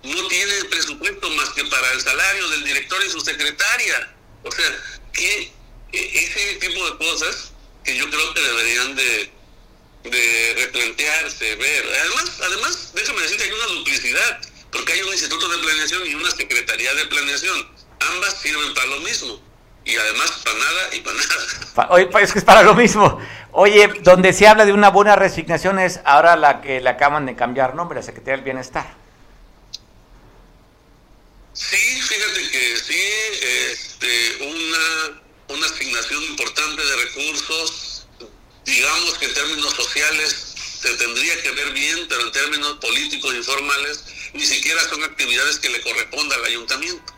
no 0.04 0.28
tiene 0.28 0.66
presupuesto 0.66 1.30
más 1.32 1.50
que 1.50 1.66
para 1.66 1.92
el 1.92 2.02
salario 2.02 2.50
del 2.50 2.64
director 2.64 3.04
y 3.06 3.10
su 3.10 3.20
secretaria. 3.20 4.16
O 4.44 4.52
sea, 4.52 4.84
que 5.12 5.52
ese 5.92 6.56
tipo 6.56 6.90
de 6.90 6.98
cosas 6.98 7.52
que 7.84 7.98
yo 7.98 8.10
creo 8.10 8.34
que 8.34 8.42
deberían 8.42 8.96
de, 8.96 9.32
de 10.10 10.56
replantearse, 10.58 11.56
ver. 11.56 11.86
Además, 12.02 12.40
además, 12.46 12.92
déjame 12.94 13.22
decir 13.22 13.38
que 13.38 13.44
hay 13.44 13.52
una 13.52 13.68
duplicidad, 13.68 14.40
porque 14.72 14.94
hay 14.94 15.02
un 15.02 15.12
instituto 15.12 15.48
de 15.50 15.58
planeación 15.58 16.06
y 16.06 16.16
una 16.16 16.32
secretaría 16.32 16.94
de 16.94 17.06
planeación. 17.06 17.68
Ambas 18.00 18.40
sirven 18.40 18.74
para 18.74 18.88
lo 18.88 19.00
mismo. 19.02 19.40
Y 19.86 19.96
además 19.96 20.32
para 20.44 20.58
nada 20.58 20.96
y 20.96 21.00
para 21.02 21.18
nada. 21.18 21.88
Oye, 21.92 22.10
es 22.22 22.34
que 22.34 22.40
es 22.40 22.46
para 22.46 22.64
lo 22.64 22.74
mismo. 22.74 23.20
Oye, 23.52 23.88
donde 24.02 24.34
se 24.34 24.48
habla 24.48 24.66
de 24.66 24.74
una 24.74 24.90
buena 24.90 25.16
resignación 25.16 25.80
es 25.80 26.00
ahora 26.06 26.36
la 26.36 26.62
que 26.62 26.82
le 26.82 26.90
acaban 26.90 27.26
de 27.26 27.36
cambiar 27.36 27.76
nombre, 27.76 28.00
la 28.00 28.04
Secretaría 28.04 28.38
del 28.38 28.44
Bienestar. 28.44 28.96
Sí, 31.54 32.02
fíjate 32.02 32.50
que 32.50 32.78
sí, 32.78 33.02
este, 33.72 34.44
una, 34.46 35.22
una 35.56 35.66
asignación 35.68 36.24
importante 36.24 36.84
de 36.84 36.96
recursos 36.98 37.95
digamos 38.66 39.14
que 39.20 39.26
en 39.26 39.34
términos 39.34 39.74
sociales 39.74 40.54
se 40.82 40.94
tendría 40.96 41.42
que 41.42 41.52
ver 41.52 41.72
bien, 41.72 42.06
pero 42.10 42.22
en 42.22 42.32
términos 42.32 42.78
políticos 42.80 43.34
y 43.34 43.44
formales 43.44 44.04
ni 44.34 44.46
siquiera 44.46 44.82
son 44.90 45.04
actividades 45.04 45.60
que 45.60 45.70
le 45.70 45.82
corresponda 45.82 46.36
al 46.36 46.46
ayuntamiento. 46.46 47.14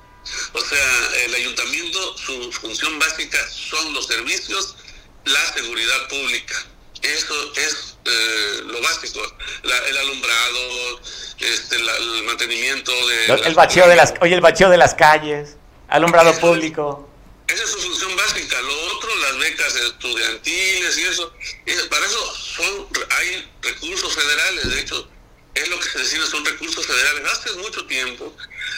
O 0.54 0.62
sea, 0.62 1.24
el 1.26 1.36
ayuntamiento, 1.36 2.18
su 2.18 2.52
función 2.52 3.00
básica 3.00 3.38
son 3.50 3.94
los 3.94 4.08
servicios, 4.08 4.76
la 5.26 5.54
seguridad 5.54 6.08
pública. 6.10 6.56
Eso 7.02 7.54
es 7.56 7.98
eh, 8.06 8.62
lo 8.66 8.82
básico. 8.82 9.22
el 9.64 9.98
alumbrado, 9.98 11.02
este, 11.40 11.76
el 11.76 12.24
mantenimiento 12.24 12.92
de... 13.08 13.26
El, 13.46 13.56
bacheo 13.56 13.88
de 13.88 13.96
las, 13.96 14.14
oye, 14.22 14.36
el 14.36 14.42
bacheo 14.42 14.70
de 14.70 14.78
las 14.78 14.94
calles. 14.94 15.56
Alumbrado 15.88 16.38
público. 16.40 17.07
Esa 17.48 17.64
es 17.64 17.70
su 17.70 17.80
función 17.80 18.16
básica. 18.16 18.62
Lo 18.62 18.82
otro, 18.94 19.16
las 19.18 19.38
becas 19.40 19.76
estudiantiles 19.76 20.98
y 20.98 21.04
eso. 21.04 21.34
para 21.90 22.06
eso 22.06 22.36
son 22.36 22.88
hay 23.18 23.50
recursos 23.62 24.14
federales. 24.14 24.70
De 24.70 24.80
hecho, 24.82 25.10
es 25.56 25.68
lo 25.70 25.80
que 25.80 25.90
se 25.90 26.00
decide, 26.00 26.26
son 26.28 26.46
recursos 26.46 26.86
federales. 26.86 27.32
Hace 27.32 27.52
mucho 27.54 27.86
tiempo 27.86 28.36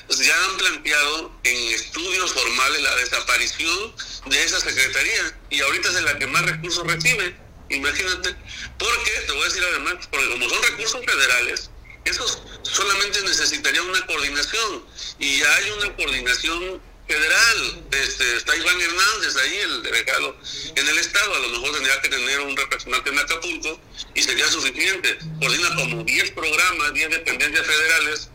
pues, 0.07 0.19
ya 0.19 0.45
han 0.45 0.57
planteado 0.57 1.31
en 1.43 1.57
estudios 1.73 2.31
formales 2.31 2.81
la 2.81 2.95
desaparición 2.95 3.95
de 4.27 4.43
esa 4.43 4.59
secretaría 4.59 5.37
y 5.49 5.61
ahorita 5.61 5.89
es 5.89 6.01
la 6.03 6.17
que 6.17 6.27
más 6.27 6.45
recursos 6.45 6.85
recibe. 6.85 7.35
Imagínate, 7.69 8.35
porque, 8.79 9.11
te 9.27 9.31
voy 9.31 9.41
a 9.41 9.45
decir 9.45 9.63
además, 9.63 10.07
porque 10.09 10.29
como 10.31 10.49
son 10.49 10.63
recursos 10.63 11.05
federales, 11.05 11.69
esos 12.05 12.39
solamente 12.63 13.21
necesitaría 13.21 13.83
una 13.83 14.05
coordinación 14.07 14.85
y 15.19 15.39
ya 15.39 15.55
hay 15.55 15.71
una 15.71 15.95
coordinación 15.95 16.81
federal. 17.09 17.83
Este, 17.91 18.37
está 18.37 18.55
Iván 18.55 18.79
Hernández 18.79 19.35
ahí, 19.35 19.57
el 19.57 19.83
delegado 19.83 20.37
en 20.75 20.87
el 20.87 20.97
Estado. 20.99 21.35
A 21.35 21.39
lo 21.39 21.49
mejor 21.49 21.73
tendría 21.73 22.01
que 22.01 22.09
tener 22.09 22.39
un 22.41 22.55
representante 22.55 23.09
en 23.09 23.19
Acapulco 23.19 23.81
y 24.13 24.21
sería 24.21 24.47
suficiente. 24.47 25.17
Coordina 25.39 25.75
como 25.75 26.03
10 26.03 26.31
programas, 26.31 26.93
10 26.93 27.09
dependencias 27.09 27.65
federales, 27.65 28.29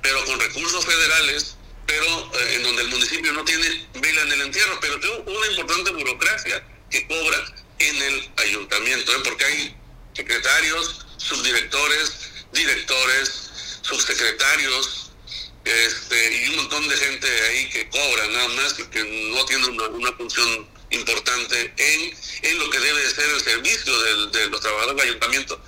pero 0.00 0.24
con 0.26 0.38
recursos 0.38 0.84
federales, 0.84 1.56
pero 1.86 2.06
eh, 2.06 2.54
en 2.54 2.62
donde 2.62 2.82
el 2.82 2.88
municipio 2.88 3.32
no 3.32 3.44
tiene 3.44 3.88
vela 3.94 4.22
en 4.22 4.32
el 4.32 4.40
entierro, 4.42 4.78
pero 4.80 5.00
tiene 5.00 5.16
una 5.26 5.46
importante 5.48 5.90
burocracia 5.90 6.64
que 6.88 7.06
cobra 7.08 7.54
en 7.80 7.96
el 7.96 8.30
ayuntamiento, 8.36 9.12
¿eh? 9.12 9.20
porque 9.24 9.44
hay 9.44 9.76
secretarios, 10.12 11.06
subdirectores, 11.16 12.12
directores, 12.52 13.50
subsecretarios, 13.82 15.09
este, 15.64 16.36
y 16.36 16.48
un 16.50 16.56
montón 16.56 16.88
de 16.88 16.96
gente 16.96 17.26
ahí 17.26 17.68
que 17.70 17.88
cobra 17.88 18.26
nada 18.28 18.48
más 18.48 18.74
que 18.74 19.04
no 19.04 19.44
tiene 19.44 19.66
una, 19.66 20.12
función 20.12 20.68
importante 20.90 21.72
en, 21.76 22.16
en, 22.42 22.58
lo 22.58 22.70
que 22.70 22.80
debe 22.80 23.00
de 23.00 23.10
ser 23.10 23.28
el 23.30 23.40
servicio 23.40 24.02
de 24.30 24.48
los 24.48 24.60
trabajadores 24.60 24.96
del 24.96 25.08
ayuntamiento 25.08 25.60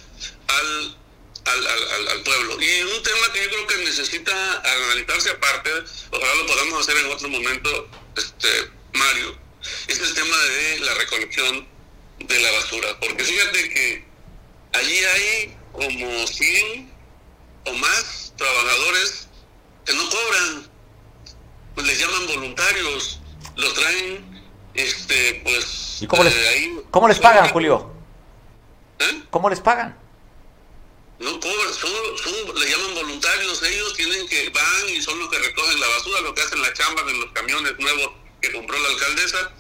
al, 0.49 0.97
al, 1.45 2.09
al, 2.09 2.23
pueblo. 2.23 2.61
Y 2.61 2.83
un 2.83 3.03
tema 3.03 3.33
que 3.33 3.43
yo 3.43 3.51
creo 3.51 3.67
que 3.67 3.77
necesita 3.85 4.61
analizarse 4.61 5.31
aparte, 5.31 5.71
ojalá 6.11 6.35
lo 6.35 6.47
podamos 6.47 6.81
hacer 6.81 7.05
en 7.05 7.11
otro 7.11 7.29
momento, 7.29 7.89
este, 8.17 8.71
Mario, 8.95 9.39
es 9.89 9.99
el 9.99 10.15
tema 10.15 10.37
de 10.37 10.81
la 10.81 10.95
recolección 10.95 11.69
de 12.19 12.39
la 12.41 12.51
basura. 12.53 12.99
Porque 13.01 13.25
fíjate 13.25 13.69
que 13.71 14.05
allí 14.73 14.99
hay 14.99 15.57
como 15.73 16.27
100 16.27 16.93
o 17.67 17.73
más 17.75 18.33
trabajadores 18.37 19.29
que 19.85 19.95
no 19.95 20.03
cobran, 20.09 20.71
pues 21.75 21.87
les 21.87 21.99
llaman 21.99 22.27
voluntarios, 22.27 23.21
los 23.57 23.75
traen, 23.75 24.43
este, 24.75 25.41
pues... 25.45 26.03
¿Y 26.03 26.07
cómo 26.07 26.25
les, 26.25 26.35
eh, 26.35 26.73
¿cómo 26.91 27.09
les 27.09 27.19
pagan, 27.19 27.49
Julio? 27.51 27.93
¿Eh? 28.99 29.23
¿Cómo 29.31 29.51
les 29.51 29.61
pagan? 29.61 29.99
No 31.19 31.39
cobran, 31.39 31.73
son, 31.73 31.91
son, 32.19 32.59
le 32.59 32.71
llaman 32.71 32.95
voluntarios, 32.95 33.63
ellos 33.63 33.95
tienen 33.95 34.27
que, 34.29 34.51
van 34.51 34.89
y 34.89 35.01
son 35.01 35.19
los 35.19 35.29
que 35.29 35.39
recogen 35.39 35.81
la 35.81 35.89
basura, 35.89 36.21
lo 36.21 36.35
que 36.35 36.43
hacen 36.43 36.61
la 36.61 36.73
chamba 36.73 37.03
en 37.03 37.21
los 37.21 37.33
camiones 37.33 37.79
nuevos 37.79 38.11
que 38.41 38.53
compró 38.53 38.79
la 38.79 38.89
alcaldesa, 38.89 39.53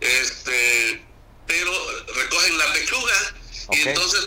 este, 0.00 1.04
pero 1.46 1.72
recogen 2.14 2.58
la 2.58 2.72
pechuga 2.72 3.12
y 3.72 3.88
entonces 3.88 4.26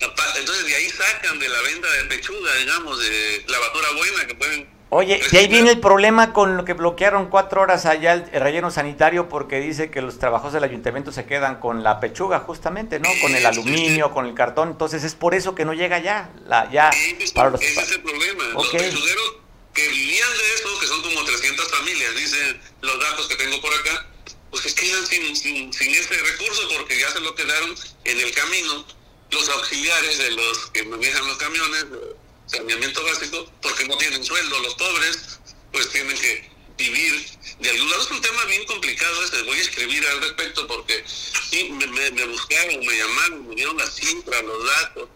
entonces 0.00 0.66
de 0.66 0.74
ahí 0.74 0.90
sacan 0.90 1.38
de 1.38 1.48
la 1.48 1.60
venta 1.62 1.90
de 1.92 2.04
pechuga, 2.04 2.54
digamos, 2.56 2.98
de 2.98 3.44
la 3.48 3.58
basura 3.58 3.90
buena 3.92 4.26
que 4.26 4.34
pueden 4.34 4.75
Oye, 4.88 5.20
y 5.32 5.36
ahí 5.36 5.48
viene 5.48 5.72
el 5.72 5.80
problema 5.80 6.32
con 6.32 6.56
lo 6.56 6.64
que 6.64 6.72
bloquearon 6.72 7.28
cuatro 7.28 7.60
horas 7.60 7.86
allá 7.86 8.12
el, 8.12 8.30
relleno 8.30 8.70
sanitario 8.70 9.28
porque 9.28 9.58
dice 9.58 9.90
que 9.90 10.00
los 10.00 10.18
trabajos 10.20 10.52
del 10.52 10.62
ayuntamiento 10.62 11.10
se 11.10 11.26
quedan 11.26 11.58
con 11.58 11.82
la 11.82 11.98
pechuga 11.98 12.38
justamente, 12.38 13.00
¿no? 13.00 13.08
Con 13.20 13.34
el 13.34 13.44
aluminio, 13.44 14.12
con 14.12 14.26
el 14.26 14.34
cartón, 14.34 14.70
entonces 14.70 15.02
es 15.02 15.16
por 15.16 15.34
eso 15.34 15.56
que 15.56 15.64
no 15.64 15.74
llega 15.74 15.98
ya, 15.98 16.30
la, 16.46 16.70
ya 16.70 16.90
para 17.34 17.50
los... 17.50 17.60
Ese 17.60 17.80
es 17.80 17.90
el 17.92 18.02
problema, 18.02 18.44
los 18.54 18.68
pechugueros 18.68 19.34
que 19.74 19.88
vivían 19.88 20.30
de 20.30 20.54
eso, 20.54 20.78
que 20.80 20.86
son 20.86 21.02
como 21.02 21.24
300 21.24 21.70
familias, 21.70 22.14
dicen 22.14 22.60
los 22.80 23.00
datos 23.00 23.26
que 23.26 23.34
tengo 23.34 23.60
por 23.60 23.74
acá, 23.74 24.06
pues 24.50 24.62
se 24.62 24.74
quedan 24.74 25.04
sin, 25.04 25.34
sin, 25.34 25.72
sin 25.72 25.90
ese 25.94 26.14
recurso 26.14 26.62
porque 26.76 26.98
ya 26.98 27.10
se 27.10 27.20
lo 27.20 27.34
quedaron 27.34 27.74
en 28.04 28.20
el 28.20 28.32
camino 28.32 28.86
los 29.30 29.48
auxiliares 29.48 30.18
de 30.18 30.30
los 30.30 30.66
que 30.70 30.84
manejan 30.84 31.26
los 31.26 31.36
camiones, 31.38 31.86
saneamiento 32.46 33.04
básico, 33.04 33.50
porque 33.62 33.86
no 33.86 33.96
tienen 33.96 34.24
sueldo. 34.24 34.58
Los 34.60 34.74
pobres, 34.74 35.40
pues 35.72 35.90
tienen 35.90 36.16
que 36.16 36.50
vivir 36.78 37.26
de 37.60 37.70
algún 37.70 37.90
lado. 37.90 38.02
Es 38.02 38.10
un 38.10 38.20
tema 38.20 38.44
bien 38.44 38.64
complicado 38.66 39.24
ese. 39.24 39.42
Voy 39.42 39.58
a 39.58 39.62
escribir 39.62 40.06
al 40.06 40.20
respecto 40.22 40.66
porque 40.66 41.04
sí, 41.06 41.70
me, 41.72 41.86
me, 41.86 42.24
buscaron, 42.26 42.78
me 42.80 42.96
llamaron, 42.96 43.48
me 43.48 43.54
dieron 43.54 43.76
la 43.76 43.86
cifra, 43.86 44.42
los 44.42 44.66
datos, 44.66 45.08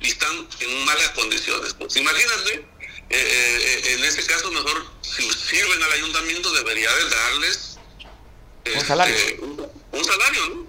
y 0.00 0.08
están 0.08 0.48
en 0.60 0.84
malas 0.84 1.10
condiciones. 1.10 1.74
Pues 1.74 1.96
imagínate, 1.96 2.54
eh, 2.54 2.64
eh, 3.10 3.94
en 3.94 4.04
ese 4.04 4.24
caso, 4.26 4.50
mejor 4.50 4.86
si 5.02 5.30
sirven 5.30 5.82
al 5.82 5.92
ayuntamiento, 5.92 6.52
debería 6.52 6.90
de 6.92 7.10
darles 7.10 7.78
un 8.74 8.80
salario. 8.84 9.16
Este, 9.16 9.40
un, 9.40 10.04
salario, 10.04 10.48
¿no? 10.48 10.66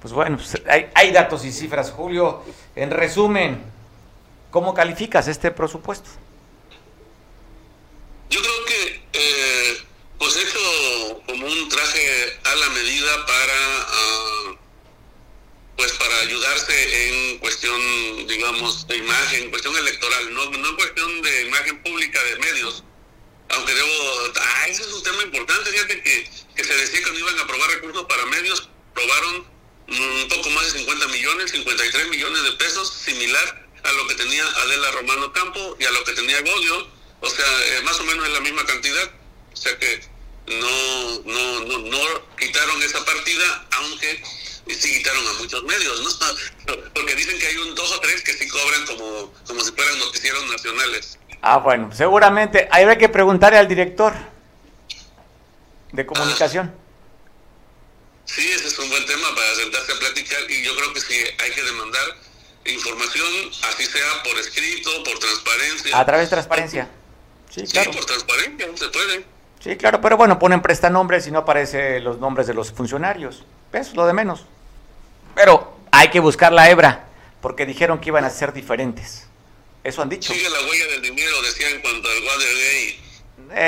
Pues 0.00 0.12
bueno, 0.12 0.36
pues 0.38 0.62
hay, 0.68 0.88
hay 0.94 1.12
datos 1.12 1.44
y 1.44 1.52
cifras, 1.52 1.90
Julio. 1.90 2.42
En 2.76 2.90
resumen, 2.90 3.67
¿Cómo 4.50 4.72
calificas 4.72 5.28
este 5.28 5.50
presupuesto? 5.50 6.08
Yo 8.30 8.40
creo 8.40 8.64
que 8.64 9.02
eh, 9.12 9.82
pues 10.18 10.36
hecho 10.36 11.22
como 11.26 11.46
un 11.46 11.68
traje 11.68 12.38
a 12.44 12.54
la 12.54 12.68
medida 12.70 13.26
para 13.26 13.86
ah, 13.88 14.56
pues 15.76 15.92
para 15.92 16.18
ayudarse 16.20 17.08
en 17.08 17.38
cuestión 17.38 17.78
digamos 18.26 18.86
de 18.86 18.96
imagen, 18.96 19.50
cuestión 19.50 19.76
electoral, 19.76 20.34
no, 20.34 20.50
no 20.50 20.68
en 20.68 20.76
cuestión 20.76 21.22
de 21.22 21.42
imagen 21.42 21.82
pública 21.82 22.22
de 22.24 22.36
medios. 22.36 22.84
Aunque 23.50 23.74
debo, 23.74 23.88
ah, 24.40 24.68
ese 24.68 24.82
es 24.82 24.92
un 24.92 25.02
tema 25.02 25.22
importante, 25.24 25.70
fíjate 25.70 26.02
que, 26.02 26.30
que 26.56 26.64
se 26.64 26.74
decía 26.74 27.02
que 27.02 27.10
no 27.12 27.18
iban 27.18 27.38
a 27.38 27.42
aprobar 27.42 27.70
recursos 27.70 28.04
para 28.06 28.24
medios, 28.26 28.68
probaron 28.94 29.46
un 29.88 30.28
poco 30.28 30.50
más 30.50 30.72
de 30.72 30.80
50 30.80 31.08
millones, 31.08 31.50
53 31.50 32.08
millones 32.08 32.42
de 32.42 32.52
pesos, 32.52 32.92
similar 32.92 33.67
a 33.84 33.92
lo 33.92 34.06
que 34.08 34.14
tenía 34.14 34.44
Adela 34.44 34.90
Romano 34.92 35.32
Campo 35.32 35.76
y 35.78 35.84
a 35.84 35.90
lo 35.90 36.04
que 36.04 36.12
tenía 36.12 36.40
Godio, 36.40 36.88
o 37.20 37.28
sea, 37.28 37.46
eh, 37.46 37.82
más 37.82 37.98
o 38.00 38.04
menos 38.04 38.26
es 38.26 38.32
la 38.32 38.40
misma 38.40 38.64
cantidad, 38.64 39.10
o 39.52 39.56
sea 39.56 39.78
que 39.78 40.00
no, 40.46 41.18
no, 41.24 41.60
no, 41.64 41.78
no 41.78 42.36
quitaron 42.36 42.82
esa 42.82 43.04
partida, 43.04 43.66
aunque 43.72 44.22
sí 44.74 44.98
quitaron 44.98 45.26
a 45.26 45.32
muchos 45.34 45.62
medios, 45.64 46.00
¿no? 46.02 46.74
Porque 46.94 47.14
dicen 47.14 47.38
que 47.38 47.46
hay 47.46 47.56
un 47.56 47.74
dos 47.74 47.92
o 47.92 48.00
tres 48.00 48.22
que 48.22 48.32
sí 48.32 48.48
cobran 48.48 48.86
como, 48.86 49.32
como 49.46 49.60
si 49.60 49.72
fueran 49.72 49.98
noticieros 49.98 50.44
nacionales. 50.50 51.18
Ah, 51.42 51.58
bueno, 51.58 51.90
seguramente. 51.94 52.68
Ahí 52.70 52.84
hay 52.84 52.98
que 52.98 53.08
preguntarle 53.08 53.58
al 53.58 53.68
director 53.68 54.14
de 55.92 56.04
comunicación. 56.04 56.74
sí, 58.24 58.46
ese 58.50 58.68
es 58.68 58.78
un 58.78 58.88
buen 58.90 59.06
tema 59.06 59.34
para 59.34 59.54
sentarse 59.54 59.92
a 59.92 59.98
platicar 59.98 60.50
y 60.50 60.62
yo 60.62 60.76
creo 60.76 60.92
que 60.92 61.00
sí 61.00 61.14
hay 61.42 61.50
que 61.52 61.62
demandar 61.62 62.16
información, 62.72 63.26
así 63.68 63.84
sea 63.84 64.22
por 64.22 64.38
escrito, 64.38 64.90
por 65.04 65.18
transparencia. 65.18 65.98
A 65.98 66.04
través 66.04 66.26
de 66.26 66.30
transparencia. 66.36 66.88
Sí, 67.50 67.62
claro. 67.64 67.90
por 67.92 68.04
transparencia, 68.04 68.66
se 68.74 68.88
puede. 68.88 69.24
Sí, 69.60 69.76
claro, 69.76 70.00
pero 70.00 70.16
bueno, 70.16 70.38
ponen 70.38 70.62
prestanombres 70.62 71.26
y 71.26 71.30
no 71.30 71.40
aparecen 71.40 72.04
los 72.04 72.18
nombres 72.18 72.46
de 72.46 72.54
los 72.54 72.70
funcionarios. 72.72 73.44
Eso 73.72 73.90
es 73.90 73.96
lo 73.96 74.06
de 74.06 74.12
menos. 74.12 74.44
Pero 75.34 75.78
hay 75.90 76.08
que 76.08 76.20
buscar 76.20 76.52
la 76.52 76.70
hebra, 76.70 77.06
porque 77.40 77.66
dijeron 77.66 78.00
que 78.00 78.10
iban 78.10 78.24
a 78.24 78.30
ser 78.30 78.52
diferentes. 78.52 79.26
Eso 79.82 80.02
han 80.02 80.08
dicho. 80.08 80.32
Sigue 80.32 80.48
la 80.48 80.60
huella 80.60 80.86
del 80.86 81.02
dinero, 81.02 81.42
decían 81.42 81.72
en 81.72 81.80
cuanto 81.80 82.08
al 82.08 82.22
Watergate. 82.22 83.08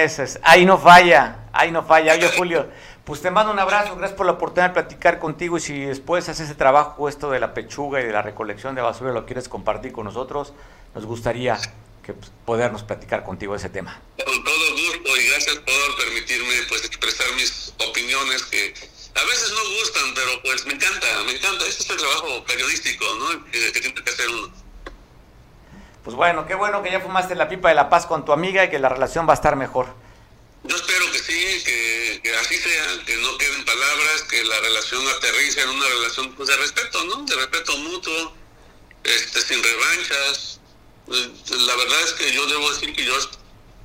Eso 0.05 0.23
es, 0.23 0.39
ahí 0.43 0.67
no 0.67 0.79
falla, 0.79 1.47
ahí 1.53 1.71
no 1.71 1.85
falla. 1.85 2.15
Oye, 2.15 2.29
Julio, 2.37 2.69
pues 3.11 3.23
te 3.23 3.31
mando 3.33 3.51
un 3.51 3.59
abrazo, 3.59 3.97
gracias 3.97 4.17
por 4.17 4.25
la 4.25 4.31
oportunidad 4.35 4.69
de 4.69 4.75
platicar 4.75 5.19
contigo 5.19 5.57
y 5.57 5.61
si 5.61 5.81
después 5.81 6.29
haces 6.29 6.47
ese 6.47 6.55
trabajo, 6.55 7.09
esto 7.09 7.29
de 7.29 7.41
la 7.41 7.55
pechuga 7.55 8.01
y 8.01 8.05
de 8.05 8.13
la 8.13 8.23
recolección 8.23 8.77
de 8.77 8.83
basura, 8.83 9.11
lo 9.11 9.27
quieres 9.27 9.49
compartir 9.49 9.91
con 9.91 10.05
nosotros, 10.05 10.53
nos 10.95 11.07
gustaría 11.07 11.59
que 12.05 12.13
pues, 12.13 12.31
podernos 12.47 12.85
platicar 12.85 13.25
contigo 13.25 13.57
ese 13.57 13.69
tema. 13.69 14.01
Con 14.25 14.45
todo 14.45 14.71
gusto 14.71 15.17
y 15.17 15.27
gracias 15.27 15.57
por 15.57 16.05
permitirme 16.05 16.55
pues 16.69 16.85
expresar 16.85 17.27
mis 17.35 17.75
opiniones 17.91 18.45
que 18.45 18.75
a 19.17 19.25
veces 19.25 19.55
no 19.55 19.71
gustan, 19.81 20.15
pero 20.15 20.31
pues 20.45 20.65
me 20.67 20.75
encanta, 20.75 21.07
me 21.27 21.33
encanta. 21.33 21.67
Este 21.67 21.83
es 21.83 21.91
el 21.91 21.97
trabajo 21.97 22.45
periodístico, 22.45 23.05
¿no? 23.19 23.45
Que, 23.47 23.73
que 23.73 23.81
tiene 23.81 24.05
que 24.05 24.09
hacer 24.09 24.29
uno. 24.29 24.53
Pues 26.05 26.15
bueno, 26.15 26.47
qué 26.47 26.55
bueno 26.55 26.81
que 26.85 26.93
ya 26.93 27.01
fumaste 27.01 27.35
la 27.35 27.49
pipa 27.49 27.71
de 27.71 27.75
la 27.75 27.91
paz 27.91 28.07
con 28.07 28.25
tu 28.25 28.31
amiga 28.31 28.65
y 28.65 28.71
que 28.71 28.79
la 28.79 28.89
relación 28.89 29.27
va 29.27 29.33
a 29.33 29.35
estar 29.35 29.57
mejor. 29.57 29.89
Yo 30.63 30.77
espero 30.77 31.11
que 31.11 31.19
sí, 31.19 31.63
que, 32.23 32.35
así 32.37 32.57
sea, 32.59 33.05
que 33.07 33.17
no 33.17 33.39
queden 33.39 33.65
palabras, 33.65 34.23
que 34.29 34.45
la 34.45 34.61
relación 34.61 35.07
aterrice 35.09 35.63
en 35.63 35.71
una 35.71 35.89
relación 35.89 36.35
pues, 36.35 36.49
de 36.49 36.57
respeto, 36.57 37.05
¿no? 37.05 37.25
De 37.25 37.35
respeto 37.35 37.77
mutuo, 37.79 38.35
este, 39.05 39.41
sin 39.41 39.63
revanchas. 39.63 40.61
La 41.07 41.77
verdad 41.77 42.03
es 42.05 42.13
que 42.13 42.33
yo 42.33 42.47
debo 42.47 42.71
decir 42.73 42.95
que 42.95 43.05
yo 43.05 43.17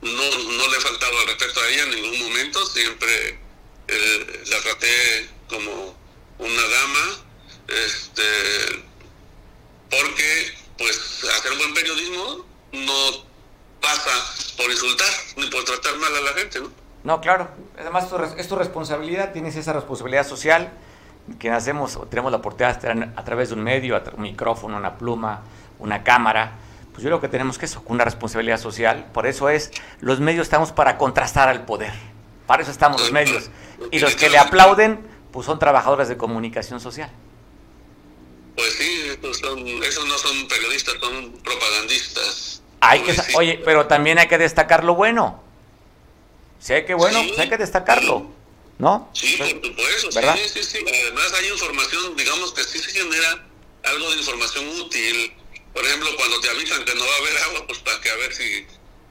no, 0.01 0.37
no 0.37 0.67
le 0.67 0.77
he 0.77 0.81
faltado 0.81 1.19
al 1.19 1.27
respecto 1.27 1.61
a 1.61 1.69
ella 1.69 1.83
en 1.83 1.89
ningún 1.91 2.19
momento, 2.19 2.65
siempre 2.65 3.39
eh, 3.87 4.43
la 4.47 4.61
traté 4.61 5.29
como 5.47 5.97
una 6.39 6.67
dama, 6.67 7.25
este, 7.67 8.83
porque 9.89 10.57
pues 10.77 11.23
hacer 11.23 11.55
buen 11.55 11.73
periodismo 11.73 12.45
no 12.73 13.25
pasa 13.85 14.55
por 14.57 14.71
insultar 14.71 15.07
ni 15.37 15.45
por 15.47 15.63
tratar 15.63 15.95
mal 15.97 16.15
a 16.15 16.21
la 16.21 16.33
gente, 16.33 16.59
¿no? 16.59 16.71
No, 17.03 17.21
claro. 17.21 17.47
Además, 17.79 18.07
es 18.37 18.47
tu 18.47 18.55
responsabilidad, 18.55 19.31
tienes 19.31 19.55
esa 19.55 19.73
responsabilidad 19.73 20.27
social 20.27 20.71
que 21.39 21.51
hacemos, 21.51 21.99
tenemos 22.09 22.31
la 22.31 22.39
oportunidad 22.39 22.83
a 23.15 23.23
través 23.23 23.49
de 23.49 23.55
un 23.55 23.63
medio, 23.63 24.01
un 24.15 24.23
micrófono, 24.23 24.77
una 24.77 24.97
pluma, 24.97 25.43
una 25.77 26.03
cámara. 26.03 26.53
Pues 26.91 27.03
yo 27.03 27.09
creo 27.09 27.21
que 27.21 27.27
tenemos 27.27 27.59
que 27.59 27.65
eso, 27.65 27.83
una 27.85 28.05
responsabilidad 28.05 28.59
social. 28.59 29.05
Por 29.13 29.27
eso 29.27 29.49
es, 29.49 29.71
los 29.99 30.19
medios 30.19 30.47
estamos 30.47 30.71
para 30.71 30.97
contrastar 30.97 31.47
al 31.47 31.65
poder. 31.65 31.93
Para 32.47 32.63
eso 32.63 32.71
estamos 32.71 32.99
los 33.01 33.11
medios. 33.11 33.49
Y 33.91 33.99
los 33.99 34.15
que 34.15 34.29
le 34.29 34.39
aplauden, 34.39 35.05
pues 35.31 35.45
son 35.45 35.59
trabajadores 35.59 36.07
de 36.07 36.17
comunicación 36.17 36.79
social. 36.79 37.11
Pues 38.55 38.73
sí, 38.73 39.19
esos, 39.21 40.07
no 40.07 40.17
son 40.17 40.47
periodistas, 40.47 40.95
son 41.01 41.33
propagandistas. 41.43 42.61
Hay 42.81 43.01
que, 43.01 43.15
oye, 43.35 43.61
pero 43.65 43.87
también 43.87 44.19
hay 44.19 44.27
que 44.27 44.37
destacar 44.37 44.83
lo 44.83 44.95
bueno. 44.95 45.41
Si 46.59 46.73
hay 46.73 46.85
que 46.85 46.93
bueno, 46.93 47.21
pues 47.27 47.39
hay 47.39 47.49
que 47.49 47.57
destacarlo, 47.57 48.27
¿no? 48.77 49.09
Sí, 49.13 49.35
por 49.37 49.47
supuesto, 49.47 50.09
¿verdad? 50.15 50.35
sí, 50.35 50.49
sí, 50.49 50.63
sí. 50.63 50.85
Además 50.87 51.33
hay 51.33 51.47
información, 51.47 52.15
digamos 52.15 52.53
que 52.53 52.63
sí 52.63 52.79
se 52.79 52.91
genera 52.91 53.45
algo 53.83 54.11
de 54.11 54.17
información 54.17 54.67
útil. 54.79 55.33
Por 55.73 55.85
ejemplo, 55.85 56.09
cuando 56.15 56.39
te 56.39 56.49
avisan 56.49 56.85
que 56.85 56.95
no 56.95 57.05
va 57.05 57.13
a 57.13 57.17
haber 57.17 57.37
agua, 57.43 57.67
pues 57.67 57.79
para 57.79 57.99
que 58.01 58.09
a 58.09 58.15
ver 58.15 58.33
si, 58.33 58.65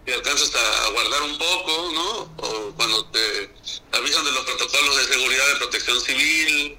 si 0.07 0.13
alcanzas 0.13 0.53
a 0.55 0.91
guardar 0.91 1.23
un 1.23 1.39
poco, 1.39 1.93
¿no? 1.95 2.11
O 2.39 2.73
cuando 2.77 3.05
te 3.07 3.51
avisan 3.93 4.25
de 4.25 4.33
los 4.33 4.45
protocolos 4.45 4.97
de 4.97 5.13
seguridad 5.13 5.47
de 5.49 5.57
protección 5.57 6.01
civil. 6.01 6.79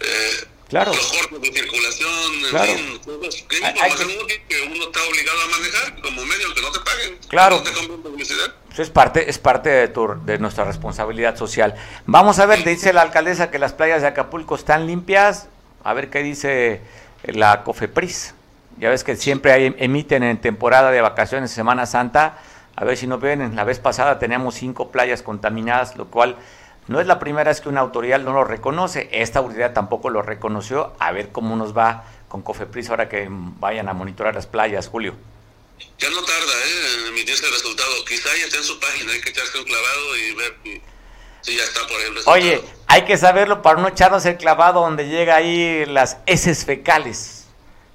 Eh, 0.00 0.44
Claro. 0.68 0.92
Los 0.92 1.12
cortes 1.12 1.40
de 1.40 1.52
circulación, 1.52 2.32
claro. 2.50 2.72
en 2.72 2.78
fin, 2.78 3.00
¿qué 3.48 3.58
información 3.58 4.08
que... 4.26 4.42
que 4.48 4.62
uno 4.62 4.84
está 4.84 5.00
obligado 5.08 5.38
a 5.40 5.46
manejar 5.48 6.02
como 6.02 6.24
medio 6.24 6.54
que 6.54 6.60
no 6.60 6.72
te 6.72 6.80
paguen? 6.80 7.18
Claro. 7.28 7.56
No 7.58 7.62
te 7.62 7.98
publicidad. 7.98 8.54
Eso 8.72 8.82
es 8.82 8.90
parte, 8.90 9.30
es 9.30 9.38
parte 9.38 9.70
de, 9.70 9.88
tu, 9.88 10.14
de 10.24 10.38
nuestra 10.38 10.64
responsabilidad 10.64 11.36
social. 11.36 11.74
Vamos 12.04 12.38
a 12.40 12.46
ver, 12.46 12.64
dice 12.64 12.92
la 12.92 13.02
alcaldesa 13.02 13.50
que 13.50 13.58
las 13.58 13.72
playas 13.72 14.02
de 14.02 14.08
Acapulco 14.08 14.54
están 14.54 14.86
limpias. 14.86 15.48
A 15.84 15.94
ver 15.94 16.10
qué 16.10 16.22
dice 16.22 16.82
la 17.22 17.62
COFEPRIS. 17.62 18.34
Ya 18.78 18.90
ves 18.90 19.04
que 19.04 19.16
siempre 19.16 19.52
hay, 19.52 19.74
emiten 19.78 20.22
en 20.24 20.38
temporada 20.38 20.90
de 20.90 21.00
vacaciones, 21.00 21.52
Semana 21.52 21.86
Santa. 21.86 22.38
A 22.74 22.84
ver 22.84 22.98
si 22.98 23.06
no 23.06 23.18
ven, 23.18 23.56
la 23.56 23.64
vez 23.64 23.78
pasada 23.78 24.18
teníamos 24.18 24.56
cinco 24.56 24.90
playas 24.90 25.22
contaminadas, 25.22 25.96
lo 25.96 26.08
cual 26.08 26.36
no 26.88 27.00
es 27.00 27.06
la 27.06 27.18
primera 27.18 27.50
vez 27.50 27.60
que 27.60 27.68
una 27.68 27.80
autoridad 27.80 28.20
no 28.20 28.32
lo 28.32 28.44
reconoce, 28.44 29.08
esta 29.10 29.40
autoridad 29.40 29.72
tampoco 29.72 30.08
lo 30.08 30.22
reconoció, 30.22 30.92
a 31.00 31.10
ver 31.10 31.30
cómo 31.30 31.56
nos 31.56 31.76
va 31.76 32.04
con 32.28 32.42
Cofepris 32.42 32.90
ahora 32.90 33.08
que 33.08 33.26
vayan 33.28 33.88
a 33.88 33.92
monitorar 33.92 34.34
las 34.34 34.46
playas, 34.46 34.88
Julio. 34.88 35.14
Ya 35.98 36.10
no 36.10 36.22
tarda 36.22 36.52
¿eh? 36.64 37.00
en 37.00 37.06
emitirse 37.08 37.44
el 37.44 37.52
resultado, 37.52 37.90
quizá 38.06 38.28
ya 38.38 38.44
está 38.46 38.58
en 38.58 38.64
su 38.64 38.78
página, 38.78 39.12
hay 39.12 39.20
que 39.20 39.30
echarse 39.30 39.58
un 39.58 39.64
clavado 39.64 40.16
y 40.16 40.34
ver 40.34 40.56
si, 41.42 41.56
ya 41.56 41.64
está 41.64 41.80
por 41.86 41.96
ahí 41.96 42.06
el 42.06 42.14
resultado. 42.14 42.36
Oye, 42.36 42.62
hay 42.86 43.04
que 43.04 43.18
saberlo 43.18 43.62
para 43.62 43.80
no 43.80 43.88
echarnos 43.88 44.24
el 44.26 44.36
clavado 44.36 44.80
donde 44.80 45.08
llega 45.08 45.36
ahí 45.36 45.84
las 45.86 46.18
heces 46.26 46.64
fecales. 46.64 47.46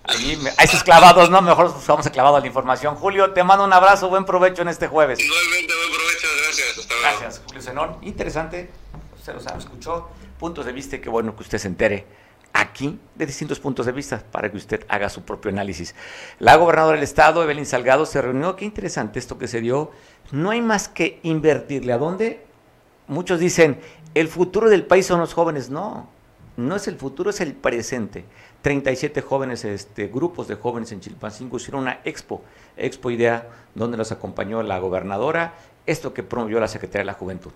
Ahí, 0.03 0.37
a 0.57 0.63
esos 0.63 0.83
clavados, 0.83 1.29
no, 1.29 1.41
mejor 1.41 1.67
usamos 1.67 2.05
el 2.07 2.11
clavado 2.11 2.35
a 2.35 2.39
la 2.39 2.47
información. 2.47 2.95
Julio, 2.95 3.31
te 3.31 3.43
mando 3.43 3.63
un 3.63 3.71
abrazo, 3.71 4.09
buen 4.09 4.25
provecho 4.25 4.63
en 4.63 4.67
este 4.67 4.87
jueves. 4.87 5.19
Igualmente, 5.19 5.73
buen 5.75 5.91
provecho, 5.91 6.27
gracias. 6.43 6.77
Hasta 6.79 6.95
gracias, 6.95 7.41
Julio 7.45 7.61
Zenón. 7.61 7.97
Interesante 8.01 8.80
usted 9.21 9.35
lo 9.35 9.39
sabe, 9.39 9.59
escuchó 9.59 10.07
puntos 10.39 10.65
de 10.65 10.73
vista 10.73 10.95
y 10.95 10.99
qué 10.99 11.09
bueno 11.09 11.35
que 11.35 11.43
usted 11.43 11.59
se 11.59 11.67
entere 11.67 12.05
aquí 12.53 12.99
de 13.13 13.27
distintos 13.27 13.59
puntos 13.59 13.85
de 13.85 13.91
vista 13.91 14.19
para 14.31 14.49
que 14.49 14.57
usted 14.57 14.83
haga 14.89 15.09
su 15.09 15.21
propio 15.21 15.51
análisis. 15.51 15.93
La 16.39 16.55
gobernadora 16.55 16.95
del 16.95 17.03
estado, 17.03 17.43
Evelyn 17.43 17.67
Salgado, 17.67 18.07
se 18.07 18.19
reunió. 18.19 18.55
Qué 18.55 18.65
interesante 18.65 19.19
esto 19.19 19.37
que 19.37 19.47
se 19.47 19.61
dio. 19.61 19.91
No 20.31 20.49
hay 20.49 20.61
más 20.61 20.87
que 20.89 21.19
invertirle. 21.21 21.93
¿A 21.93 21.99
dónde? 21.99 22.43
Muchos 23.07 23.39
dicen, 23.39 23.79
el 24.15 24.27
futuro 24.27 24.69
del 24.69 24.87
país 24.87 25.05
son 25.05 25.19
los 25.19 25.35
jóvenes. 25.35 25.69
No, 25.69 26.09
no 26.57 26.75
es 26.75 26.87
el 26.87 26.95
futuro, 26.95 27.29
es 27.29 27.41
el 27.41 27.53
presente. 27.53 28.25
37 28.63 29.21
jóvenes, 29.21 29.63
este, 29.65 30.07
grupos 30.07 30.47
de 30.47 30.55
jóvenes 30.55 30.91
en 30.91 30.99
Chilpancingo 30.99 31.57
hicieron 31.57 31.83
una 31.83 31.99
expo, 32.05 32.41
Expo 32.75 33.11
Idea, 33.11 33.47
donde 33.75 33.97
los 33.97 34.11
acompañó 34.11 34.63
la 34.63 34.79
gobernadora, 34.79 35.53
esto 35.85 36.11
que 36.11 36.23
promovió 36.23 36.59
la 36.59 36.67
Secretaría 36.67 37.01
de 37.01 37.05
la 37.05 37.13
Juventud. 37.13 37.51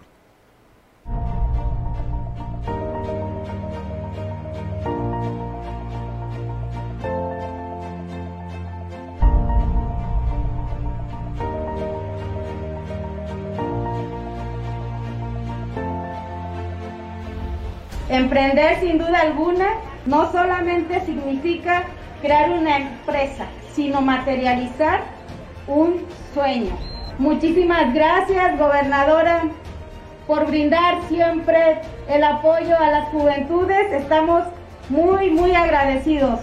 Emprender 18.26 18.80
sin 18.80 18.98
duda 18.98 19.20
alguna 19.20 19.68
no 20.08 20.32
solamente 20.32 21.00
significa 21.02 21.84
crear 22.24 22.50
una 22.50 22.78
empresa, 22.78 23.46
sino 23.72 24.02
materializar 24.02 25.02
un 25.68 26.04
sueño. 26.34 26.76
Muchísimas 27.20 27.94
gracias, 27.94 28.58
gobernadora, 28.58 29.44
por 30.26 30.48
brindar 30.48 31.04
siempre 31.08 31.82
el 32.10 32.24
apoyo 32.24 32.76
a 32.76 32.90
las 32.90 33.10
juventudes. 33.10 33.92
Estamos 33.92 34.44
muy, 34.90 35.30
muy 35.30 35.54
agradecidos. 35.54 36.40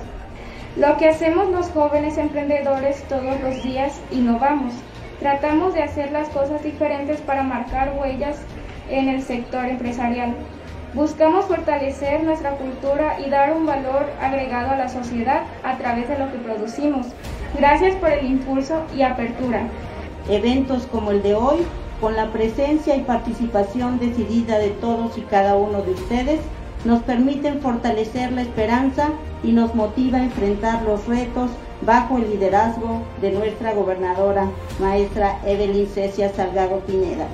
Lo 0.77 0.97
que 0.99 1.09
hacemos 1.09 1.49
los 1.49 1.69
jóvenes 1.71 2.17
emprendedores 2.17 3.03
todos 3.09 3.41
los 3.41 3.61
días, 3.65 4.01
innovamos. 4.13 4.73
Tratamos 5.19 5.75
de 5.75 5.83
hacer 5.83 6.13
las 6.13 6.29
cosas 6.29 6.63
diferentes 6.63 7.21
para 7.23 7.43
marcar 7.43 7.93
huellas 7.99 8.41
en 8.89 9.09
el 9.09 9.21
sector 9.21 9.65
empresarial. 9.65 10.37
Buscamos 10.95 11.47
fortalecer 11.47 12.23
nuestra 12.23 12.51
cultura 12.57 13.19
y 13.19 13.31
dar 13.31 13.55
un 13.55 13.65
valor 13.65 14.11
agregado 14.21 14.73
a 14.73 14.77
la 14.77 14.91
sociedad 14.91 15.45
a 15.65 15.79
través 15.79 16.07
de 16.07 16.19
lo 16.19 16.31
que 16.31 16.37
producimos. 16.37 17.07
Gracias 17.57 17.95
por 17.97 18.11
el 18.11 18.27
impulso 18.27 18.83
y 18.95 19.01
apertura. 19.01 19.69
Eventos 20.29 20.87
como 20.93 21.13
el 21.13 21.23
de 21.23 21.35
hoy, 21.35 21.61
con 21.99 22.15
la 22.15 22.27
presencia 22.27 22.95
y 22.95 23.05
participación 23.05 23.99
decidida 23.99 24.59
de 24.59 24.69
todos 24.69 25.17
y 25.17 25.23
cada 25.23 25.57
uno 25.57 25.81
de 25.81 25.93
ustedes, 25.93 26.41
nos 26.85 27.03
permiten 27.05 27.63
fortalecer 27.63 28.31
la 28.33 28.43
esperanza 28.43 29.09
y 29.43 29.53
nos 29.53 29.75
motiva 29.75 30.19
a 30.19 30.25
enfrentar 30.25 30.83
los 30.83 31.07
retos 31.07 31.51
bajo 31.87 32.19
el 32.19 32.29
liderazgo 32.29 33.01
de 33.23 33.33
nuestra 33.33 33.73
gobernadora, 33.73 34.47
maestra 34.79 35.39
Evelyn 35.47 35.87
Cecia 35.87 36.29
Salgado 36.35 36.81
Pineda. 36.81 37.27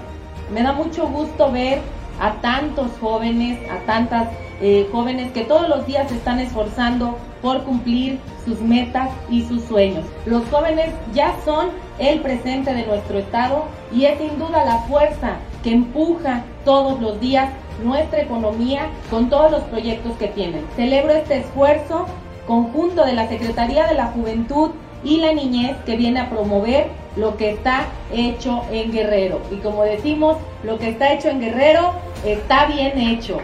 Me 0.55 0.63
da 0.63 0.73
mucho 0.73 1.09
gusto 1.09 1.51
ver 1.51 1.81
a 2.21 2.35
tantos 2.41 2.91
jóvenes, 3.01 3.59
a 3.71 3.79
tantas 3.87 4.29
eh, 4.61 4.89
jóvenes 4.91 5.33
que 5.33 5.45
todos 5.45 5.69
los 5.69 5.87
días 5.87 6.09
se 6.09 6.17
están 6.17 6.41
esforzando 6.41 7.17
por 7.41 7.63
cumplir 7.63 8.19
sus 8.45 8.61
metas 8.61 9.09
y 9.31 9.43
sus 9.45 9.63
sueños. 9.65 10.05
Los 10.27 10.45
jóvenes 10.49 10.91
ya 11.15 11.35
son 11.45 11.69
el 11.99 12.21
presente 12.21 12.75
de 12.75 12.87
nuestro 12.87 13.19
Estado 13.19 13.65
y 13.93 14.05
es 14.05 14.19
sin 14.19 14.39
duda 14.39 14.65
la 14.65 14.79
fuerza 14.83 15.37
que 15.63 15.73
empuja 15.73 16.45
todos 16.65 17.01
los 17.01 17.21
días 17.21 17.51
nuestra 17.85 18.23
economía 18.23 18.89
con 19.11 19.29
todos 19.29 19.51
los 19.51 19.63
proyectos 19.65 20.17
que 20.17 20.29
tienen. 20.29 20.65
Celebro 20.75 21.13
este 21.13 21.39
esfuerzo 21.39 22.07
conjunto 22.47 23.05
de 23.05 23.13
la 23.13 23.29
Secretaría 23.29 23.87
de 23.87 23.95
la 23.95 24.07
Juventud 24.07 24.71
y 25.05 25.19
la 25.19 25.33
Niñez 25.33 25.77
que 25.87 25.97
viene 25.97 26.21
a 26.21 26.31
promover 26.31 26.89
lo 27.17 27.37
que 27.37 27.51
está 27.51 27.87
hecho 28.13 28.63
en 28.71 28.93
Guerrero. 28.93 29.41
Y 29.51 29.57
como 29.57 29.83
decimos, 29.83 30.37
lo 30.63 30.79
que 30.79 30.91
está 30.91 31.13
hecho 31.13 31.29
en 31.29 31.41
Guerrero 31.41 31.93
está 32.25 32.67
bien 32.67 32.99
hecho. 32.99 33.39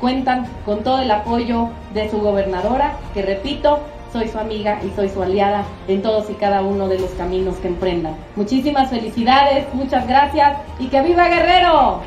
Cuentan 0.00 0.46
con 0.64 0.82
todo 0.82 1.00
el 1.00 1.10
apoyo 1.10 1.68
de 1.92 2.08
su 2.10 2.20
gobernadora, 2.20 2.96
que 3.14 3.22
repito, 3.22 3.80
soy 4.12 4.28
su 4.28 4.38
amiga 4.38 4.80
y 4.82 4.90
soy 4.94 5.08
su 5.08 5.22
aliada 5.22 5.64
en 5.86 6.02
todos 6.02 6.30
y 6.30 6.34
cada 6.34 6.62
uno 6.62 6.88
de 6.88 6.98
los 6.98 7.10
caminos 7.10 7.56
que 7.56 7.68
emprendan. 7.68 8.16
Muchísimas 8.36 8.90
felicidades, 8.90 9.66
muchas 9.74 10.06
gracias 10.06 10.58
y 10.78 10.86
que 10.86 11.02
viva 11.02 11.28
Guerrero. 11.28 12.00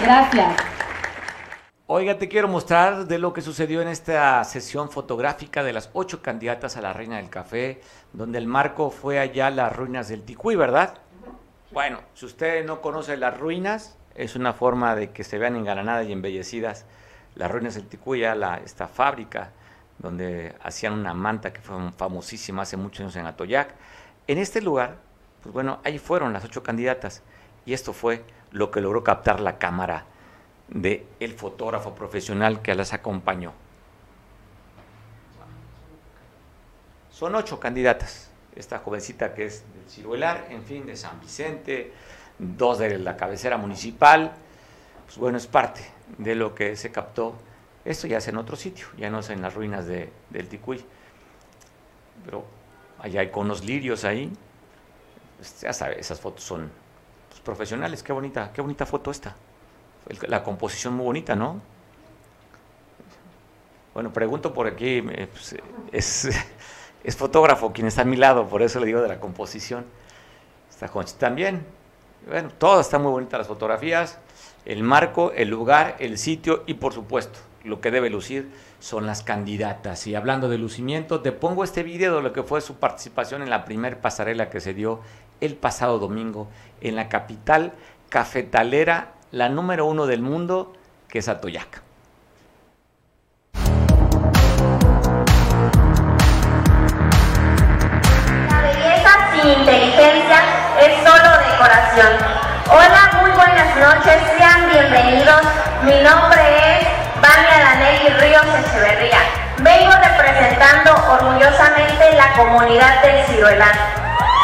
Gracias. 0.00 0.71
Oiga, 1.88 2.16
te 2.16 2.28
quiero 2.28 2.46
mostrar 2.46 3.06
de 3.06 3.18
lo 3.18 3.32
que 3.32 3.42
sucedió 3.42 3.82
en 3.82 3.88
esta 3.88 4.42
sesión 4.44 4.88
fotográfica 4.88 5.64
de 5.64 5.72
las 5.72 5.90
ocho 5.94 6.22
candidatas 6.22 6.76
a 6.76 6.80
la 6.80 6.92
Reina 6.92 7.16
del 7.16 7.28
Café, 7.28 7.80
donde 8.12 8.38
el 8.38 8.46
marco 8.46 8.90
fue 8.90 9.18
allá 9.18 9.50
las 9.50 9.74
ruinas 9.74 10.08
del 10.08 10.22
Ticuy, 10.22 10.54
¿verdad? 10.54 10.94
Bueno, 11.72 11.98
si 12.14 12.26
usted 12.26 12.64
no 12.64 12.80
conoce 12.80 13.16
las 13.16 13.36
ruinas, 13.36 13.98
es 14.14 14.36
una 14.36 14.52
forma 14.52 14.94
de 14.94 15.10
que 15.10 15.24
se 15.24 15.38
vean 15.38 15.56
engalanadas 15.56 16.06
y 16.06 16.12
embellecidas 16.12 16.86
las 17.34 17.50
ruinas 17.50 17.74
del 17.74 17.88
Ticuy, 17.88 18.20
la, 18.20 18.60
esta 18.64 18.86
fábrica 18.86 19.50
donde 19.98 20.54
hacían 20.62 20.92
una 20.92 21.14
manta 21.14 21.52
que 21.52 21.60
fue 21.60 21.76
famosísima 21.96 22.62
hace 22.62 22.76
muchos 22.76 23.00
años 23.00 23.16
en 23.16 23.26
Atoyac. 23.26 23.74
En 24.28 24.38
este 24.38 24.62
lugar 24.62 24.98
Pues 25.42 25.52
bueno, 25.52 25.80
ahí 25.84 25.98
fueron 25.98 26.32
las 26.32 26.44
ocho 26.44 26.62
candidatas 26.62 27.22
y 27.66 27.72
esto 27.72 27.92
fue 27.92 28.24
lo 28.52 28.70
que 28.70 28.80
logró 28.80 29.02
captar 29.02 29.40
la 29.40 29.58
cámara 29.58 30.06
de 30.74 31.06
fotógrafo 31.36 31.94
profesional 31.94 32.62
que 32.62 32.74
las 32.74 32.92
acompañó. 32.92 33.52
Son 37.10 37.34
ocho 37.34 37.60
candidatas. 37.60 38.30
Esta 38.56 38.78
jovencita 38.78 39.34
que 39.34 39.46
es 39.46 39.64
del 39.74 39.88
Ciruelar, 39.88 40.46
en 40.50 40.62
fin, 40.62 40.84
de 40.84 40.96
San 40.96 41.20
Vicente, 41.20 41.92
dos 42.38 42.78
de 42.78 42.98
la 42.98 43.16
cabecera 43.16 43.56
municipal. 43.56 44.32
Pues 45.06 45.18
bueno, 45.18 45.38
es 45.38 45.46
parte 45.46 45.82
de 46.18 46.34
lo 46.34 46.54
que 46.54 46.76
se 46.76 46.90
captó. 46.90 47.34
Esto 47.84 48.06
ya 48.06 48.18
es 48.18 48.28
en 48.28 48.36
otro 48.36 48.56
sitio, 48.56 48.86
ya 48.96 49.10
no 49.10 49.20
es 49.20 49.30
en 49.30 49.42
las 49.42 49.54
ruinas 49.54 49.86
de, 49.86 50.10
del 50.30 50.48
Ticuy. 50.48 50.84
Pero 52.24 52.44
allá 52.98 53.20
hay 53.20 53.30
conos 53.30 53.64
lirios 53.64 54.04
ahí. 54.04 54.30
Pues 55.36 55.60
ya 55.62 55.72
sabes, 55.72 55.98
esas 55.98 56.20
fotos 56.20 56.44
son 56.44 56.70
pues, 57.28 57.40
profesionales. 57.40 58.02
Qué 58.02 58.12
bonita, 58.12 58.52
qué 58.52 58.60
bonita 58.60 58.86
foto 58.86 59.10
esta. 59.10 59.34
La 60.28 60.42
composición 60.42 60.94
muy 60.94 61.06
bonita, 61.06 61.34
¿no? 61.36 61.60
Bueno, 63.94 64.12
pregunto 64.12 64.52
por 64.52 64.66
aquí, 64.66 64.98
eh, 64.98 65.28
pues, 65.32 65.56
es 65.92 66.28
es 67.04 67.16
fotógrafo 67.16 67.72
quien 67.72 67.86
está 67.86 68.02
a 68.02 68.04
mi 68.04 68.16
lado, 68.16 68.46
por 68.46 68.62
eso 68.62 68.80
le 68.80 68.86
digo 68.86 69.00
de 69.02 69.08
la 69.08 69.20
composición. 69.20 69.84
Está 70.70 70.88
Jonchi 70.88 71.14
también. 71.14 71.64
Bueno, 72.26 72.50
todas 72.58 72.86
están 72.86 73.02
muy 73.02 73.10
bonitas 73.10 73.38
las 73.38 73.48
fotografías, 73.48 74.18
el 74.64 74.84
marco, 74.84 75.32
el 75.32 75.48
lugar, 75.48 75.96
el 75.98 76.18
sitio 76.18 76.62
y 76.66 76.74
por 76.74 76.92
supuesto, 76.92 77.40
lo 77.64 77.80
que 77.80 77.90
debe 77.90 78.10
lucir 78.10 78.48
son 78.78 79.06
las 79.06 79.24
candidatas. 79.24 80.06
Y 80.06 80.14
hablando 80.14 80.48
de 80.48 80.58
lucimiento, 80.58 81.20
te 81.20 81.32
pongo 81.32 81.64
este 81.64 81.82
video 81.82 82.16
de 82.16 82.22
lo 82.22 82.32
que 82.32 82.44
fue 82.44 82.60
su 82.60 82.76
participación 82.76 83.42
en 83.42 83.50
la 83.50 83.64
primer 83.64 84.00
pasarela 84.00 84.50
que 84.50 84.60
se 84.60 84.72
dio 84.72 85.00
el 85.40 85.56
pasado 85.56 85.98
domingo 85.98 86.48
en 86.80 86.94
la 86.94 87.08
capital 87.08 87.72
cafetalera, 88.08 89.14
la 89.32 89.48
número 89.48 89.86
uno 89.86 90.06
del 90.06 90.20
mundo, 90.20 90.74
que 91.08 91.18
es 91.18 91.28
Atoyac. 91.28 91.82
inteligencia 99.42 100.38
es 100.78 101.02
solo 101.02 101.30
decoración. 101.50 102.12
Hola, 102.70 103.10
muy 103.20 103.30
buenas 103.32 103.76
noches, 103.76 104.14
sean 104.38 104.70
bienvenidos. 104.70 105.42
Mi 105.82 105.98
nombre 106.00 106.78
es 106.78 106.86
Vania 107.20 107.58
Danelli 107.58 108.08
Ríos 108.20 108.46
Echeverría. 108.46 109.18
Vengo 109.58 109.92
representando 109.98 110.94
orgullosamente 110.94 112.12
la 112.14 112.32
comunidad 112.36 113.02
del 113.02 113.26
Ciruelán, 113.26 113.74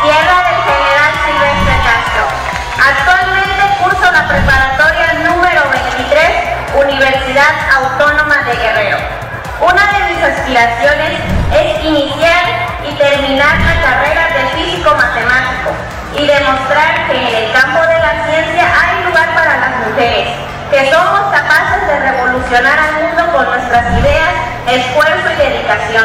tierra 0.02 0.36
del 0.50 0.58
general 0.66 1.12
Silvestre 1.24 1.76
Castro. 1.86 2.24
Actualmente 2.90 3.38
curso 3.82 4.10
la 4.10 4.28
23, 4.28 4.77
Universidad 6.76 7.54
Autónoma 7.76 8.42
de 8.44 8.56
Guerrero. 8.56 8.98
Una 9.60 9.82
de 9.92 10.12
mis 10.12 10.22
aspiraciones 10.22 11.20
es 11.52 11.84
iniciar 11.84 12.44
y 12.86 12.94
terminar 12.94 13.56
la 13.58 13.80
carrera 13.82 14.28
de 14.36 14.42
físico-matemático 14.54 15.72
y 16.16 16.26
demostrar 16.26 17.08
que 17.08 17.16
en 17.16 17.44
el 17.44 17.52
campo 17.52 17.80
de 17.80 17.98
la 17.98 18.24
ciencia 18.26 18.64
hay 18.64 19.04
lugar 19.04 19.34
para 19.34 19.56
las 19.56 19.86
mujeres, 19.88 20.28
que 20.70 20.90
somos 20.90 21.32
capaces 21.32 21.86
de 21.86 21.98
revolucionar 22.00 22.78
al 22.78 22.92
mundo 23.02 23.32
con 23.32 23.50
nuestras 23.50 23.98
ideas, 23.98 24.34
esfuerzo 24.66 25.32
y 25.32 25.36
dedicación. 25.36 26.04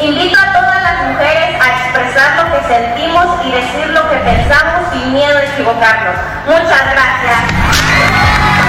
Invito 0.00 0.38
a 0.38 0.52
todas 0.52 0.82
las 0.82 1.02
mujeres 1.10 1.60
a 1.60 1.66
expresar 1.76 2.36
lo 2.36 2.52
que 2.52 2.60
sentimos 2.72 3.26
y 3.44 3.50
decir 3.50 3.86
lo 3.88 4.08
que 4.08 4.16
pensamos 4.16 4.92
sin 4.92 5.12
miedo 5.12 5.38
a 5.38 5.42
equivocarnos. 5.42 6.14
Muchas 6.46 6.82
gracias. 6.90 8.67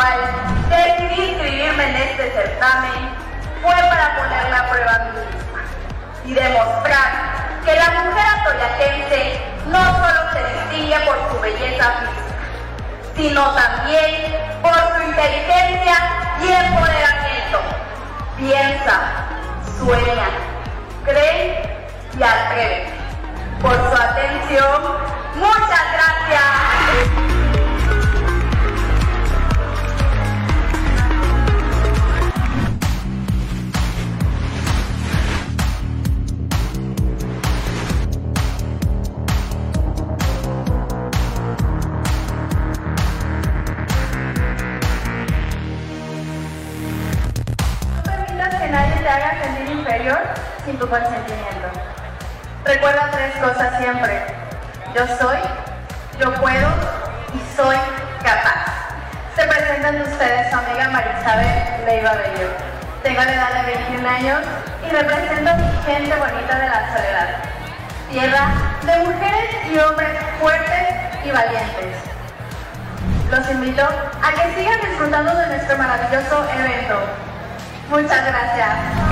cual 0.00 0.18
decidí 0.70 1.30
inscribirme 1.30 1.84
en 1.90 1.96
este 1.96 2.32
certamen 2.32 3.10
fue 3.62 3.74
para 3.74 4.16
ponerme 4.16 4.56
a 4.56 4.70
prueba 4.70 4.94
a 4.94 4.98
mí 5.04 5.10
misma 5.10 5.62
y 6.24 6.32
demostrar 6.32 7.60
que 7.64 7.74
la 7.76 7.90
mujer 8.00 8.24
atoyatense 8.40 9.40
no 9.66 9.78
solo 9.78 10.20
se 10.32 10.40
distingue 10.54 11.00
por 11.00 11.16
su 11.30 11.40
belleza 11.40 11.84
física, 12.00 12.32
sino 13.14 13.54
también 13.54 14.60
por 14.62 14.72
su 14.72 15.02
inteligencia 15.02 15.96
y 16.40 16.50
empoderamiento. 16.50 17.60
Piensa, 18.38 19.00
sueña, 19.78 20.28
cree 21.04 21.76
y 22.18 22.22
atreve. 22.22 22.90
Por 23.60 23.74
su 23.74 24.02
atención, 24.02 24.96
muchas 25.36 25.84
gracias. 25.92 27.29
siempre. 53.92 54.22
Yo 54.94 55.06
soy, 55.18 55.38
yo 56.18 56.32
puedo 56.34 56.68
y 57.34 57.56
soy 57.56 57.76
capaz. 58.22 58.88
Se 59.34 59.42
presentan 59.46 60.00
ustedes 60.02 60.50
su 60.50 60.56
amiga 60.56 60.90
Marisabel 60.90 61.86
Leiva 61.86 62.12
Bello. 62.12 62.48
Tengo 63.02 63.22
la 63.22 63.32
edad 63.32 63.64
de 63.64 63.74
21 63.74 64.08
años 64.08 64.38
y 64.86 64.90
represento 64.90 65.50
a 65.50 65.54
mi 65.54 65.82
gente 65.84 66.16
bonita 66.16 66.58
de 66.58 66.68
la 66.68 66.92
soledad. 66.92 67.28
Tierra 68.10 68.48
de 68.82 68.98
mujeres 68.98 69.50
y 69.72 69.78
hombres 69.78 70.10
fuertes 70.40 70.88
y 71.24 71.30
valientes. 71.30 71.96
Los 73.30 73.50
invito 73.50 73.82
a 73.82 74.32
que 74.32 74.54
sigan 74.54 74.80
disfrutando 74.82 75.34
de 75.34 75.46
nuestro 75.46 75.78
maravilloso 75.78 76.46
evento. 76.58 77.00
Muchas 77.88 78.26
gracias. 78.26 79.09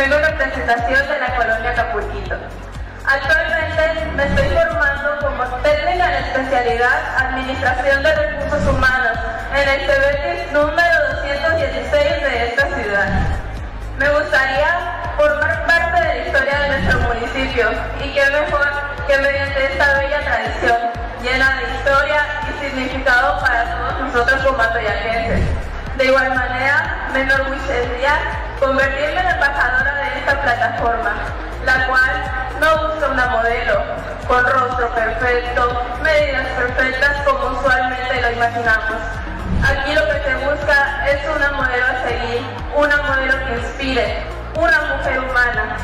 Vengo 0.00 0.16
en 0.16 0.24
representación 0.24 1.08
de 1.08 1.18
la 1.18 1.36
colonia 1.36 1.70
Acapulquito. 1.72 2.34
Actualmente 3.04 4.06
me 4.16 4.24
estoy 4.24 4.48
formando 4.48 5.18
como 5.20 5.44
técnica 5.60 6.16
en 6.16 6.24
especialidad 6.24 7.16
Administración 7.18 8.02
de 8.02 8.14
Recursos 8.14 8.66
Humanos 8.66 9.18
en 9.54 9.68
el 9.68 9.80
CBT 9.86 10.52
número 10.54 10.96
216 11.16 11.92
de 11.92 12.46
esta 12.46 12.66
ciudad. 12.68 13.08
Me 13.98 14.08
gustaría 14.08 15.02
formar 15.18 15.66
parte 15.66 16.00
de 16.00 16.06
la 16.06 16.26
historia 16.26 16.58
de 16.60 16.68
nuestro 16.80 17.00
municipio 17.00 17.70
y 18.02 18.14
qué 18.14 18.24
mejor 18.30 18.70
que 19.06 19.18
mediante 19.18 19.64
esta 19.66 19.98
bella 19.98 20.20
tradición 20.20 20.78
llena 21.22 21.56
de 21.56 21.76
historia 21.76 22.24
y 22.48 22.64
significado 22.64 23.38
para 23.42 23.64
todos 23.76 24.00
nosotros 24.00 24.40
como 24.46 24.62
atoyaquenses. 24.62 25.44
De 25.98 26.06
igual 26.06 26.34
manera, 26.34 27.06
me 27.12 27.20
enorgullecería 27.20 28.39
convertirme 28.60 29.20
en 29.20 29.26
embajadora 29.26 29.94
de 29.94 30.18
esta 30.18 30.42
plataforma, 30.42 31.12
la 31.64 31.86
cual 31.86 32.50
no 32.60 32.88
busca 32.88 33.08
una 33.08 33.26
modelo 33.26 33.82
con 34.28 34.44
rostro 34.44 34.94
perfecto, 34.94 35.82
medidas 36.02 36.46
perfectas 36.48 37.22
como 37.24 37.58
usualmente 37.58 38.20
lo 38.20 38.30
imaginamos. 38.32 39.00
Aquí 39.64 39.94
lo 39.94 40.06
que 40.06 40.22
se 40.24 40.34
busca 40.44 41.06
es 41.08 41.20
una 41.36 41.52
modelo 41.52 41.84
a 41.86 42.08
seguir, 42.08 42.42
una 42.76 42.96
modelo 42.98 43.46
que 43.46 43.58
inspire, 43.58 44.26
una 44.54 44.80
mujer 44.94 45.18
humana. 45.20 45.76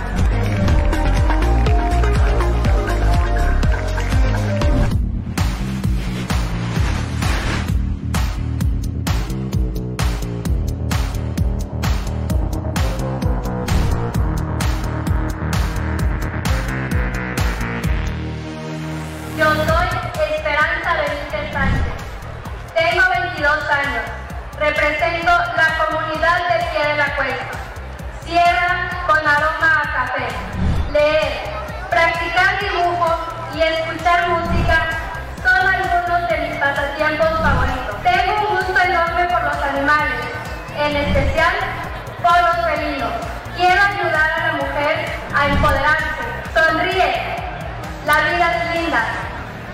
La 48.06 48.20
vida 48.20 48.52
es 48.52 48.80
linda. 48.80 49.04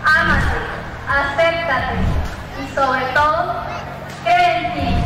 Ámate, 0.04 0.56
acéptate 1.06 1.96
y 2.60 2.74
sobre 2.74 3.04
todo, 3.14 3.62
cree 4.24 4.56
en 4.56 4.72
ti. 4.72 5.01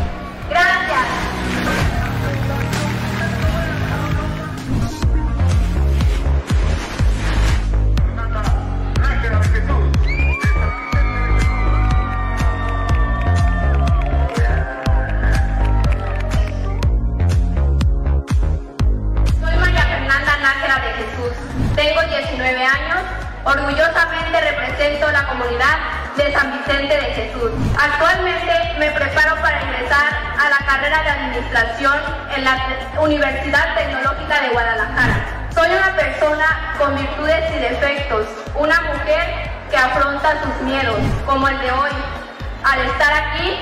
Orgullosamente 23.66 24.40
represento 24.40 25.10
la 25.10 25.26
comunidad 25.26 25.76
de 26.16 26.32
San 26.32 26.52
Vicente 26.52 26.94
de 26.94 27.14
Jesús. 27.14 27.50
Actualmente 27.76 28.52
me 28.78 28.92
preparo 28.92 29.34
para 29.42 29.60
ingresar 29.60 30.06
a 30.38 30.48
la 30.50 30.66
carrera 30.66 31.02
de 31.02 31.10
Administración 31.10 31.98
en 32.36 32.44
la 32.44 32.56
Universidad 33.00 33.74
Tecnológica 33.74 34.40
de 34.40 34.48
Guadalajara. 34.50 35.48
Soy 35.52 35.68
una 35.68 35.96
persona 35.96 36.76
con 36.78 36.94
virtudes 36.94 37.44
y 37.56 37.58
defectos, 37.58 38.28
una 38.54 38.82
mujer 38.82 39.50
que 39.68 39.76
afronta 39.76 40.40
sus 40.44 40.62
miedos, 40.62 41.00
como 41.24 41.48
el 41.48 41.58
de 41.58 41.72
hoy, 41.72 41.90
al 42.62 42.80
estar 42.86 43.12
aquí 43.12 43.58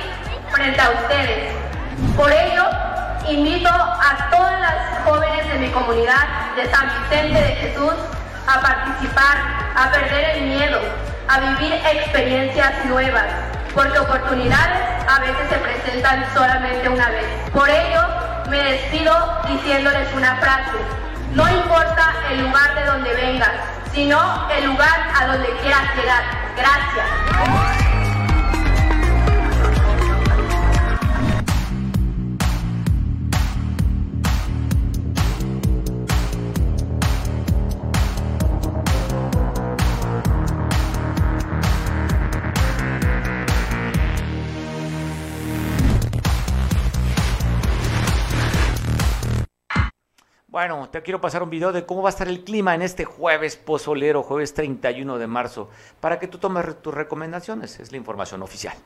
frente 0.51 0.81
a 0.83 0.91
ustedes. 0.91 1.55
Por 2.15 2.31
ello, 2.31 2.65
invito 3.27 3.71
a 3.71 4.29
todas 4.31 4.61
las 4.61 5.03
jóvenes 5.07 5.49
de 5.51 5.59
mi 5.61 5.71
comunidad 5.71 6.53
de 6.57 6.71
San 6.71 6.91
Vicente 7.01 7.41
de 7.41 7.57
Jesús 7.57 7.95
a 8.47 8.61
participar, 8.61 9.37
a 9.77 9.91
perder 9.91 10.37
el 10.37 10.43
miedo, 10.43 10.81
a 11.29 11.41
vivir 11.41 11.73
experiencias 11.75 12.85
nuevas, 12.87 13.25
porque 13.75 13.99
oportunidades 13.99 14.83
a 15.09 15.19
veces 15.21 15.49
se 15.49 15.57
presentan 15.57 16.25
solamente 16.35 16.89
una 16.89 17.09
vez. 17.11 17.27
Por 17.53 17.69
ello, 17.69 18.01
me 18.51 18.63
despido 18.63 19.15
diciéndoles 19.49 20.13
una 20.15 20.37
frase. 20.37 20.79
No 21.33 21.49
importa 21.49 22.15
el 22.31 22.43
lugar 22.43 22.75
de 22.75 22.85
donde 22.85 23.15
vengas, 23.15 23.53
sino 23.93 24.49
el 24.51 24.67
lugar 24.67 25.09
a 25.21 25.27
donde 25.27 25.49
quieras 25.63 25.97
llegar. 25.97 26.23
Gracias. 26.57 27.74
Bueno, 50.55 50.89
te 50.89 51.03
quiero 51.03 51.21
pasar 51.21 51.43
un 51.43 51.51
video 51.51 51.73
de 51.73 51.85
cómo 51.85 52.01
va 52.01 52.11
a 52.11 52.15
estar 52.15 52.29
el 52.29 52.45
clima 52.45 52.77
en 52.77 52.83
este 52.83 53.05
jueves 53.05 53.57
pozolero, 53.57 54.23
jueves 54.23 54.55
31 54.55 55.19
de 55.19 55.27
marzo, 55.27 55.69
para 55.99 56.21
que 56.21 56.29
tú 56.29 56.39
tomes 56.39 56.81
tus 56.81 56.95
recomendaciones. 56.95 57.81
Es 57.81 57.91
la 57.91 57.99
información 57.99 58.41
oficial. 58.41 58.77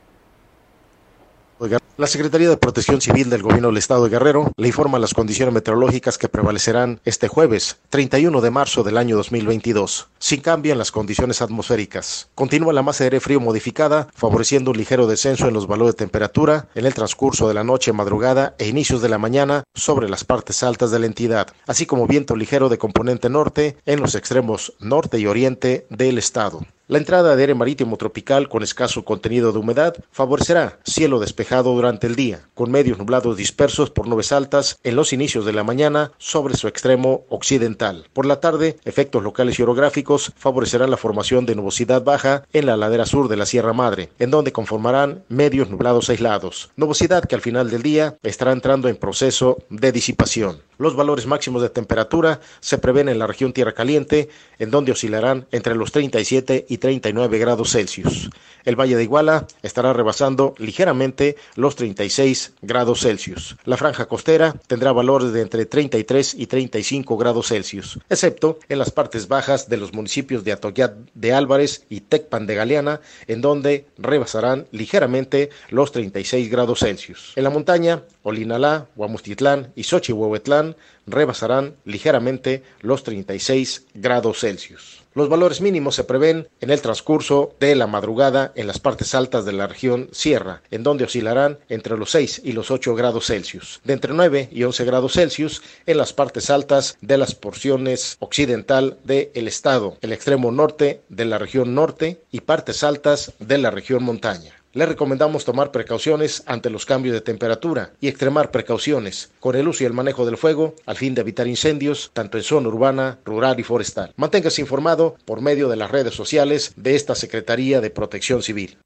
La 1.97 2.07
Secretaría 2.07 2.49
de 2.49 2.55
Protección 2.55 3.01
Civil 3.01 3.29
del 3.29 3.41
Gobierno 3.41 3.67
del 3.67 3.75
Estado 3.75 4.05
de 4.05 4.09
Guerrero 4.09 4.53
le 4.55 4.67
informa 4.69 4.97
las 4.99 5.13
condiciones 5.13 5.53
meteorológicas 5.53 6.17
que 6.17 6.29
prevalecerán 6.29 7.01
este 7.03 7.27
jueves, 7.27 7.79
31 7.89 8.39
de 8.39 8.49
marzo 8.49 8.83
del 8.83 8.97
año 8.97 9.17
2022, 9.17 10.07
sin 10.17 10.39
cambio 10.39 10.71
en 10.71 10.77
las 10.77 10.93
condiciones 10.93 11.41
atmosféricas. 11.41 12.29
Continúa 12.35 12.71
la 12.71 12.83
masa 12.83 13.03
de 13.03 13.07
aire 13.07 13.19
frío 13.19 13.41
modificada, 13.41 14.07
favoreciendo 14.15 14.71
un 14.71 14.77
ligero 14.77 15.07
descenso 15.07 15.49
en 15.49 15.53
los 15.53 15.67
valores 15.67 15.95
de 15.95 16.05
temperatura 16.05 16.69
en 16.73 16.85
el 16.85 16.93
transcurso 16.93 17.49
de 17.49 17.53
la 17.53 17.65
noche, 17.65 17.91
madrugada 17.91 18.55
e 18.57 18.69
inicios 18.69 19.01
de 19.01 19.09
la 19.09 19.17
mañana 19.17 19.65
sobre 19.75 20.07
las 20.07 20.23
partes 20.23 20.63
altas 20.63 20.91
de 20.91 20.99
la 20.99 21.07
entidad, 21.07 21.47
así 21.67 21.85
como 21.85 22.07
viento 22.07 22.37
ligero 22.37 22.69
de 22.69 22.77
componente 22.77 23.29
norte 23.29 23.75
en 23.85 23.99
los 23.99 24.15
extremos 24.15 24.71
norte 24.79 25.19
y 25.19 25.27
oriente 25.27 25.85
del 25.89 26.17
estado. 26.17 26.61
La 26.89 26.97
entrada 26.97 27.35
de 27.35 27.43
aire 27.43 27.53
marítimo 27.53 27.97
tropical 27.97 28.49
con 28.49 28.63
escaso 28.63 29.05
contenido 29.05 29.51
de 29.51 29.59
humedad 29.59 29.93
favorecerá 30.09 30.79
cielo 30.83 31.19
despejado 31.19 31.71
durante 31.75 32.07
el 32.07 32.15
día, 32.15 32.49
con 32.55 32.71
medios 32.71 32.97
nublados 32.97 33.37
dispersos 33.37 33.91
por 33.91 34.07
nubes 34.07 34.31
altas 34.31 34.79
en 34.83 34.95
los 34.95 35.13
inicios 35.13 35.45
de 35.45 35.53
la 35.53 35.63
mañana 35.63 36.13
sobre 36.17 36.57
su 36.57 36.67
extremo 36.67 37.25
occidental. 37.29 38.07
Por 38.11 38.25
la 38.25 38.39
tarde, 38.39 38.77
efectos 38.85 39.21
locales 39.21 39.59
y 39.59 39.61
orográficos 39.61 40.33
favorecerán 40.35 40.89
la 40.89 40.97
formación 40.97 41.45
de 41.45 41.53
nubosidad 41.53 42.03
baja 42.03 42.43
en 42.53 42.65
la 42.65 42.75
ladera 42.75 43.05
sur 43.05 43.27
de 43.27 43.37
la 43.37 43.45
Sierra 43.45 43.73
Madre, 43.73 44.09
en 44.17 44.31
donde 44.31 44.51
conformarán 44.51 45.23
medios 45.29 45.69
nublados 45.69 46.09
aislados. 46.09 46.71
Nubosidad 46.75 47.23
que 47.23 47.35
al 47.35 47.41
final 47.41 47.69
del 47.69 47.83
día 47.83 48.17
estará 48.23 48.51
entrando 48.51 48.89
en 48.89 48.95
proceso 48.95 49.59
de 49.69 49.91
disipación. 49.91 50.63
Los 50.79 50.95
valores 50.95 51.27
máximos 51.27 51.61
de 51.61 51.69
temperatura 51.69 52.39
se 52.61 52.77
prevén 52.77 53.09
en 53.09 53.19
la 53.19 53.27
región 53.27 53.51
Tierra 53.51 53.73
Caliente, 53.73 54.29
en 54.59 54.71
donde 54.71 54.93
oscilarán 54.93 55.45
entre 55.51 55.75
los 55.75 55.91
37 55.91 56.65
y 56.69 56.78
39 56.79 57.37
grados 57.37 57.71
Celsius. 57.71 58.29
El 58.65 58.75
Valle 58.75 58.95
de 58.95 59.03
Iguala 59.03 59.47
estará 59.63 59.93
rebasando 59.93 60.53
ligeramente 60.57 61.37
los 61.55 61.75
36 61.75 62.53
grados 62.61 63.01
Celsius. 63.01 63.55
La 63.65 63.77
franja 63.77 64.07
costera 64.07 64.53
tendrá 64.67 64.91
valores 64.91 65.31
de 65.31 65.41
entre 65.41 65.65
33 65.65 66.35
y 66.35 66.47
35 66.47 67.17
grados 67.17 67.47
Celsius, 67.47 67.99
excepto 68.09 68.59
en 68.67 68.79
las 68.79 68.91
partes 68.91 69.27
bajas 69.27 69.69
de 69.69 69.77
los 69.77 69.93
municipios 69.93 70.43
de 70.43 70.51
Atoyat 70.51 70.93
de 71.13 71.33
Álvarez 71.33 71.85
y 71.89 72.01
Tecpan 72.01 72.47
de 72.47 72.55
Galeana, 72.55 73.01
en 73.27 73.41
donde 73.41 73.85
rebasarán 73.97 74.67
ligeramente 74.71 75.49
los 75.69 75.91
36 75.91 76.49
grados 76.49 76.79
Celsius. 76.79 77.33
En 77.35 77.43
la 77.43 77.49
montaña, 77.49 78.03
Olinalá, 78.23 78.87
Huamustitlán 78.95 79.71
y 79.75 79.83
Xochihuehuetlán 79.83 80.75
rebasarán 81.07 81.75
ligeramente 81.85 82.63
los 82.81 83.03
36 83.03 83.85
grados 83.93 84.39
Celsius. 84.39 84.98
Los 85.15 85.27
valores 85.27 85.59
mínimos 85.59 85.95
se 85.95 86.03
prevén 86.03 86.49
en 86.61 86.69
el 86.69 86.81
transcurso 86.81 87.55
de 87.59 87.75
la 87.75 87.87
madrugada 87.87 88.51
en 88.55 88.67
las 88.67 88.77
partes 88.77 89.15
altas 89.15 89.43
de 89.43 89.53
la 89.53 89.65
región 89.65 90.07
Sierra, 90.11 90.61
en 90.69 90.83
donde 90.83 91.03
oscilarán 91.03 91.57
entre 91.67 91.97
los 91.97 92.11
6 92.11 92.41
y 92.43 92.51
los 92.51 92.69
8 92.69 92.93
grados 92.93 93.25
Celsius, 93.25 93.81
de 93.83 93.93
entre 93.93 94.13
9 94.13 94.49
y 94.51 94.63
11 94.63 94.85
grados 94.85 95.13
Celsius 95.13 95.63
en 95.87 95.97
las 95.97 96.13
partes 96.13 96.51
altas 96.51 96.95
de 97.01 97.17
las 97.17 97.33
porciones 97.33 98.17
occidental 98.19 98.99
del 99.03 99.47
estado, 99.47 99.97
el 100.01 100.13
extremo 100.13 100.51
norte 100.51 101.01
de 101.09 101.25
la 101.25 101.39
región 101.39 101.73
norte 101.73 102.21
y 102.31 102.41
partes 102.41 102.83
altas 102.83 103.33
de 103.39 103.57
la 103.57 103.71
región 103.71 104.03
montaña. 104.03 104.58
Le 104.71 104.85
recomendamos 104.85 105.45
tomar 105.45 105.71
precauciones 105.71 106.43
ante 106.45 106.69
los 106.69 106.85
cambios 106.85 107.15
de 107.15 107.21
temperatura 107.21 107.93
y 107.99 108.07
extremar 108.07 108.51
precauciones 108.51 109.31
con 109.39 109.55
el 109.55 109.67
uso 109.67 109.83
y 109.83 109.87
el 109.87 109.93
manejo 109.93 110.27
del 110.27 110.37
fuego 110.37 110.75
al 110.85 110.95
fin 110.95 111.15
de 111.15 111.21
evitar 111.21 111.47
incendios 111.47 112.11
tanto 112.13 112.37
en 112.37 112.43
zona 112.43 112.67
urbana, 112.67 113.17
rural 113.25 113.59
y 113.59 113.63
forestal. 113.63 114.13
Manténgase 114.15 114.61
informado 114.61 115.15
por 115.25 115.41
medio 115.41 115.69
de 115.69 115.75
las 115.75 115.89
redes 115.89 116.13
sociales 116.13 116.73
de 116.75 116.95
esta 116.95 117.15
Secretaría 117.15 117.81
de 117.81 117.89
Protección 117.89 118.43
Civil. 118.43 118.77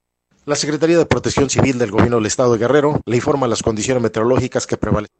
La 0.45 0.55
Secretaría 0.55 0.97
de 0.97 1.05
Protección 1.05 1.49
Civil 1.49 1.77
del 1.77 1.91
Gobierno 1.91 2.15
del 2.15 2.27
Estado 2.27 2.53
de 2.53 2.59
Guerrero 2.59 3.01
le 3.05 3.17
informa 3.17 3.49
las 3.49 3.61
condiciones 3.61 4.01
meteorológicas 4.01 4.65
que 4.65 4.77
prevalecen. 4.77 5.13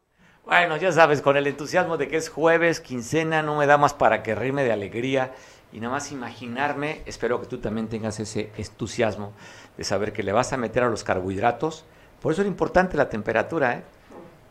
Bueno, 0.45 0.77
ya 0.77 0.93
sabes, 0.93 1.21
con 1.21 1.35
el 1.35 1.47
entusiasmo 1.47 1.97
de 1.97 2.07
que 2.07 2.15
es 2.15 2.29
jueves, 2.29 2.79
quincena, 2.79 3.41
no 3.41 3.57
me 3.57 3.65
da 3.65 3.77
más 3.77 3.93
para 3.93 4.23
que 4.23 4.33
rime 4.33 4.63
de 4.63 4.71
alegría 4.71 5.33
y 5.73 5.79
nada 5.79 5.93
más 5.93 6.11
imaginarme, 6.11 7.01
espero 7.05 7.41
que 7.41 7.47
tú 7.47 7.57
también 7.57 7.87
tengas 7.87 8.19
ese 8.19 8.51
entusiasmo 8.57 9.33
de 9.77 9.83
saber 9.83 10.13
que 10.13 10.23
le 10.23 10.31
vas 10.31 10.53
a 10.53 10.57
meter 10.57 10.83
a 10.83 10.89
los 10.89 11.03
carbohidratos. 11.03 11.85
Por 12.21 12.33
eso 12.33 12.41
es 12.41 12.47
importante 12.47 12.97
la 12.97 13.09
temperatura, 13.09 13.73
¿eh? 13.73 13.83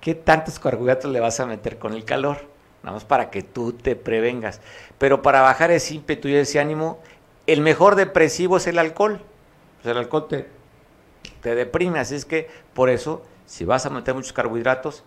¿Qué 0.01 0.15
tantos 0.15 0.59
carbohidratos 0.59 1.13
le 1.13 1.21
vas 1.21 1.39
a 1.39 1.47
meter 1.47 1.79
con 1.79 1.95
el 1.95 2.05
calor? 2.05 2.39
Nada 2.83 2.95
más 2.95 3.05
para 3.05 3.31
que 3.31 3.43
tú 3.43 3.73
te 3.73 3.95
prevengas. 3.95 4.61
Pero 4.99 5.23
para 5.23 5.43
bajar 5.43 5.71
ese 5.71 5.95
ímpetu 5.95 6.27
y 6.27 6.35
ese 6.35 6.59
ánimo, 6.59 6.99
el 7.47 7.61
mejor 7.61 7.95
depresivo 7.95 8.57
es 8.57 8.67
el 8.67 8.79
alcohol. 8.79 9.21
Pues 9.81 9.93
el 9.93 9.99
alcohol 9.99 10.27
te, 10.29 10.49
te 11.41 11.55
deprime, 11.55 12.01
así 12.01 12.17
es 12.17 12.25
que 12.25 12.49
por 12.75 12.91
eso, 12.91 13.23
si 13.47 13.65
vas 13.65 13.87
a 13.87 13.91
meter 13.91 14.15
muchos 14.15 14.33
carbohidratos, 14.33 15.05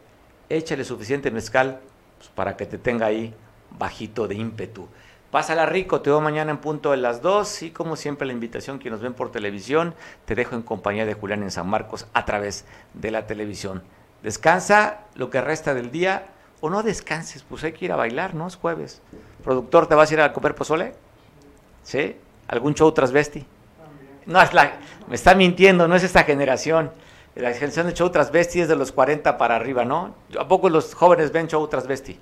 échale 0.48 0.86
suficiente 0.86 1.32
mezcal 1.32 1.82
pues, 2.18 2.30
para 2.30 2.56
que 2.56 2.66
te 2.66 2.78
tenga 2.78 3.08
ahí 3.08 3.34
bajito 3.78 4.28
de 4.28 4.36
ímpetu. 4.36 4.88
Pásala 5.36 5.66
rico, 5.66 6.00
te 6.00 6.10
veo 6.10 6.22
mañana 6.22 6.52
en 6.52 6.60
punto 6.60 6.92
de 6.92 6.96
las 6.96 7.22
2 7.22 7.64
y 7.64 7.72
como 7.72 7.98
siempre 7.98 8.26
la 8.26 8.32
invitación 8.32 8.80
que 8.80 8.90
nos 8.90 9.02
ven 9.02 9.14
por 9.14 9.34
televisión, 9.34 9.94
te 10.24 10.34
dejo 10.34 10.56
en 10.56 10.62
compañía 10.62 11.06
de 11.06 11.14
Julián 11.14 11.44
en 11.44 11.52
San 11.52 11.68
Marcos 11.68 12.08
a 12.14 12.24
través 12.24 12.64
de 12.94 13.12
la 13.12 13.28
televisión. 13.28 13.84
Descansa 14.24 15.00
lo 15.14 15.30
que 15.30 15.42
resta 15.42 15.74
del 15.74 15.92
día 15.92 16.28
o 16.62 16.70
no 16.70 16.84
descanses, 16.84 17.44
pues 17.44 17.66
hay 17.66 17.74
que 17.74 17.84
ir 17.84 17.92
a 17.92 17.98
bailar, 17.98 18.34
¿no? 18.34 18.48
Es 18.48 18.56
jueves. 18.56 19.02
Productor, 19.44 19.88
¿te 19.88 19.96
vas 19.96 20.10
a 20.10 20.14
ir 20.14 20.22
a 20.22 20.32
comer 20.32 20.56
pozole? 20.56 20.94
¿Sí? 21.84 22.16
¿Algún 22.48 22.74
show 22.74 22.90
transvesti? 22.94 23.46
No, 24.28 24.42
es 24.42 24.54
la, 24.54 24.78
me 25.10 25.16
está 25.16 25.36
mintiendo, 25.36 25.86
no 25.86 25.98
es 25.98 26.04
esta 26.04 26.24
generación. 26.24 26.92
La 27.36 27.52
generación 27.52 27.88
de 27.88 27.94
show 27.94 28.10
transvesti 28.10 28.62
es 28.62 28.70
de 28.70 28.78
los 28.78 28.94
40 28.94 29.38
para 29.38 29.58
arriba, 29.58 29.84
¿no? 29.84 30.16
¿A 30.40 30.48
poco 30.48 30.70
los 30.70 30.94
jóvenes 30.94 31.34
ven 31.34 31.50
show 31.50 31.68
transvesti? 31.68 32.18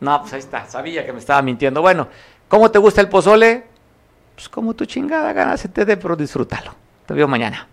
No, 0.00 0.20
pues 0.20 0.32
ahí 0.34 0.40
está, 0.40 0.66
sabía 0.66 1.04
que 1.04 1.12
me 1.12 1.18
estaba 1.18 1.40
mintiendo. 1.42 1.80
Bueno, 1.80 2.08
¿cómo 2.48 2.70
te 2.70 2.78
gusta 2.78 3.00
el 3.00 3.08
pozole? 3.08 3.64
Pues 4.34 4.48
como 4.48 4.74
tu 4.74 4.84
chingada 4.84 5.32
gana 5.32 5.56
se 5.56 5.68
te 5.68 5.96
pero 5.96 6.16
disfrútalo. 6.16 6.74
Te 7.06 7.14
veo 7.14 7.26
mañana. 7.26 7.66